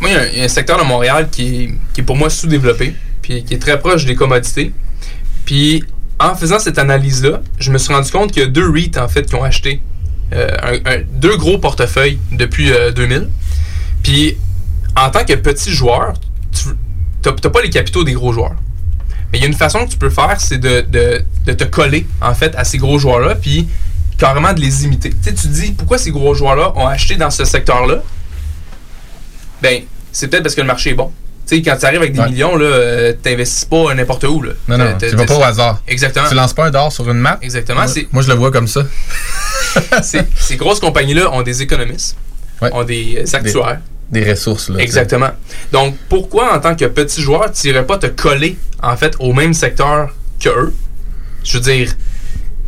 [0.00, 2.00] Moi, il y a un- il y, a un secteur de Montréal qui est, qui
[2.00, 4.72] est pour moi sous-développé, puis qui est très proche des commodités.
[5.44, 5.84] Puis,
[6.22, 9.08] en faisant cette analyse-là, je me suis rendu compte qu'il y a deux REIT, en
[9.08, 9.82] fait, qui ont acheté
[10.32, 13.28] euh, deux gros portefeuilles depuis euh, 2000.
[14.02, 14.36] Puis,
[14.96, 16.14] en tant que petit joueur,
[16.52, 16.68] tu
[17.24, 18.54] n'as pas les capitaux des gros joueurs.
[19.32, 20.82] Mais il y a une façon que tu peux faire, c'est de,
[21.44, 23.66] te coller, en fait, à ces gros joueurs-là, puis
[24.18, 25.10] carrément de les imiter.
[25.10, 28.02] Tu tu te dis, pourquoi ces gros joueurs-là ont acheté dans ce secteur-là?
[29.60, 29.82] Ben,
[30.12, 31.10] c'est peut-être parce que le marché est bon.
[31.46, 34.52] Tu sais, quand tu arrives avec des millions, là, euh, t'investis pas n'importe où, là.
[34.68, 35.82] Non, non, tu vas pas au hasard.
[35.88, 36.28] Exactement.
[36.28, 37.38] Tu lances pas un d'or sur une map?
[37.42, 37.80] Exactement.
[37.82, 38.82] Moi, moi, je le vois comme ça.
[40.02, 42.16] ces, grosses compagnies-là ont des économistes,
[42.60, 43.80] ont des euh, actuaires.
[44.10, 44.78] Des ressources, là.
[44.78, 45.30] Exactement.
[45.72, 49.32] Donc, pourquoi, en tant que petit joueur, tu n'irais pas te coller, en fait, au
[49.32, 50.74] même secteur que eux?
[51.44, 51.92] Je veux dire,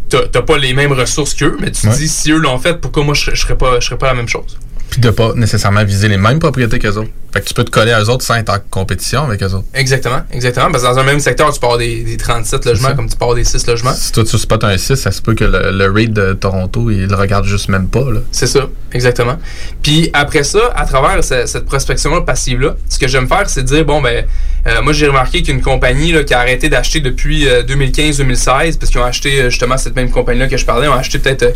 [0.09, 1.97] t'as pas les mêmes ressources qu'eux, mais tu te Ouais.
[1.97, 4.15] dis, si eux l'ont fait, pourquoi moi, je ne serais pas, je serais pas la
[4.15, 4.59] même chose?
[4.95, 7.11] Puis de pas nécessairement viser les mêmes propriétés qu'eux autres.
[7.33, 9.47] Fait que tu peux te coller à eux autres sans être en compétition avec eux
[9.53, 9.65] autres.
[9.75, 10.71] Exactement, exactement.
[10.71, 13.35] Parce que dans un même secteur, tu avoir des, des 37 logements comme tu avoir
[13.35, 13.93] des 6 logements.
[13.93, 17.07] Si toi tu spots un 6, ça se peut que le, le de Toronto, il
[17.07, 18.05] le regarde juste même pas.
[18.31, 19.37] C'est ça, exactement.
[19.83, 23.85] Puis après ça, à travers ce- cette prospection-là passive-là, ce que j'aime faire, c'est dire,
[23.85, 24.25] bon, ben,
[24.69, 28.93] euh, moi j'ai remarqué qu'une compagnie là, qui a arrêté d'acheter depuis euh, 2015-2016, parce
[28.93, 31.51] qu'ils ont acheté euh, justement cette même compagnie-là que je parlais, ont acheté peut-être euh,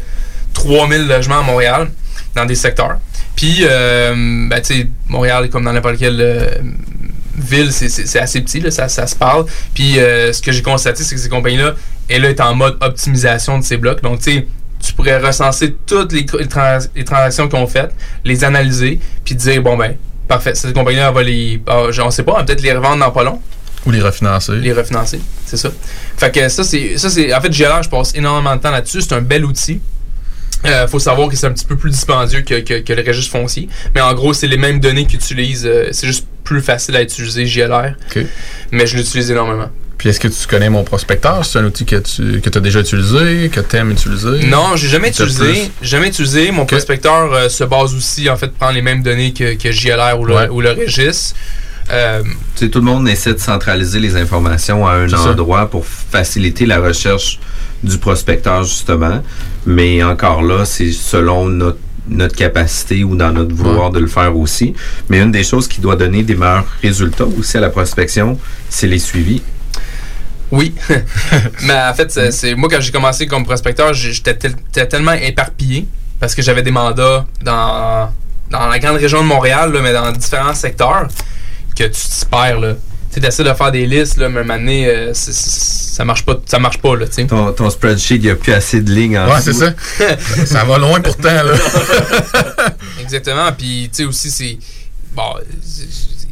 [0.54, 1.88] 3000 logements à Montréal,
[2.34, 2.98] dans des secteurs.
[3.36, 4.14] Puis, euh,
[4.48, 6.50] ben, tu sais, Montréal, comme dans n'importe quelle euh,
[7.36, 9.46] ville, c'est- assez petit, là, ça, ça se parle.
[9.74, 11.74] Puis, euh, ce que j'ai constaté, c'est que ces compagnies-là,
[12.08, 14.02] elles est en mode optimisation de ces blocs.
[14.02, 14.46] Donc, tu sais,
[14.84, 17.90] tu pourrais recenser toutes les, trans- les transactions qu'on fait,
[18.24, 19.94] les analyser, puis dire, bon, ben,
[20.26, 21.62] parfait, cette compagnie-là, elle va les.
[21.68, 23.40] ah, on sait pas, elle va peut-être les revendre dans pas long.
[23.86, 24.56] Ou les refinancer.
[24.56, 25.70] Les refinancer, c'est ça.
[26.16, 26.98] Fait que ça, c'est.
[26.98, 29.00] ça c'est En fait, GLR, je passe énormément de temps là-dessus.
[29.00, 29.80] C'est un bel outil.
[30.64, 33.30] Euh, faut savoir que c'est un petit peu plus dispendieux que, que- que le registre
[33.32, 33.68] foncier.
[33.94, 35.66] Mais en gros, c'est les mêmes données qu'ils utilisent.
[35.66, 37.44] euh, c'est juste plus facile à utiliser.
[37.64, 38.24] OK.
[38.72, 39.70] Mais je l'utilise énormément.
[39.98, 41.44] Puis est-ce que tu connais mon prospecteur?
[41.44, 44.46] C'est un outil que tu que as déjà utilisé, que tu aimes utiliser?
[44.46, 45.70] Non, j'ai jamais utilisé.
[45.82, 46.50] Jamais utilisé.
[46.52, 50.18] Mon prospecteur euh, se base aussi, en fait, prend les mêmes données que, que JLR
[50.20, 50.48] ou le, Ouais.
[50.48, 51.34] ou le registre.
[51.90, 52.22] Euh,
[52.54, 55.18] Tu sais, tout le monde essaie de centraliser les informations à un ça.
[55.30, 57.38] endroit pour faciliter la recherche
[57.82, 59.22] du prospecteur, justement.
[59.68, 61.78] Mais encore là, c'est selon notre,
[62.08, 64.72] notre capacité ou dans notre vouloir de le faire aussi.
[65.10, 68.38] Mais une des choses qui doit donner des meilleurs résultats aussi à la prospection,
[68.70, 69.42] c'est les suivis.
[70.50, 70.74] Oui.
[71.64, 75.86] Mais en fait, c'est- moi quand j'ai commencé comme prospecteur, j'étais tel- j'étais tellement éparpillé
[76.18, 78.10] parce que j'avais des mandats dans,
[78.50, 81.06] dans la grande région de Montréal, là, mais dans différents secteurs,
[81.76, 82.76] que tu te perds.
[83.12, 85.94] Tu essaies de faire des listes, là, mais à un moment donné, euh, c'est- c'est-
[85.96, 87.26] ça marche pas, ça marche pas, là, tu sais.
[87.26, 89.52] Ton, ton spreadsheet, il n'y a plus assez de lignes en Ouais, dessous.
[89.98, 90.46] c'est ça.
[90.46, 91.54] ça va loin pourtant, là.
[93.00, 93.50] Exactement.
[93.56, 94.58] Puis, tu sais, aussi, c'est.
[95.14, 95.22] Bon,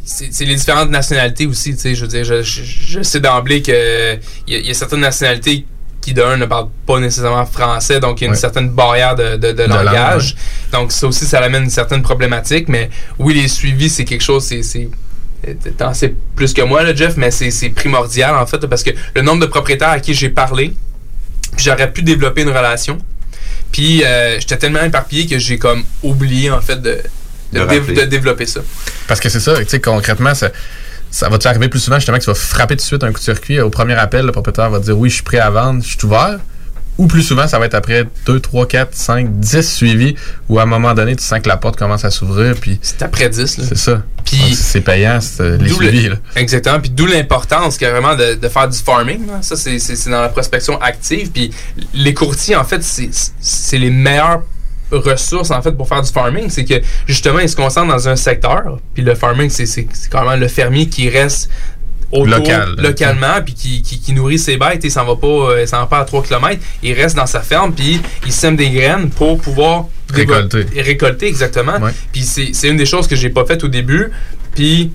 [0.05, 1.94] c'est c'est les différentes nationalités aussi, tu sais.
[1.94, 4.15] Je veux dire, je, je, je sais d'emblée que
[4.47, 5.65] il y, a- y a certaines nationalités
[6.01, 8.39] qui, d'un, ne parlent pas nécessairement français, donc il y a une Ouais.
[8.40, 10.36] certaine barrière de, de- de langue, langage.
[10.73, 12.69] Donc, ça aussi, ça amène une certaine problématique.
[12.69, 12.89] Mais
[13.19, 14.89] oui, les suivis, c'est quelque chose, c'est.
[15.62, 18.90] C'est- T'en sais plus que moi, là, Jeff, mais c'est primordial, en fait, parce que
[19.14, 20.74] le nombre de propriétaires à qui j'ai parlé,
[21.56, 22.98] puis j'aurais pu développer une relation.
[23.73, 26.98] Puis euh, j'étais tellement éparpillé que j'ai comme oublié en fait de,
[27.52, 27.94] de, De dé- rappeler.
[27.94, 28.60] de développer ça.
[29.06, 30.51] Parce que c'est ça, tu sais, concrètement, ça,
[31.10, 33.18] ça va-tu arriver plus souvent justement que tu vas frapper tout de suite un coup
[33.18, 35.51] de circuit au premier appel, le propriétaire va te dire oui, je suis prêt à
[35.51, 36.39] vendre, je suis ouvert?
[36.98, 40.14] Ou plus souvent, ça va être après 2, 3, 4, 5, 10 suivis
[40.48, 42.55] où à un moment donné, tu sens que la porte commence à s'ouvrir.
[42.59, 43.44] Puis c'est après 10.
[43.68, 44.02] C'est ça.
[44.24, 46.09] Puis- Ah, c'est payant, c'est, euh, les suivis.
[46.09, 46.16] là.
[46.36, 46.81] Exactement.
[46.81, 49.27] Puis d'où l'importance carrément de, de faire du farming.
[49.27, 49.43] là.
[49.43, 51.31] Ça, c'est- c'est c'est dans la prospection active.
[51.31, 51.51] Puis
[51.94, 53.10] les courtiers, en fait, c'est
[53.40, 54.43] c'est les meilleures
[54.90, 56.48] ressources en fait pour faire du farming.
[56.48, 56.74] C'est que
[57.06, 58.78] justement, ils se concentrent dans un secteur.
[58.94, 61.51] Puis le farming, c'est c'est- c'est carrément le fermier qui reste
[62.12, 62.74] autour, Local.
[62.78, 65.80] localement puis qui, qui, qui nourrit ses bêtes il s'en va pas euh, il s'en
[65.80, 69.10] va pas à 3 km il reste dans sa ferme puis il sème des graines
[69.10, 70.66] pour pouvoir Récolter.
[70.80, 71.78] récolter exactement
[72.12, 74.10] puis c'est c'est une des choses que j'ai pas faites au début
[74.54, 74.92] puis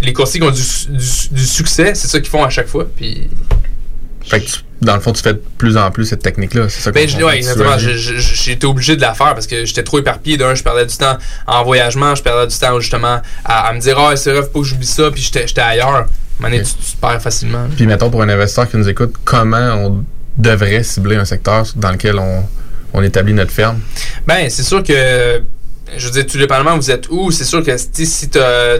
[0.00, 2.86] les courtiers qui ont du, du- du succès c'est ça qu'ils font à chaque fois
[2.96, 3.28] puis
[4.24, 6.68] Fait que tu- dans le fond, tu fais de plus en plus cette technique-là.
[6.68, 7.76] C'est ça qu'on ben, exactement.
[7.76, 10.36] été obligé de la faire parce que j'étais trop éparpillé.
[10.36, 13.80] D'un, je perdais du temps en voyagement, je perdais du temps justement à, à me
[13.80, 16.06] dire Ah, c'est vrai, faut pas que j'oublie ça, puis j'étais j'étais ailleurs.
[16.40, 17.66] Donné, tu, tu te perds facilement.
[17.76, 20.04] Puis mettons pour un investisseur qui nous écoute, comment on
[20.36, 22.44] devrait cibler un secteur dans lequel on,
[22.94, 23.80] on établit notre ferme?
[24.26, 25.42] Ben, c'est sûr que,
[25.96, 28.78] je veux dire, tout dépendamment vous êtes où, c'est sûr que si, si, t'as-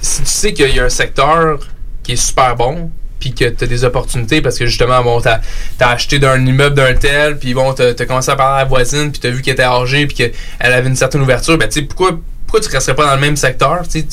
[0.00, 1.60] si tu sais qu'il y a un secteur
[2.02, 2.90] qui est super bon,
[3.20, 5.40] puis que tu as des opportunités parce que justement, bon, tu as,
[5.80, 9.12] acheté d'un immeuble d'un tel, puis bon, tu as, commencé à parler à la voisine,
[9.12, 11.80] puis tu as vu qu'elle était âgée, puis qu'elle avait une certaine ouverture, ben, tu
[11.80, 12.18] sais, pourquoi,
[12.52, 13.80] pourquoi tu ne resterais pas dans le même secteur?
[13.90, 14.04] Tu-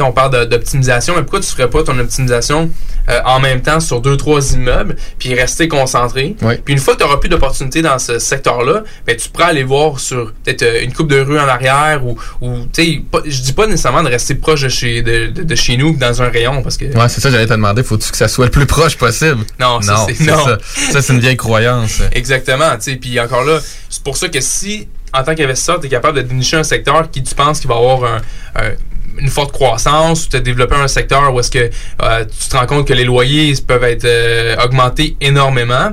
[0.00, 2.70] on parle d'optimisation, mais pourquoi tu ne ferais pas ton optimisation
[3.08, 6.36] euh, en même temps sur deux, trois immeubles, puis rester concentré?
[6.64, 9.64] Puis une fois que tu n'auras plus d'opportunités dans ce secteur-là, ben, tu pourras aller
[9.64, 13.22] voir sur peut-être euh, une coupe de rue en arrière ou, ou tu sais, pas-
[13.26, 16.22] je dis pas nécessairement de rester proche de chez, de, de- de chez nous dans
[16.22, 16.84] un rayon parce que.
[16.84, 19.44] Ouais, c'est ça, j'allais te demander, faut-tu que ça soit le plus proche possible?
[19.58, 20.44] Non, ça, c'est- non.
[20.44, 20.58] ça.
[20.92, 22.00] Ça, c'est une vieille croyance.
[22.12, 22.96] Exactement, tu sais.
[22.96, 23.58] Puis encore là,
[23.90, 27.10] c'est pour ça que si, en tant qu'investisseur, tu es capable de dénicher un secteur
[27.10, 28.20] qui tu penses qu'il va avoir un-
[28.56, 28.72] un-
[29.18, 31.70] une forte croissance ou tu as développé un secteur où est-ce que
[32.02, 35.90] euh, tu te rends compte que les loyers peuvent être euh, augmentés énormément,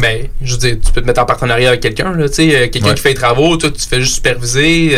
[0.00, 2.54] ben, je veux dire, tu peux te mettre en partenariat avec quelqu'un, là, tu sais,
[2.56, 2.94] euh, quelqu'un Ouais.
[2.94, 4.90] qui fait les travaux, toi, tu fais juste superviser,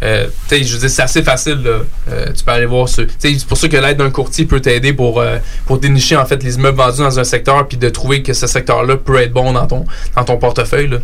[0.00, 1.80] je veux dire, c'est assez facile, là.
[2.34, 5.22] Tu peux aller voir ce, c'est pour ça que l'aide d'un courtier peut t'aider pour,
[5.66, 8.46] pour dénicher, en fait, les immeubles vendus dans un secteur puis de trouver que ce
[8.46, 9.84] secteur-là peut être bon dans ton,
[10.16, 10.98] dans ton portefeuille, là.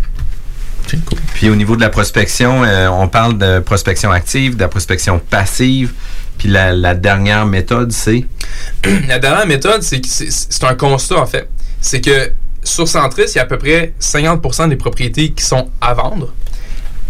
[1.34, 5.18] Puis au niveau de la prospection, euh, on parle de prospection active, de la prospection
[5.18, 5.92] passive.
[6.38, 8.24] Puis la, la dernière méthode, c'est?
[9.08, 11.48] La dernière méthode, c'est c'est- un constat, en fait.
[11.80, 12.32] C'est que
[12.62, 16.32] sur Centris, il y a à peu près 50% des propriétés qui sont à vendre,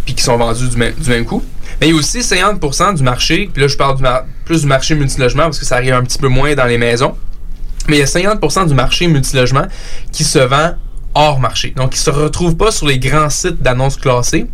[0.04, 1.42] puis qui sont vendues du même, du même coup.
[1.80, 4.04] Mais il y a aussi 50 du marché, puis là, je parle du
[4.44, 7.16] plus du marché multilogement parce que ça arrive un petit peu moins dans les maisons.
[7.88, 9.66] Mais il y a 50 du marché multilogement
[10.12, 10.74] qui se vend
[11.14, 11.72] hors marché.
[11.76, 14.46] Donc, il se retrouve pas sur les grands sites d'annonces classées.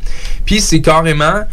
[0.44, 1.44] Puis, c'est carrément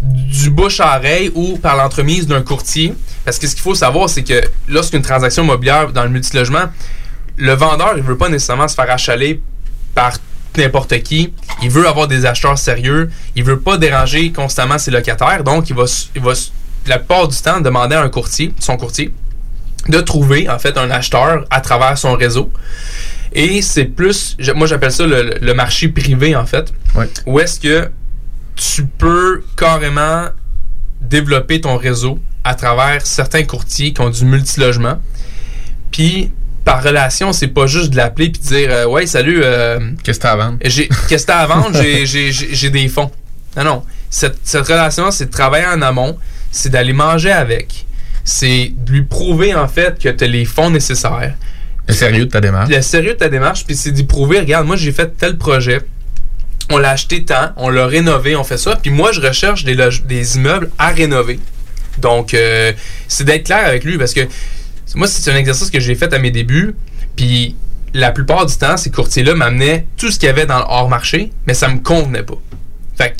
[0.00, 2.94] du bouche à oreille ou par l'entremise d'un courtier.
[3.24, 6.64] Parce que ce qu'il faut savoir, c'est que lorsqu'une transaction immobilière dans le multilogement,
[7.36, 9.40] le vendeur, il veut pas nécessairement se faire achaler
[9.94, 10.12] par
[10.56, 11.32] n'importe qui.
[11.62, 13.10] Il veut avoir des acheteurs sérieux.
[13.34, 15.44] Il veut pas déranger constamment ses locataires.
[15.44, 15.84] Donc, il va,
[16.14, 16.32] il va
[16.86, 19.12] la plupart du temps demander à un courtier, son courtier,
[19.88, 22.50] de trouver en fait un acheteur à travers son réseau.
[23.38, 26.72] Et c'est plus, moi j'appelle ça le, le marché privé en fait,
[27.26, 27.90] où est-ce que
[28.56, 30.28] tu peux carrément
[31.02, 34.98] développer ton réseau à travers certains courtiers qui ont du multilogement.
[35.90, 36.32] Puis
[36.64, 39.42] par relation, c'est pas juste de l'appeler puis de dire euh, ouais salut.
[40.02, 40.58] Qu'est-ce que t'as à vendre?
[40.60, 41.78] qu'est-ce que t'as à vendre?
[41.82, 43.10] J'ai des fonds.
[43.56, 46.18] Non non, cette, cette relation, c'est de travailler en amont,
[46.50, 47.86] c'est d'aller manger avec,
[48.24, 51.34] c'est de lui prouver en fait que tu as les fonds nécessaires.
[51.88, 52.70] Le sérieux de ta démarche?
[52.70, 55.80] Le sérieux de ta démarche, puis c'est d'y prouver, regarde, moi j'ai fait tel projet,
[56.70, 59.76] on l'a acheté tant, on l'a rénové, on fait ça, puis moi je recherche des,
[60.04, 61.38] des immeubles à rénover.
[61.98, 62.72] Donc, euh,
[63.08, 64.20] c'est d'être clair avec lui, parce que
[64.94, 66.74] moi, c'est un exercice que j'ai fait à mes débuts,
[67.16, 67.56] puis
[67.94, 71.30] la plupart du temps, ces courtiers-là m'amenaient tout ce qu'il y avait dans le hors-marché,
[71.46, 72.36] mais ça me convenait pas.
[72.98, 73.16] Fait que,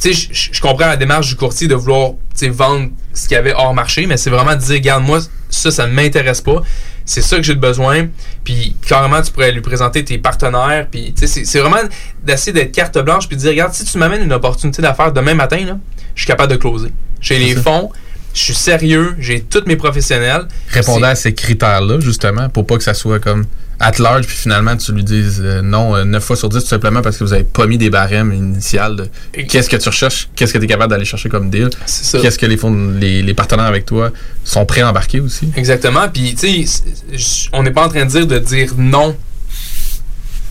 [0.00, 2.12] tu sais, je- comprends la démarche du courtier de vouloir
[2.50, 5.70] vendre ce qu'il y avait hors marché, mais c'est vraiment de dire, regarde, moi, ça,
[5.70, 6.62] ça ne m'intéresse pas.
[7.06, 8.08] C'est ça que j'ai de besoin.
[8.44, 10.86] Puis carrément, tu pourrais lui présenter tes partenaires.
[10.90, 11.78] Puis, c'est- c'est vraiment
[12.24, 15.34] d'essayer d'être carte blanche puis de dire, regarde, si tu m'amènes une opportunité d'affaires demain
[15.34, 15.78] matin, là,
[16.14, 16.88] je suis capable de closer.
[17.20, 17.62] J'ai les ça.
[17.62, 17.90] fonds,
[18.34, 20.48] je suis sérieux, j'ai tous mes professionnels.
[20.68, 23.46] Répondant à ces critères-là, justement, pour pas que ça soit comme
[23.78, 26.66] at large, puis finalement, tu lui dises euh, non euh, 9 fois sur 10, tout
[26.66, 29.08] simplement parce que vous avez pas mis des barèmes initiales de
[29.42, 32.46] qu'est-ce que tu recherches, qu'est-ce que tu es capable d'aller chercher comme deal, qu'est-ce que
[32.46, 34.10] les, fonds, les, les partenaires avec toi
[34.44, 35.50] sont prêts à embarquer aussi.
[35.56, 36.08] Exactement.
[36.08, 39.16] Puis, tu sais, on n'est pas en train de dire de dire non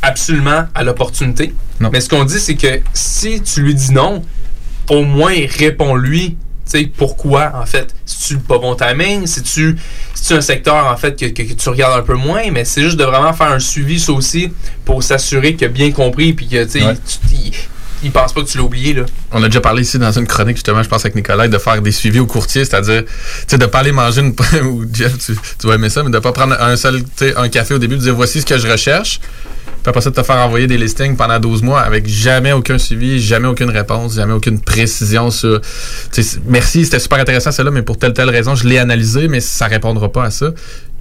[0.02, 1.54] absolument à l'opportunité.
[1.80, 4.24] Mais ce qu'on dit, c'est que si tu lui dis non,
[4.90, 6.38] au moins réponds-lui.
[6.66, 7.94] Tu sais, pourquoi, en fait?
[8.06, 9.78] Si tu pas bon timing, si tu
[10.16, 12.66] si tu un secteur, en fait, que, que- que tu regardes un peu moins, mais
[12.66, 14.52] c'est juste de vraiment faire un suivi, ça aussi,
[14.84, 16.96] pour s'assurer a bien compris, puis que, tu sais, Ouais.
[18.00, 19.04] Tu- il, il pense pas que tu l'as oublié, là.
[19.32, 21.82] On a déjà parlé ici dans une chronique, justement, je pense avec Nicolas, de faire
[21.82, 23.04] des suivis au courtier, c'est-à-dire,
[23.52, 24.36] de pas aller manger une,
[24.68, 27.02] ou Jeff, tu, tu vas aimer ça, mais de pas prendre un seul,
[27.38, 30.16] un café au début, de dire voici ce que je recherche, puis après ça, de
[30.16, 34.16] te faire envoyer des listings pendant 12 mois avec jamais aucun suivi, jamais aucune réponse,
[34.16, 35.62] jamais aucune précision sur,
[36.48, 39.68] merci, c'était super intéressant celle-là, mais pour telle, telle raison, je l'ai analysé, mais ça
[39.68, 40.52] répondra pas à ça.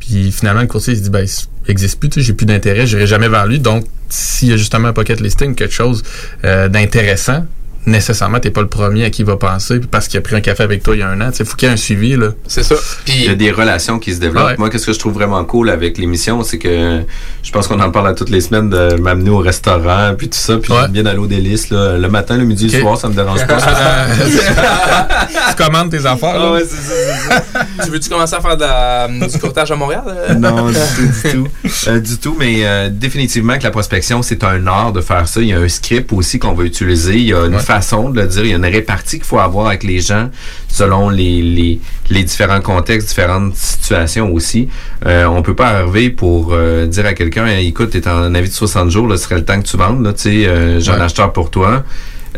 [0.01, 1.27] Puis finalement, le courtier, il se dit, ben,
[1.69, 3.59] existe plus, j'ai plus d'intérêt, j'irai jamais vers lui.
[3.59, 6.03] Donc, s'il y a justement un pocket listing, quelque chose
[6.45, 7.47] euh, d'intéressant,
[7.86, 10.40] nécessairement, t'es pas le premier à qui il va penser parce qu'il a pris un
[10.40, 11.31] café avec toi il y a un an.
[11.39, 12.16] Il faut qu'il y ait un suivi.
[12.16, 12.28] Là.
[12.47, 12.74] C'est ça.
[13.09, 14.47] Il y a des relations qui se développent.
[14.48, 14.55] Ouais.
[14.59, 17.02] Moi, qu'est-ce que je trouve vraiment cool avec l'émission, c'est que
[17.43, 20.39] je pense qu'on en parle à toutes les semaines de m'amener au restaurant, puis tout
[20.39, 21.70] ça, puis j'aime bien aller au délice.
[21.70, 21.97] Là.
[21.98, 23.56] Le matin, le midi, le soir, ça me dérange pas.
[25.56, 26.35] tu commandes tes affaires.
[26.39, 26.44] là.
[26.48, 27.85] Ah ouais, ça, ça.
[27.85, 30.02] tu veux-tu commencer à faire de la- du courtage à Montréal?
[30.06, 30.35] euh?
[30.35, 31.48] non, du tout, du tout.
[31.89, 35.40] Euh, du tout, mais euh, définitivement que la prospection, c'est un art de faire ça.
[35.40, 37.15] Il y a un script aussi qu'on va utiliser.
[37.15, 38.45] Il y a une façon de le dire.
[38.45, 40.29] Il y a une répartie qu'il faut avoir avec les gens
[40.69, 41.81] selon les, les,
[42.11, 44.69] les différents contextes, différentes situations aussi.
[45.07, 48.55] Euh, on peut pas arriver pour euh, dire à quelqu'un, écoute, t'es en avis de
[48.55, 50.05] 60 jours, là, ce serait le temps que tu vendes.
[50.05, 51.03] Là, tu sais, euh, j'ai un Ouais.
[51.03, 51.83] acheteur pour toi.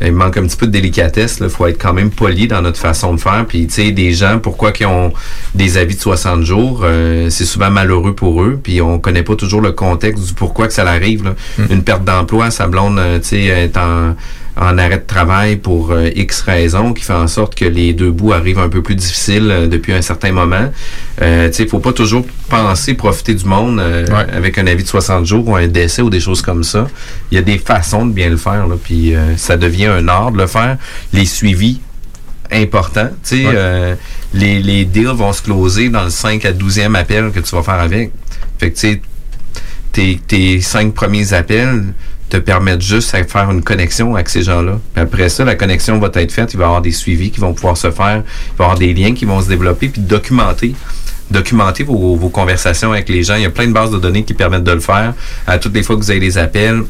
[0.03, 1.39] il manque un petit peu de délicatesse.
[1.41, 3.47] Il faut être quand même poli dans notre façon de faire.
[3.49, 5.11] Puis, tu sais, des gens, pourquoi qui ont
[5.55, 8.61] des avis de 60 jours, euh, c'est souvent malheureux pour eux.
[8.63, 11.25] Puis, on connaît pas toujours le contexte du pourquoi que ça arrive.
[11.25, 11.35] là.
[11.71, 14.15] Une perte d'emploi, sa blonde, tu sais, est en
[14.59, 18.11] en arrêt de travail pour euh, X raisons qui fait en sorte que les deux
[18.11, 20.73] bouts arrivent un peu plus difficiles euh, depuis un certain moment.
[21.21, 24.89] Euh, tu sais, faut pas toujours penser profiter du monde euh, avec un avis de
[24.89, 26.87] 60 jours ou un décès ou des choses comme ça.
[27.31, 30.09] Il y a des façons de bien le faire, là, puis euh, ça devient un
[30.09, 30.79] art de le faire.
[31.13, 31.81] Les suivis
[32.51, 33.53] importants, tu sais, Ouais.
[33.55, 33.95] euh,
[34.33, 37.63] les, les deals vont se closer dans le 5 à 12e appel que tu vas
[37.63, 38.11] faire avec.
[38.59, 39.01] Fait que tu sais,
[39.93, 41.85] tes, tes cinq premiers appels
[42.29, 44.79] te permettent juste de faire une connexion avec ces gens-là.
[44.97, 47.55] Après ça, la connexion va être faite, il va y avoir des suivis qui vont
[47.55, 50.75] pouvoir se faire, il va y avoir des liens qui vont se développer, puis documenter
[51.31, 53.35] documenter vos, vos conversations avec les gens.
[53.35, 55.15] Il y a plein de bases de données qui permettent de le faire.
[55.47, 56.85] À toutes les fois que vous avez des appels,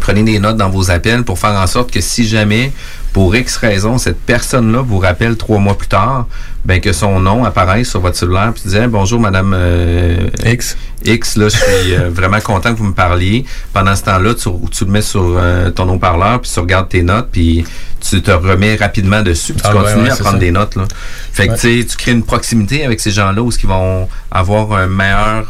[0.00, 2.72] prenez des notes dans vos appels pour faire en sorte que si jamais,
[3.16, 6.26] pour X raison, cette personne-là vous rappelle trois mois plus tard,
[6.66, 11.36] ben que son nom apparaisse sur votre cellulaire puis disait bonjour madame euh, X X
[11.38, 14.84] là je suis euh, vraiment content que vous me parliez pendant ce temps-là tu, tu
[14.84, 17.64] le mets sur euh, ton haut-parleur puis tu regardes tes notes puis
[18.06, 20.38] tu te remets rapidement dessus puis tu Ah continues ouais, à prendre ça.
[20.38, 20.84] des notes là
[21.32, 21.84] fait que Ouais.
[21.88, 25.46] tu crées une proximité avec ces gens-là où ils vont avoir un meilleur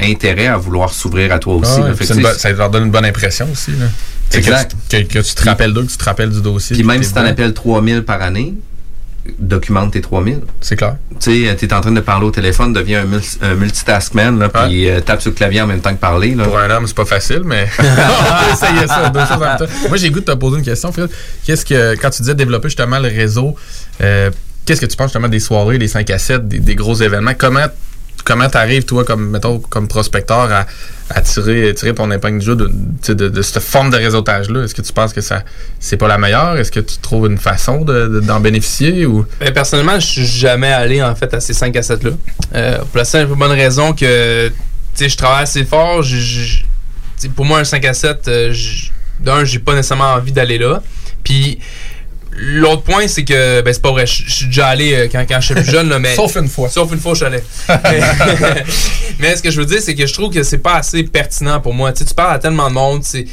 [0.00, 1.94] intérêt à vouloir s'ouvrir à toi aussi Ah là.
[1.94, 3.72] Fait que, bonne- ça leur donne une bonne impression aussi.
[3.72, 3.86] Là.
[4.36, 4.74] Exact.
[4.90, 6.76] Que, tu- que- que tu te rappelles d'eux, que tu te rappelles du dossier.
[6.76, 8.54] Puis même si tu en appelles 3000 par année,
[9.38, 10.40] documente tes 3000.
[10.60, 10.96] C'est clair.
[11.20, 14.48] Tu sais, tu es en train de parler au téléphone, deviens un, un multitaskman, là,
[14.48, 16.34] puis euh, tape sur le clavier en même temps que parler.
[16.34, 16.44] Là.
[16.44, 19.58] Pour un homme, c'est pas facile, mais on peut essayer ça, deux choses en même
[19.58, 19.66] temps.
[19.88, 21.08] Moi, j'ai le goût de te poser une question, Phil.
[21.44, 23.54] Qu'est-ce que, quand tu disais développer justement le réseau,
[24.00, 24.30] euh,
[24.64, 27.32] qu'est-ce que tu penses justement des soirées, des 5 à 7, des, des gros événements?
[27.36, 27.66] Comment
[28.28, 30.50] comment t'arrives, toi, comme, mettons, comme prospecteur,
[31.10, 34.64] à, tirer, ton épingle du jeu de, cette forme de réseautage-là?
[34.64, 35.42] Est-ce que tu penses que ça
[35.80, 36.58] c'est pas la meilleure?
[36.58, 39.06] Est-ce que tu trouves une façon de- de- d'en bénéficier?
[39.06, 39.24] ou?
[39.40, 42.10] Ben, personnellement, je suis jamais allé en fait à ces 5 à 7 là.
[42.54, 44.50] Euh, pour la simple bonne raison que
[45.00, 46.04] je travaille assez fort.
[47.34, 48.90] pour moi, un 5 à 7, euh, je-
[49.20, 50.82] d'un, j'ai pas nécessairement envie d'aller là.
[51.24, 51.58] Puis
[52.40, 54.06] l'autre point, c'est que ben c'est pas vrai.
[54.06, 56.14] Je je suis déjà allé euh, quand, quand j'étais plus jeune, là, mais.
[56.16, 56.68] Sauf une fois.
[56.68, 57.42] Sauf une fois, je suis allé.
[57.68, 58.64] mais,
[59.18, 61.60] mais ce que je veux dire, c'est que je trouve que c'est pas assez pertinent
[61.60, 61.92] pour moi.
[61.92, 63.24] Tu sais, tu parles à tellement de monde, c'est.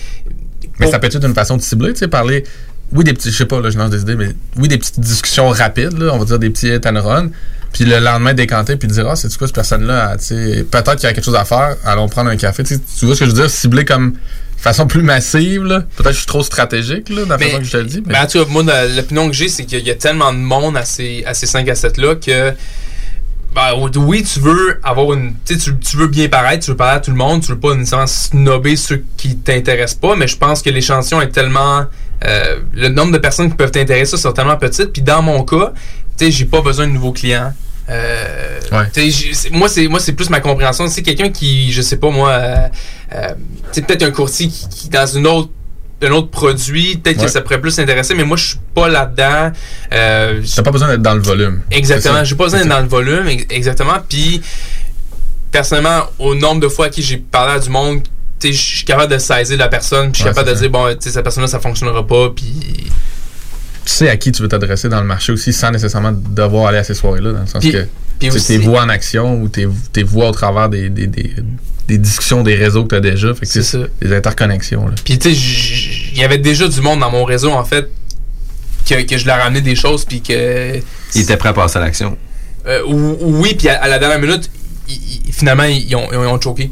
[0.80, 2.44] Mais ça peut être une façon de cibler, tu sais, parler.
[2.92, 5.00] Oui, des petits, je sais pas, là, je lance des idées, mais oui, des petites
[5.00, 7.30] discussions rapides, là, on va dire des petits hit and run.
[7.74, 11.04] Puis le lendemain, décanter, puis dire, ah, c'est quoi cette personne-là, tu sais, peut-être qu'il
[11.04, 12.64] y a quelque chose à faire, allons prendre un café.
[12.64, 14.14] Tu sais, tu vois ce que je veux dire, cibler comme
[14.58, 15.82] façon plus massive, là.
[15.82, 17.84] Peut-être que je suis trop stratégique, là, dans la Mais- façon que je te le
[17.86, 18.04] dis.
[18.06, 18.14] Mais...
[18.14, 18.64] Ben, en tout cas, moi,
[18.96, 21.68] l'opinion que j'ai, c'est qu'il y a tellement de monde à ces, à ces 5
[21.70, 22.54] à 7-là que.
[23.54, 25.34] Ben, oui, tu veux avoir une.
[25.46, 27.74] Tu tu- veux bien paraître, tu veux parler à tout le monde, tu veux pas
[27.74, 31.86] nécessairement snobber ceux qui t'intéressent pas, mais je pense que l'échantillon est tellement.
[32.26, 35.72] euh, le nombre de personnes qui peuvent t'intéresser sont tellement petites, puis dans mon cas,
[36.18, 37.54] tu sais, j'ai pas besoin de nouveaux clients.
[37.90, 38.60] Euh,
[38.94, 42.30] c'est- moi c'est moi c'est plus ma compréhension c'est quelqu'un qui je sais pas moi
[42.32, 42.56] euh,
[43.14, 43.30] euh,
[43.72, 45.52] sais, peut-être un courtier qui, qui dans une autre
[46.02, 47.26] un autre produit peut-être Ouais.
[47.26, 49.52] que ça pourrait plus intéresser mais moi je suis pas là-dedans
[49.94, 51.62] euh, T'as pas besoin d'être dans le volume.
[51.70, 52.16] Exactement.
[52.20, 52.26] C'est.
[52.26, 53.28] J'ai pas besoin d'être dans le volume.
[53.28, 53.98] ex- Exactement.
[54.10, 54.42] Puis,
[55.52, 58.02] personnellement, au nombre de fois à qui j'ai parlé à du monde,
[58.44, 60.12] je suis capable de saisir la personne.
[60.12, 62.06] Puis, je suis Ouais, capable de c'est dire, bon, tu sais, cette personne-là, ça fonctionnera
[62.06, 62.30] pas.
[62.36, 62.92] Puis,
[63.86, 66.80] Tu sais à qui tu veux t'adresser dans le marché aussi, sans nécessairement devoir aller
[66.80, 67.86] à ces soirées-là, dans le sens Puis- que
[68.20, 70.90] puis tu sais, aussi- tes voix en action ou tes, tes voix au travers des,
[70.90, 71.34] des, des,
[71.88, 73.34] des discussions, des réseaux que tu as déjà.
[73.36, 73.80] Fait que C'est ça.
[74.02, 74.88] Des interconnexions.
[74.88, 74.96] Là.
[75.04, 77.90] puis tu sais, il y avait déjà du monde dans mon réseau, en fait,
[78.90, 80.06] que, que je leur ramenais des choses.
[80.06, 80.80] Puis que.
[81.14, 82.18] Il était prêt à passer à l'action.
[82.68, 84.50] Euh, ou- oui, puis à, à la dernière minute,
[84.88, 86.72] ils- ils- finalement, ils ont, ils ont choqué.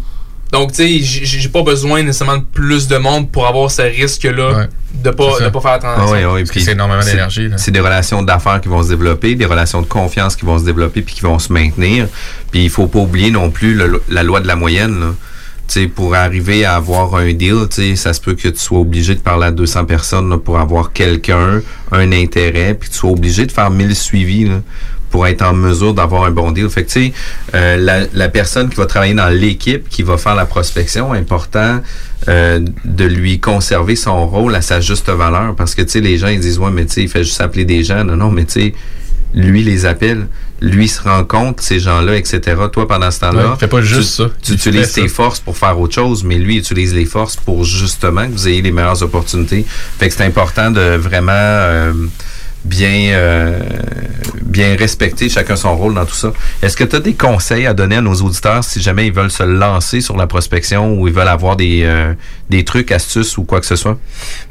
[0.54, 4.68] Donc, tu sais, j'ai pas besoin nécessairement de plus de monde pour avoir ce risque-là
[4.94, 6.14] de, pas, de pas faire Ah attention.
[6.16, 7.50] oui, oui, puis c'est énormément d'énergie.
[7.58, 10.64] C'est des relations d'affaires qui vont se développer, des relations de confiance qui vont se
[10.64, 12.08] développer puis qui vont se maintenir.
[12.52, 15.00] Puis il faut pas oublier non plus le- la loi de la moyenne.
[15.00, 15.08] Là.
[15.68, 18.60] Tu sais, pour arriver à avoir un deal, tu sais, ça se peut que tu
[18.60, 21.62] sois obligé de parler à 200 personnes là, pour avoir quelqu'un,
[21.92, 24.58] un intérêt, puis tu sois obligé de faire 1000 suivis là,
[25.14, 26.68] pour être en mesure d'avoir un bon deal.
[26.72, 27.14] Fait que, tu sais,
[27.54, 31.82] euh, la, la personne qui va travailler dans l'équipe, qui va faire la prospection, important
[32.28, 35.54] euh, de lui conserver son rôle à sa juste valeur.
[35.56, 37.40] Parce que, tu sais, les gens, ils disent, ouais, mais tu sais, il fait juste
[37.42, 38.04] appeler des gens.
[38.04, 38.74] Non, non, mais tu sais,
[39.36, 40.26] lui les appelle,
[40.62, 42.42] lui se rencontre, ces gens-là, etc.
[42.72, 44.30] Toi, pendant ce temps-là, Ouais, il fait pas juste tu, ça.
[44.42, 45.14] tu Il utilises tes ça.
[45.14, 48.64] forces pour faire autre chose, mais lui utilise les forces pour justement que vous ayez
[48.64, 49.64] les meilleures opportunités.
[50.00, 51.94] Fait que c'est important de vraiment euh,
[52.66, 53.60] bien euh,
[54.54, 56.32] bien respecter chacun son rôle dans tout ça.
[56.62, 59.32] Est-ce que tu as des conseils à donner à nos auditeurs si jamais ils veulent
[59.32, 62.14] se lancer sur la prospection ou ils veulent avoir des, euh,
[62.50, 63.98] des trucs, astuces ou quoi que ce soit?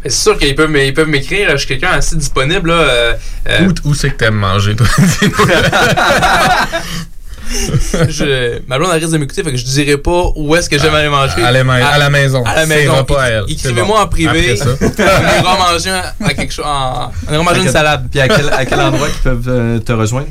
[0.02, 1.50] C'est sûr qu'ils peuvent, ils peuvent m'écrire.
[1.52, 2.70] Je suis quelqu'un assez disponible.
[2.70, 3.12] Là, euh,
[3.48, 4.86] euh, Où, où c'est que t'aimes manger, toi?
[8.08, 10.78] je, ma blonde elle risque de m'écouter, fait que je dirais pas où est-ce que
[10.78, 11.42] j'aimerais manger.
[11.42, 12.42] à la ma- à la maison.
[12.44, 12.94] À la maison.
[12.96, 13.44] repas à elle.
[13.48, 14.02] Écrivez-moi bon.
[14.04, 14.58] en privé.
[14.80, 15.90] On ira manger
[16.24, 16.64] à quelque chose.
[16.66, 18.08] On ira manger À une quel- salade.
[18.10, 20.28] Puis à quel, à quel endroit ils peuvent euh, te rejoindre?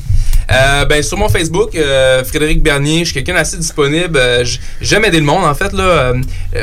[0.51, 4.17] Euh, ben, sur mon Facebook, euh, Frédéric Bernier, je suis quelqu'un d'assez disponible.
[4.19, 4.43] Euh,
[4.81, 5.71] J'aime aider le monde, en fait.
[5.71, 6.13] Là,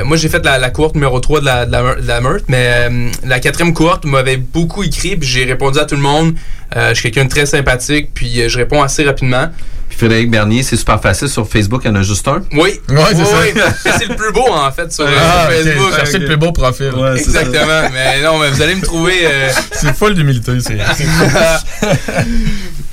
[0.05, 2.21] moi, j'ai fait la, la cohorte numéro 3 de la, de la, Meurthe- de la
[2.21, 6.03] Meurthe, mais euh, la quatrième cohorte m'avait beaucoup écrit, puis j'ai répondu à tout le
[6.03, 6.35] monde.
[6.77, 9.47] Euh, je suis quelqu'un de très sympathique, puis euh, je réponds assez rapidement.
[9.99, 11.29] Frédéric Bernier, c'est super facile.
[11.29, 12.41] Sur Facebook, il y en a juste un.
[12.53, 12.81] Oui.
[12.89, 13.37] Ouais, c'est Oui, ça.
[13.85, 13.93] oui.
[13.99, 15.55] C'est le plus beau, en fait, sur, euh, Ah, ok.
[15.65, 15.95] Facebook.
[15.97, 16.93] Cherchez le plus beau profil.
[16.95, 17.43] Ouais, c'est ça.
[17.43, 17.91] Exactement.
[17.93, 19.21] mais non, mais vous allez me trouver.
[19.25, 20.79] euh, C'est folle d'humilité, c'est.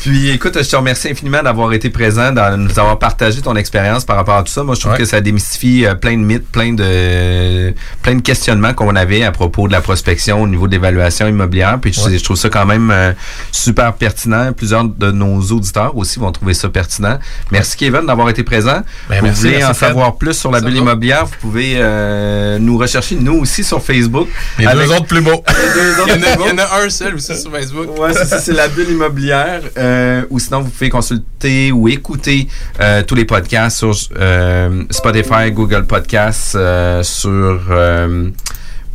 [0.05, 4.05] Puis écoute, je te remercie infiniment d'avoir été présent, de nous avoir partagé ton expérience
[4.05, 4.61] par rapport à tout ça.
[4.63, 4.99] Moi, je trouve Ouais.
[4.99, 7.73] que ça démystifie euh, plein de mythes, plein de
[8.03, 11.79] plein de questionnements qu'on avait à propos de la prospection au niveau de l'évaluation immobilière.
[11.81, 12.17] Puis je, Ouais.
[12.19, 13.13] je trouve ça quand même euh,
[13.51, 14.53] super pertinent.
[14.53, 17.17] Plusieurs de nos auditeurs aussi vont trouver ça pertinent.
[17.49, 18.81] Merci Kevin d'avoir été présent.
[19.09, 19.89] Ben, vous merci, voulez merci, en Fred.
[19.89, 24.27] savoir plus sur la bulle immobilière, vous pouvez euh, nous rechercher nous aussi sur Facebook.
[24.59, 25.43] Les Avec- deux autres plus beaux.
[25.75, 26.43] Les deux autres Il y, en a, plus beaux.
[26.45, 27.97] il y en a un seul aussi sur Facebook.
[27.99, 29.61] Ouais, c'est la bulle immobilière.
[29.79, 29.94] Euh,
[30.29, 32.47] ou sinon, vous pouvez consulter ou écouter
[32.79, 38.29] euh, tous les podcasts sur euh, Spotify, Google Podcasts, euh, sur euh,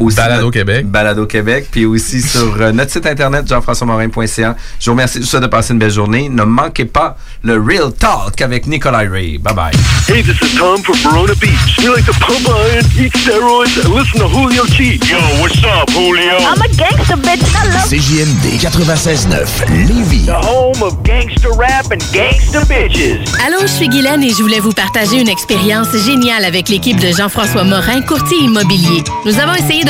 [0.00, 0.86] aussi Balado notre- Québec.
[0.86, 4.56] Balado Québec, puis aussi sur euh, notre site internet jean-françois-morin.ca.
[4.78, 6.28] Je vous remercie, souhaite de passer une belle journée.
[6.28, 9.38] Ne manquez pas le Real Talk avec Nicolas Ray.
[9.38, 9.72] Bye bye.
[10.08, 11.78] Hey, this is Tom from Verona Beach.
[11.78, 14.98] We like to pump iron, eat steroids, and listen to Julio G.
[15.08, 16.36] Yo, what's up, Julio?
[16.38, 17.40] I'm a gangster bitch.
[17.54, 17.78] Hello.
[17.88, 20.26] CJMD 96.9 Lévis.
[20.26, 23.20] The home of gangster rap and gangster bitches.
[23.46, 27.08] Allô, je suis Guylaine et je voulais vous partager une expérience géniale avec l'équipe de
[27.16, 29.02] Jean-François Morin, courtier immobilier.
[29.24, 29.89] Nous avons essayé de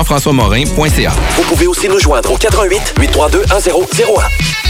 [0.00, 1.12] jean-françois-morin.ca.
[1.36, 4.69] Vous pouvez aussi nous joindre au 88 832 1001.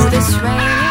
[0.09, 0.90] this rain.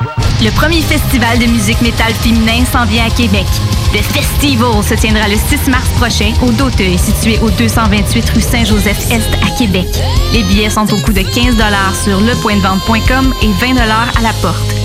[0.43, 3.45] Le premier festival de musique métal féminin s'en vient à Québec.
[3.93, 9.29] Le Festival se tiendra le 6 mars prochain au Doteuil, situé au 228 rue Saint-Joseph-Est
[9.45, 9.87] à Québec.
[10.33, 11.55] Les billets sont au coût de 15
[12.03, 14.80] sur lepointdevente.com et 20 à la porte.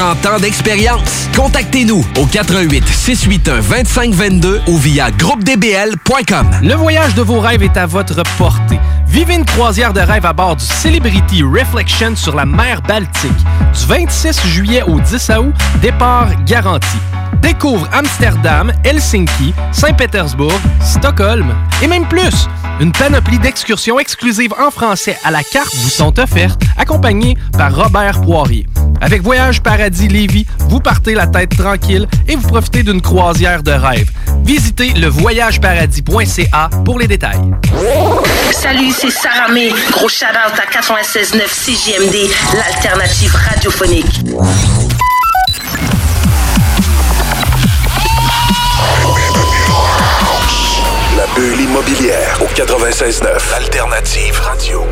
[0.00, 1.28] ans d'expérience.
[1.36, 6.46] Contactez-nous au 88 681 2522 ou via groupedbl.com.
[6.62, 8.78] Le voyage de vos rêves est à votre portée.
[9.08, 13.32] Vivez une croisière de rêve à bord du Celebrity Reflection sur la mer Baltique.
[13.72, 16.98] Du 26 juillet au 10 août, départ garanti.
[17.40, 22.48] Découvre Amsterdam, Helsinki, Saint-Pétersbourg, Stockholm et même plus.
[22.80, 28.20] Une panoplie d'excursions exclusives en français à la carte vous sont offertes, accompagnées par Robert
[28.20, 28.66] Poirier.
[29.00, 33.70] Avec Voyage Paradis Lévis, vous partez la tête tranquille et vous profitez d'une croisière de
[33.70, 34.10] rêve.
[34.44, 37.40] Visitez le voyageparadis.ca pour les détails.
[38.52, 39.72] Salut, c'est Sarah May.
[39.92, 44.20] Gros shout-out à 96.9 CJMD, l'alternative radiophonique.
[51.16, 54.84] La bulle immobilière au 96.9 Alternative Radio.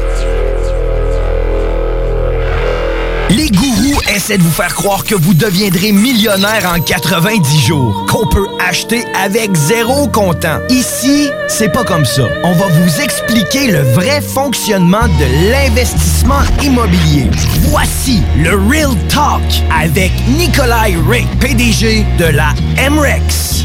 [3.31, 8.27] Les gourous essaient de vous faire croire que vous deviendrez millionnaire en 90 jours, qu'on
[8.27, 10.59] peut acheter avec zéro comptant.
[10.69, 12.29] Ici, c'est pas comme ça.
[12.45, 17.31] On va vous expliquer le vrai fonctionnement de l'investissement immobilier.
[17.63, 19.43] Voici le Real Talk
[19.81, 22.55] avec Nikolai Ray, PDG de la
[22.91, 23.65] MREX.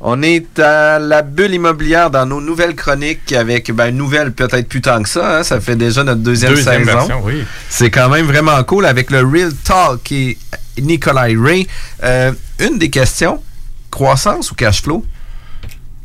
[0.00, 4.82] On est à la bulle immobilière dans nos nouvelles chroniques avec, ben, nouvelle peut-être plus
[4.82, 6.98] tant que ça, hein, ça fait déjà notre deuxième, Deuxième saison.
[6.98, 7.44] version, oui.
[7.70, 10.36] C'est quand même vraiment cool avec le Real Talk et
[10.78, 11.66] Nikolai Ray.
[12.04, 13.42] Euh, une des questions,
[13.90, 15.04] croissance ou cash flow?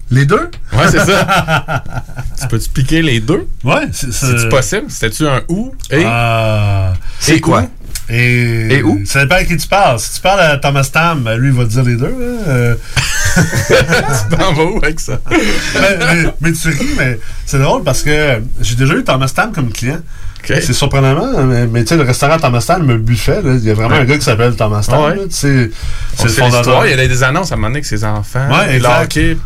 [0.09, 0.49] Les deux?
[0.73, 1.83] Ouais, c'est ça.
[2.41, 3.47] tu peux expliquer les deux?
[3.63, 4.85] Ouais, c'est C'est possible?
[4.89, 6.03] C'était-tu un ou et?
[6.05, 7.65] Ah, C'est quoi?
[8.13, 9.01] Et, Et où?
[9.05, 9.97] Ça dépend à qui tu parles.
[9.99, 12.05] Si tu parles à Thomas Tam, ben, lui, il va te dire les deux.
[12.07, 12.43] hein.
[12.47, 12.75] Euh,
[13.37, 15.19] tu t'en vas où avec ça?
[15.29, 19.51] mais, mais- mais tu ris, mais c'est drôle parce que j'ai déjà eu Thomas Tam
[19.53, 19.99] comme client.
[20.45, 23.73] C'est surprenamment, mais, mais tu sais, le restaurant Thomas Tam, le buffet, il y a
[23.73, 24.01] vraiment Ouais.
[24.01, 24.87] un gars qui s'appelle Thomas.
[24.91, 25.15] Ah ouais.
[25.29, 25.69] c'est
[26.23, 26.85] le fondateur.
[26.85, 28.47] Il y a des annonces à un moment donné avec ses enfants.
[28.49, 28.79] Ouais.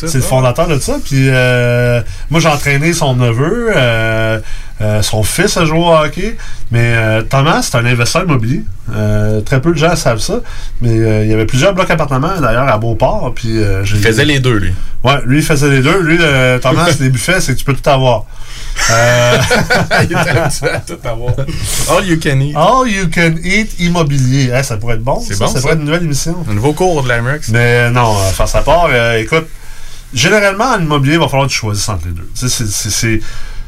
[0.06, 0.98] C'est le fondateur de ça.
[1.04, 3.72] Puis euh, moi, j'ai entraîné son neveu.
[3.76, 4.40] euh,
[4.82, 6.36] euh, son fils a joué au hockey.
[6.72, 8.64] Mais euh, Thomas, c'est un investisseur immobilier.
[8.94, 10.42] Euh, très peu de gens savent ça.
[10.82, 13.34] Mais euh, il y avait plusieurs blocs appartements, d'ailleurs, à Beauport.
[13.36, 14.74] Puis, euh, Il faisait les deux, lui.
[15.04, 16.00] Ouais, lui, il faisait les deux.
[16.02, 18.26] Lui, euh, Thomas, les buffets, c'est que tu peux tout avoir.
[20.02, 21.34] Il était habitué à tout avoir.
[21.90, 22.56] All you can eat.
[22.56, 24.52] All you can eat immobilier.
[24.58, 25.20] Eh, ça pourrait être bon.
[25.26, 25.62] C'est ça, bon, Ça ça.
[25.62, 26.36] pourrait être une nouvelle émission.
[26.50, 27.50] Un nouveau cours de l'Amex.
[27.50, 29.48] Mais non, face à part, écoute,
[30.14, 32.30] généralement, en immobilier, il va falloir que tu choisisses entre les deux.
[32.36, 33.20] C'est-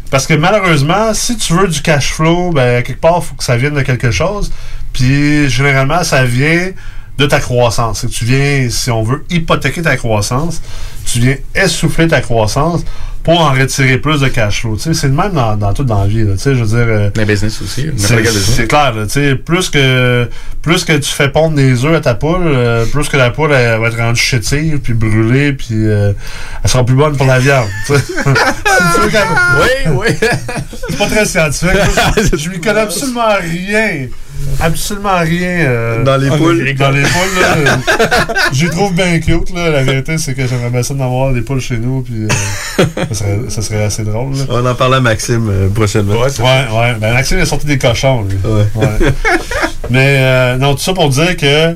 [0.09, 3.43] Parce que malheureusement, si tu veux du cash flow, ben, quelque part, il faut que
[3.43, 4.51] ça vienne de quelque chose.
[4.97, 6.71] Puis généralement, ça vient
[7.19, 8.01] de ta croissance.
[8.01, 10.59] Que tu viens, si on veut hypothéquer ta croissance,
[11.05, 12.81] tu viens essouffler ta croissance
[13.23, 14.77] pour en retirer plus de cash flow.
[14.79, 16.23] C'est le même dans, dans tout dans la vie.
[16.23, 16.33] là.
[16.43, 16.77] Je veux dire.
[16.77, 17.87] euh, business aussi.
[17.97, 20.27] c'est clair, là, tu sais, plus que
[20.61, 23.51] plus que tu fais pondre des œufs à ta poule, euh, plus que la poule
[23.53, 26.13] elle, va être rendue chétive, puis brûlée, puis euh,
[26.63, 27.67] elle sera plus bonne pour la viande.
[29.09, 30.07] Oui, oui.
[30.89, 31.69] C'est pas très scientifique.
[32.33, 34.07] Je lui connais absolument rien.
[34.59, 35.65] Absolument rien.
[35.67, 36.73] euh, Dans les en poules.
[36.75, 37.55] Dans les poules, là.
[37.57, 37.75] euh,
[38.53, 39.69] Je les trouve bien cute, là.
[39.69, 42.85] La vérité, c'est que j'aimerais bien ça d'en avoir des poules chez nous, puis euh,
[43.09, 44.43] ça, serait, ça serait assez drôle, là.
[44.49, 46.13] On en parle à Maxime euh, prochainement.
[46.21, 46.95] Ouais, ouais.
[46.99, 48.37] Ben, Maxime a sorti des cochons, lui.
[48.75, 48.87] Ouais.
[49.89, 51.73] Mais euh, non, tout ça pour dire que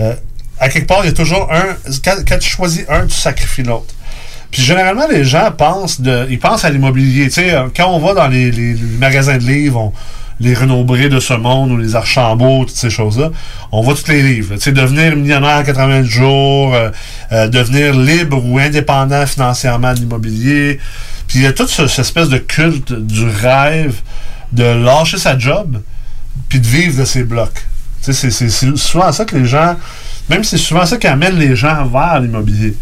[0.00, 0.14] euh,
[0.58, 1.76] à quelque part, il y a toujours un.
[2.04, 3.94] Quand, quand tu choisis un, tu sacrifies l'autre.
[4.50, 7.24] Puis généralement, les gens pensent de, ils pensent à l'immobilier.
[7.24, 9.92] Tu sais, quand on va dans les, les- les magasins de livres, on-
[10.40, 13.30] les Renaud-Bré de ce monde ou les Archambault, toutes ces choses-là,
[13.72, 14.56] on voit tous les livres.
[14.56, 16.90] Devenir millionnaire en 80 jours, euh,
[17.32, 20.80] euh, devenir libre ou indépendant financièrement de l'immobilier.
[21.28, 23.94] Puis il y a toute ce- cette espèce de culte du rêve
[24.52, 25.80] de lâcher sa job
[26.48, 27.64] puis de vivre de ses blocs.
[28.00, 28.30] C'est-
[28.76, 29.76] souvent ça que les gens,
[30.28, 32.74] même c'est souvent ça qui amène les gens vers l'immobilier.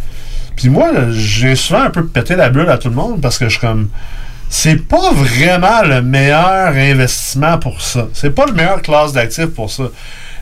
[0.57, 3.45] Puis moi, j'ai souvent un peu pété la bulle à tout le monde parce que
[3.47, 3.89] je suis comme.
[4.55, 8.09] C'est pas vraiment le meilleur investissement pour ça.
[8.13, 9.85] C'est pas le meilleur classe d'actifs pour ça.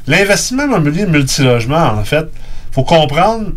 [0.08, 2.26] L'investissement immobilier multilogement, en fait,
[2.72, 3.52] faut comprendre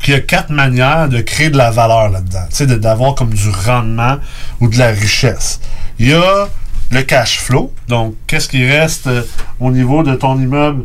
[0.00, 2.46] qu'il y a quatre manières de créer de la valeur là-dedans.
[2.50, 4.16] Tu sais, d'avoir comme du rendement
[4.58, 5.60] ou de la richesse.
[6.00, 6.48] Il y a
[6.90, 7.72] le cash flow.
[7.86, 9.22] Donc, qu'est-ce qui reste euh,
[9.60, 10.82] au niveau de ton immeuble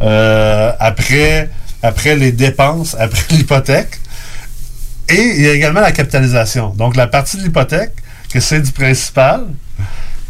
[0.00, 1.50] euh, après,
[1.82, 4.00] après les dépenses, après l'hypothèque?
[5.10, 6.70] Et il y a également la capitalisation.
[6.70, 7.92] Donc, la partie de l'hypothèque,
[8.32, 9.46] que c'est du principal.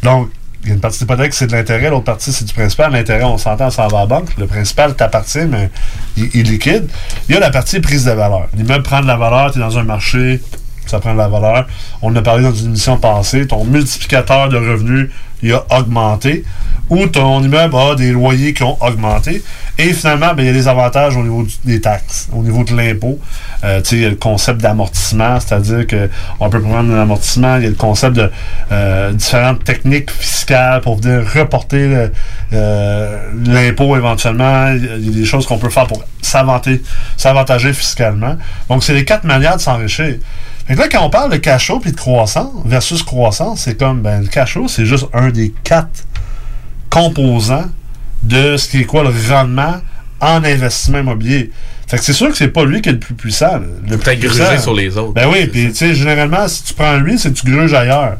[0.03, 0.31] Donc,
[0.63, 2.93] il y a une partie de l'hypothèque, c'est de l'intérêt, l'autre partie, c'est du principal.
[2.93, 4.29] L'intérêt, on s'entend, ça va à la banque.
[4.39, 5.71] Le principal t'appartient, mais
[6.17, 6.89] il, il liquide.
[7.29, 8.49] Il y a la partie prise de valeur.
[8.55, 10.41] L'immeuble prend de la valeur, tu es dans un marché,
[10.93, 11.67] ça prend de la valeur.
[12.03, 13.47] On a parlé dans une émission passée.
[13.47, 15.11] Ton multiplicateur de revenus,
[15.43, 16.45] il a augmenté.
[16.91, 19.43] Ou ton immeuble a des loyers qui ont augmenté.
[19.79, 22.77] Et finalement, ben, il y a des avantages au niveau des taxes, au niveau de
[22.77, 23.19] l'impôt.
[23.65, 27.57] Euh, tu sais, il y a le concept d'amortissement, c'est-à-dire qu'on peut prendre un amortissement.
[27.57, 28.31] Il y a le concept de
[28.73, 32.11] euh, différentes techniques fiscales pour venir reporter
[32.53, 34.73] euh, l'impôt éventuellement.
[34.75, 36.05] Il y a- des choses qu'on peut faire pour
[37.17, 38.37] s'avantager fiscalement.
[38.69, 40.17] Donc, c'est les quatre manières de s'enrichir.
[40.67, 43.79] Fait que là, quand on parle de cash flow puis de croissance versus croissance, c'est
[43.79, 46.07] comme, ben, le cash flow, c'est juste un des quatre
[46.89, 47.67] composants
[48.23, 49.77] de ce qui est quoi le rendement
[50.21, 51.51] en investissement immobilier.
[51.89, 53.59] Fait que c'est sûr que c'est pas lui qui est le plus puissant.
[53.89, 54.63] Le plus gruger puissant.
[54.63, 55.13] sur les autres.
[55.13, 58.19] Ben oui, puis tu sais, généralement, si tu prends lui, c'est que tu gruges ailleurs.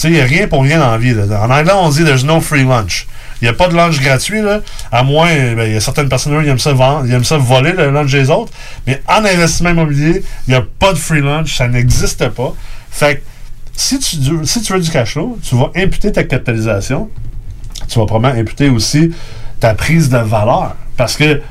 [0.00, 1.14] Tu sais, il n'y a rien pour rien dans la vie.
[1.14, 3.06] En anglais, on dit there's no free lunch.
[3.42, 4.60] Il n'y a pas de lunch gratuit, là.
[4.90, 7.90] À moins, ben, il y a certaines personnes qui aiment ça aiment ça voler le
[7.90, 8.50] lunch des autres.
[8.86, 12.54] Mais en investissement immobilier, il n'y a pas de free lunch, ça n'existe pas.
[12.90, 13.20] Fait que
[13.76, 17.10] si tu, si tu veux du cash flow, tu vas imputer ta capitalisation,
[17.86, 19.10] tu vas probablement imputer aussi
[19.58, 20.76] ta prise de valeur.
[20.96, 21.42] Parce que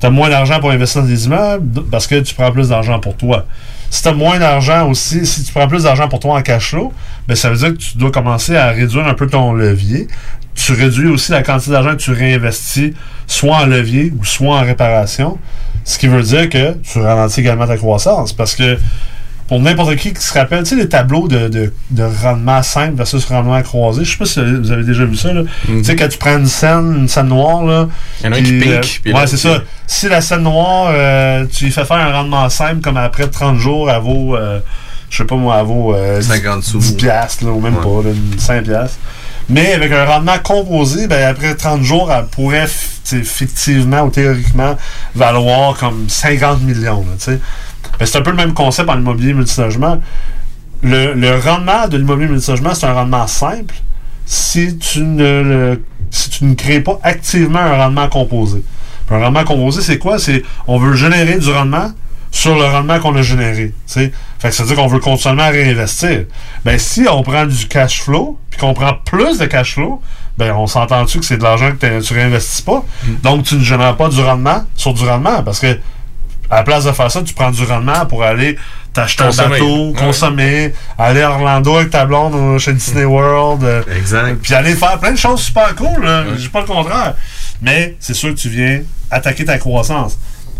[0.00, 3.00] tu as moins d'argent pour investir dans des immeubles, parce que tu prends plus d'argent
[3.00, 3.44] pour toi.
[3.90, 6.70] Si tu as moins d'argent aussi, si tu prends plus d'argent pour toi en cash
[6.70, 6.92] flow,
[7.26, 10.08] ben ça veut dire que tu dois commencer à réduire un peu ton levier.
[10.54, 12.92] Tu réduis aussi la quantité d'argent que tu réinvestis,
[13.26, 15.38] soit en levier ou soit en réparation.
[15.84, 18.32] Ce qui veut dire que tu ralentis également ta croissance.
[18.32, 18.78] Parce que
[19.48, 22.94] pour n'importe qui qui se rappelle, tu sais, les tableaux de, de, de rendement simple
[22.96, 25.42] versus rendement croisé, je sais pas si vous avez déjà vu ça, là.
[25.66, 27.88] Tu sais, quand tu prends une scène, une scène noire, là.
[28.20, 29.62] Il y en a qui pique, euh, puis ouais, c'est ça.
[29.86, 33.58] Si la scène noire, euh, tu lui fais faire un rendement simple, comme après 30
[33.58, 34.60] jours, elle vaut, euh,
[35.08, 36.78] je sais pas moi, elle vaut euh, 50 sous.
[36.78, 37.82] 10 piastres, là, ou même Ouais.
[37.82, 38.98] pas, là, une 5 piastres.
[39.48, 42.66] Mais avec un rendement composé, ben, après 30 jours, elle pourrait
[43.24, 44.76] fictivement ou théoriquement
[45.14, 47.00] valoir comme 50 millions.
[47.08, 47.40] là, tu sais.
[47.98, 50.00] Ben, c'est un peu le même concept en immobilier multilogement.
[50.82, 53.74] Le, le rendement de l'immobilier multilogement, c'est un rendement simple
[54.26, 58.62] si tu ne le- si tu ne crées pas activement un rendement composé.
[59.06, 60.18] Puis un rendement composé, c'est quoi?
[60.18, 61.90] C'est on veut générer du rendement
[62.30, 63.72] sur le rendement qu'on a généré.
[63.86, 64.12] Fait
[64.42, 66.24] que ça veut dire qu'on veut continuellement réinvestir.
[66.64, 70.00] Ben, si on prend du cash flow, puis qu'on prend plus de cash flow,
[70.36, 72.84] ben, on s'entend-tu que c'est de l'argent que tu réinvestis pas?
[73.22, 75.78] Donc, tu ne génères pas du rendement sur du rendement, parce que
[76.50, 78.56] à la place de faire ça, tu prends du rendement pour aller
[78.92, 79.48] t'acheter un Consommer.
[79.50, 79.92] bateau, Ouais.
[79.98, 83.62] consommer, aller à Orlando avec ta blonde euh, chez Disney World.
[83.64, 83.82] euh,
[84.42, 86.04] Puis aller faire plein de choses super cool.
[86.04, 86.24] là.
[86.34, 87.14] Je dis pas le contraire.
[87.60, 88.80] Mais c'est sûr que tu viens
[89.10, 90.18] attaquer ta croissance.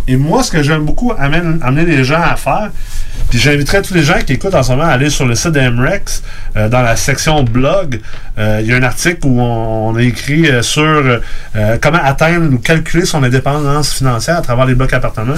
[0.09, 2.71] Et moi, ce que j'aime beaucoup amène- amener les gens à faire,
[3.29, 5.51] puis j'inviterais tous les gens qui écoutent en ce moment à aller sur le site
[5.53, 6.23] d'Emrex,
[6.57, 8.01] euh, dans la section blog,
[8.39, 11.21] euh, il y a un article où on, on a écrit euh, sur
[11.83, 15.35] comment atteindre ou calculer son indépendance financière à travers les blocs appartements.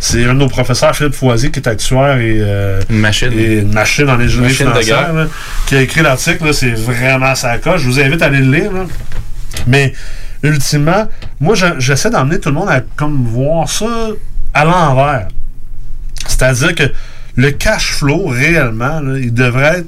[0.00, 2.40] C'est un de nos professeurs, Philippe Foisy, qui est actuaire et,
[2.88, 3.30] machine.
[3.38, 5.26] et machine en ingénierie financière, là,
[5.66, 6.54] qui a écrit l'article.
[6.54, 7.82] C'est vraiment sa coche.
[7.82, 8.72] Je vous invite à aller le lire.
[8.72, 8.84] là.
[9.66, 9.92] Mais
[10.44, 11.08] ultimement,
[11.40, 13.86] moi, je- j'essaie d'emmener tout le monde à comme voir ça
[14.52, 15.28] à l'envers.
[16.26, 16.84] C'est-à-dire que
[17.36, 19.84] le cash flow, réellement, il, devrait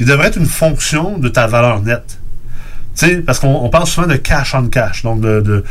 [0.00, 2.18] être, une fonction de ta valeur nette.
[3.26, 5.64] Parce qu'on on parle souvent de cash on cash, donc de,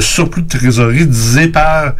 [0.00, 1.94] surplus de trésorerie divisé par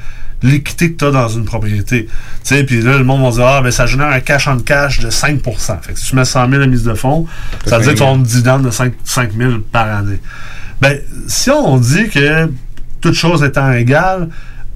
[0.45, 2.07] l'équité que tu as dans une propriété.
[2.07, 2.13] Tu
[2.45, 5.01] sais, puis là, le monde va dire, ah, ben ça génère un cash on cash
[5.01, 5.41] de 5
[5.83, 7.27] Fait que si tu mets 100 000 de mise de fonds,
[7.67, 10.21] ça veut dire que tu as un dividende de 5, 5 000 par année.
[10.81, 12.51] Ben, si on dit que
[13.01, 14.29] toute chose étant égale,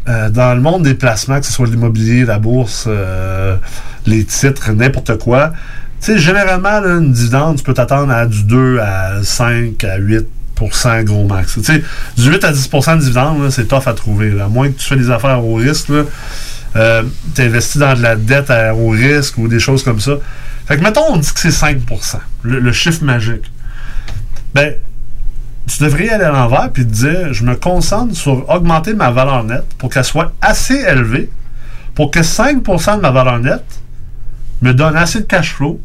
[0.09, 3.57] euh, dans le monde des placements, que ce soit l'immobilier, la bourse, euh,
[4.07, 5.53] les titres, n'importe quoi,
[6.01, 9.97] tu sais, généralement, là, une dividende, tu peux t'attendre à du 2 à 5 à
[9.99, 10.27] 8
[11.05, 11.59] gros max.
[11.59, 14.41] Du 8 à 10% de dividende, là, c'est tough à trouver.
[14.41, 15.91] À moins que tu fais des affaires au risque,
[16.77, 17.03] euh,
[17.35, 20.13] tu investis dans de la dette à haut risque ou des choses comme ça.
[20.67, 21.79] Fait que, mettons, on dit que c'est 5
[22.43, 23.51] le, le chiffre magique.
[24.55, 24.75] Ben,
[25.67, 29.45] tu devrais aller à l'envers puis te dire je me concentre sur augmenter ma valeur
[29.45, 31.31] nette pour qu'elle soit assez élevée
[31.95, 33.81] pour que 5% de ma valeur nette
[34.63, 35.81] me donne assez de cash flow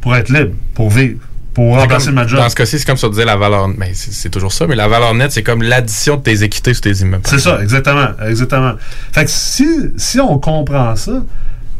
[0.00, 1.20] pour être libre, pour vivre,
[1.54, 2.38] pour remplacer comme- ma job.
[2.40, 3.68] Dans ce cas-ci, c'est comme ça disait la valeur.
[3.68, 6.74] Mais c'est c'est toujours ça, mais la valeur nette, c'est comme l'addition de tes équités
[6.74, 7.22] sur tes immeubles.
[7.26, 8.08] C'est ça, exactement.
[8.26, 8.72] Exactement.
[9.12, 9.66] Fait que si,
[9.96, 11.22] si on comprend ça,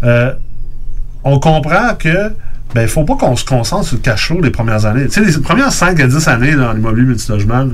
[0.05, 0.33] euh,
[1.25, 2.33] on comprend que
[2.75, 5.07] ben, il faut pas qu'on se concentre sur le cash flow les premières années.
[5.07, 7.69] Tu sais, les premières 5 à 10 années dans l'immobilier multilogement,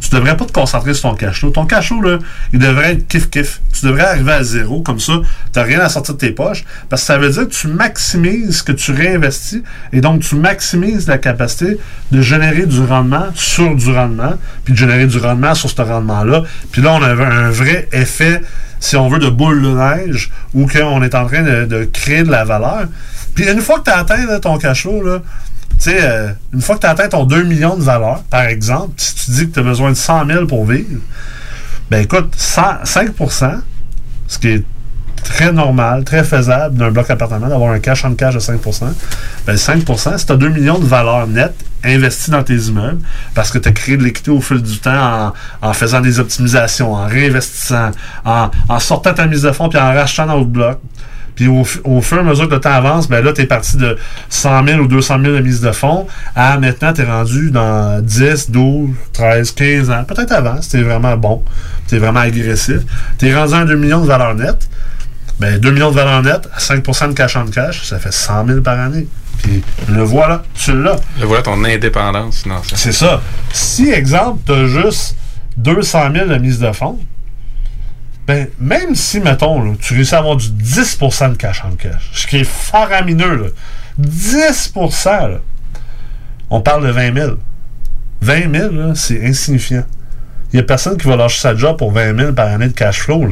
[0.00, 1.50] tu devrais pas te concentrer sur ton cash flow.
[1.50, 2.18] Ton cash flow, là,
[2.52, 3.60] il devrait être kiff-kiff.
[3.72, 5.14] Tu devrais arriver à zéro, comme ça,
[5.52, 8.58] tu rien à sortir de tes poches, parce que ça veut dire que tu maximises
[8.58, 11.78] ce que tu réinvestis, et donc tu maximises la capacité
[12.12, 16.44] de générer du rendement sur du rendement, puis de générer du rendement sur ce rendement-là.
[16.70, 18.42] Puis là, on a un vrai effet,
[18.78, 22.30] si on veut, de boule de neige, où qu'on est en train de créer de
[22.30, 22.86] la valeur.
[23.36, 25.18] Puis une fois que tu as atteint ton cash flow, là,
[25.86, 29.14] euh, une fois que tu as atteint ton 2 millions de valeur, par exemple, si
[29.14, 31.00] tu dis que tu as besoin de 100 000 pour vivre,
[31.90, 33.60] ben écoute, 100 5%
[34.26, 34.64] ce qui est
[35.22, 38.86] très normal, très faisable d'un bloc appartement, d'avoir un cash en cash de 5%
[39.46, 41.54] ben 5% si tu as 2 millions de valeur nette
[41.84, 43.00] investie dans tes immeubles,
[43.34, 45.32] parce que tu as créé de l'équité au fil du temps
[45.62, 47.90] en, faisant des optimisations, en réinvestissant,
[48.24, 48.50] en,
[48.80, 50.80] sortant ta mise de fonds puis en rachetant dans d'autres blocs.
[51.36, 53.42] Puis au, fu- au fur et à mesure que le temps avance, ben là, tu
[53.42, 53.96] es parti de
[54.30, 58.00] 100 000 ou 200 000 de mise de fonds à maintenant, tu es rendu dans
[58.02, 60.04] 10, 12, 13, 15 ans.
[60.04, 61.42] Peut-être avant, si tu vraiment bon,
[61.88, 62.78] tu es vraiment agressif.
[63.18, 64.68] Tu es rendu à un 2 millions de valeur nette.
[65.38, 68.46] Ben, 2 millions de valeur nette à 5 de cash en cash, ça fait 100
[68.46, 69.06] 000 par année.
[69.42, 70.96] Puis le voilà, tu l'as.
[71.20, 72.78] Le voilà ton indépendance financière.
[72.78, 73.20] C'est ça.
[73.52, 75.14] Si, exemple, tu as juste
[75.58, 76.98] 200 000 de mise de fonds,
[78.26, 82.26] ben, même si, mettons, tu réussis à avoir du 10% de cash en cash, ce
[82.26, 83.48] qui est faramineux, là,
[83.98, 84.72] 10
[85.04, 85.38] là,
[86.50, 87.36] on parle de 20 000.
[88.22, 89.84] 20 000, là, c'est insignifiant.
[90.52, 92.72] Il n'y a personne qui va lâcher sa job pour 20 000 par année de
[92.72, 93.28] cash flow.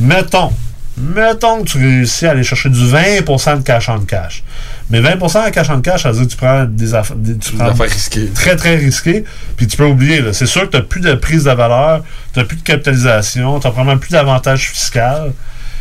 [0.00, 0.52] Mettons,
[0.96, 4.42] mettons que tu réussis à aller chercher du 20% de cash en cash.
[4.90, 7.38] Mais 20% de cash en cash, ça veut dire que tu prends des, affaires des-
[7.38, 8.28] tu prends affaires risquées.
[8.34, 9.24] Très, très risquées.
[9.56, 10.20] Puis tu peux oublier.
[10.20, 10.32] là.
[10.34, 12.02] C'est sûr que tu n'as plus de prise de valeur,
[12.32, 15.32] tu n'as plus de capitalisation, tu n'as probablement plus d'avantages fiscal.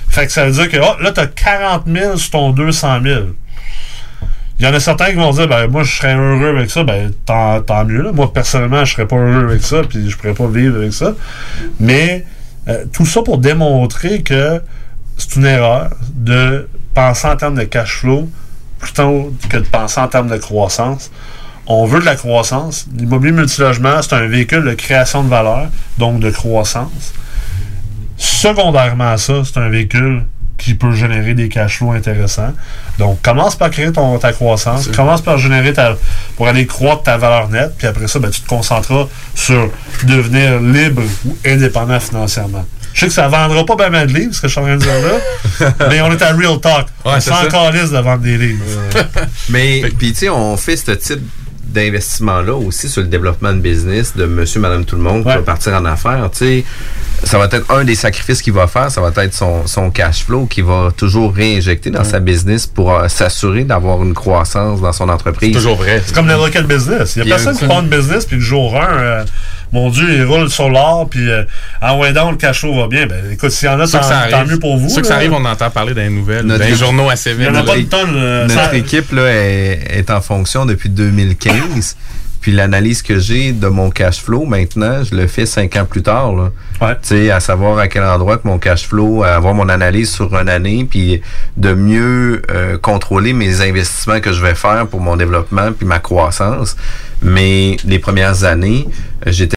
[0.10, 3.00] Fait que ça veut dire que oh, là, tu as 40 000 sur ton 200
[3.04, 3.22] 000.
[4.60, 6.84] Il y en a certains qui vont dire, ben, moi, je serais heureux avec ça,
[6.84, 8.04] ben, tant, tant mieux.
[8.04, 8.12] là.
[8.14, 11.14] Moi, personnellement, je serais pas heureux avec ça, puis je pourrais pas vivre avec ça.
[11.80, 12.26] Mais
[12.70, 14.62] euh, tout ça pour démontrer que
[15.18, 18.30] c'est une erreur de penser en termes de cash flow
[18.84, 21.10] plutôt que de penser en termes de croissance.
[21.66, 22.86] On veut de la croissance.
[22.96, 27.14] L'immobilier multilogement, c'est un véhicule de création de valeur, donc de croissance.
[28.18, 30.24] Secondairement à ça, c'est un véhicule
[30.58, 32.54] qui peut générer des cash flows intéressants.
[33.00, 35.96] Donc, commence par créer ton, ta croissance, commence par générer ta,
[36.36, 39.70] pour aller croître ta valeur nette, puis après ça, ben, tu te concentreras sur
[40.04, 42.66] devenir libre ou indépendant financièrement.
[42.94, 44.64] Je sais que ça vendra pas bien mal de livres, ce que je suis en
[44.64, 46.88] train de dire là, mais on est à Real Talk.
[47.04, 48.64] on c'est s'en calisse de vendre des livres.
[49.50, 51.22] Mais, puis tu sais, on fait ce type
[51.74, 55.42] d'investissement-là aussi sur le développement de business de monsieur, madame, tout le monde qui va
[55.42, 56.30] partir en affaires.
[56.32, 56.66] Tu sais,
[57.24, 60.26] ça va être un des sacrifices qu'il va faire, ça va être son, son cash
[60.26, 64.94] flow qu'il va toujours réinjecter dans sa business pour euh, s'assurer d'avoir une croissance dans
[64.94, 65.58] son entreprise.
[65.58, 67.16] C'est comme n'importe quel business.
[67.16, 69.26] Il n'y a personne qui prend une business, puis le jour 1,
[69.74, 71.44] mon Dieu, il roule sur l'or, puis euh,
[71.82, 73.08] en ouais donc, le cash flow va bien.
[73.08, 74.88] Ben, écoute, s'il y en a, tant, ça tant mieux pour vous.
[74.88, 77.48] Ceux que ça arrive, on entend parler dans les nouvelles, dans les journaux assez vite.
[77.50, 78.14] Il y en a pas une tonne.
[78.16, 81.98] euh, Notre ça- équipe là, est, est en fonction depuis 2015.
[82.42, 86.02] Puis l'analyse que j'ai de mon cash flow maintenant, je le fais cinq ans plus
[86.04, 86.34] tard.
[86.36, 86.52] Là.
[87.02, 90.12] Tu sais, à savoir à quel endroit que mon cash flow, à avoir mon analyse
[90.12, 91.22] sur une année, puis
[91.56, 96.00] de mieux euh, contrôler mes investissements que je vais faire pour mon développement puis ma
[96.00, 96.76] croissance.
[97.22, 98.86] Mais les premières années,
[99.26, 99.52] j'étais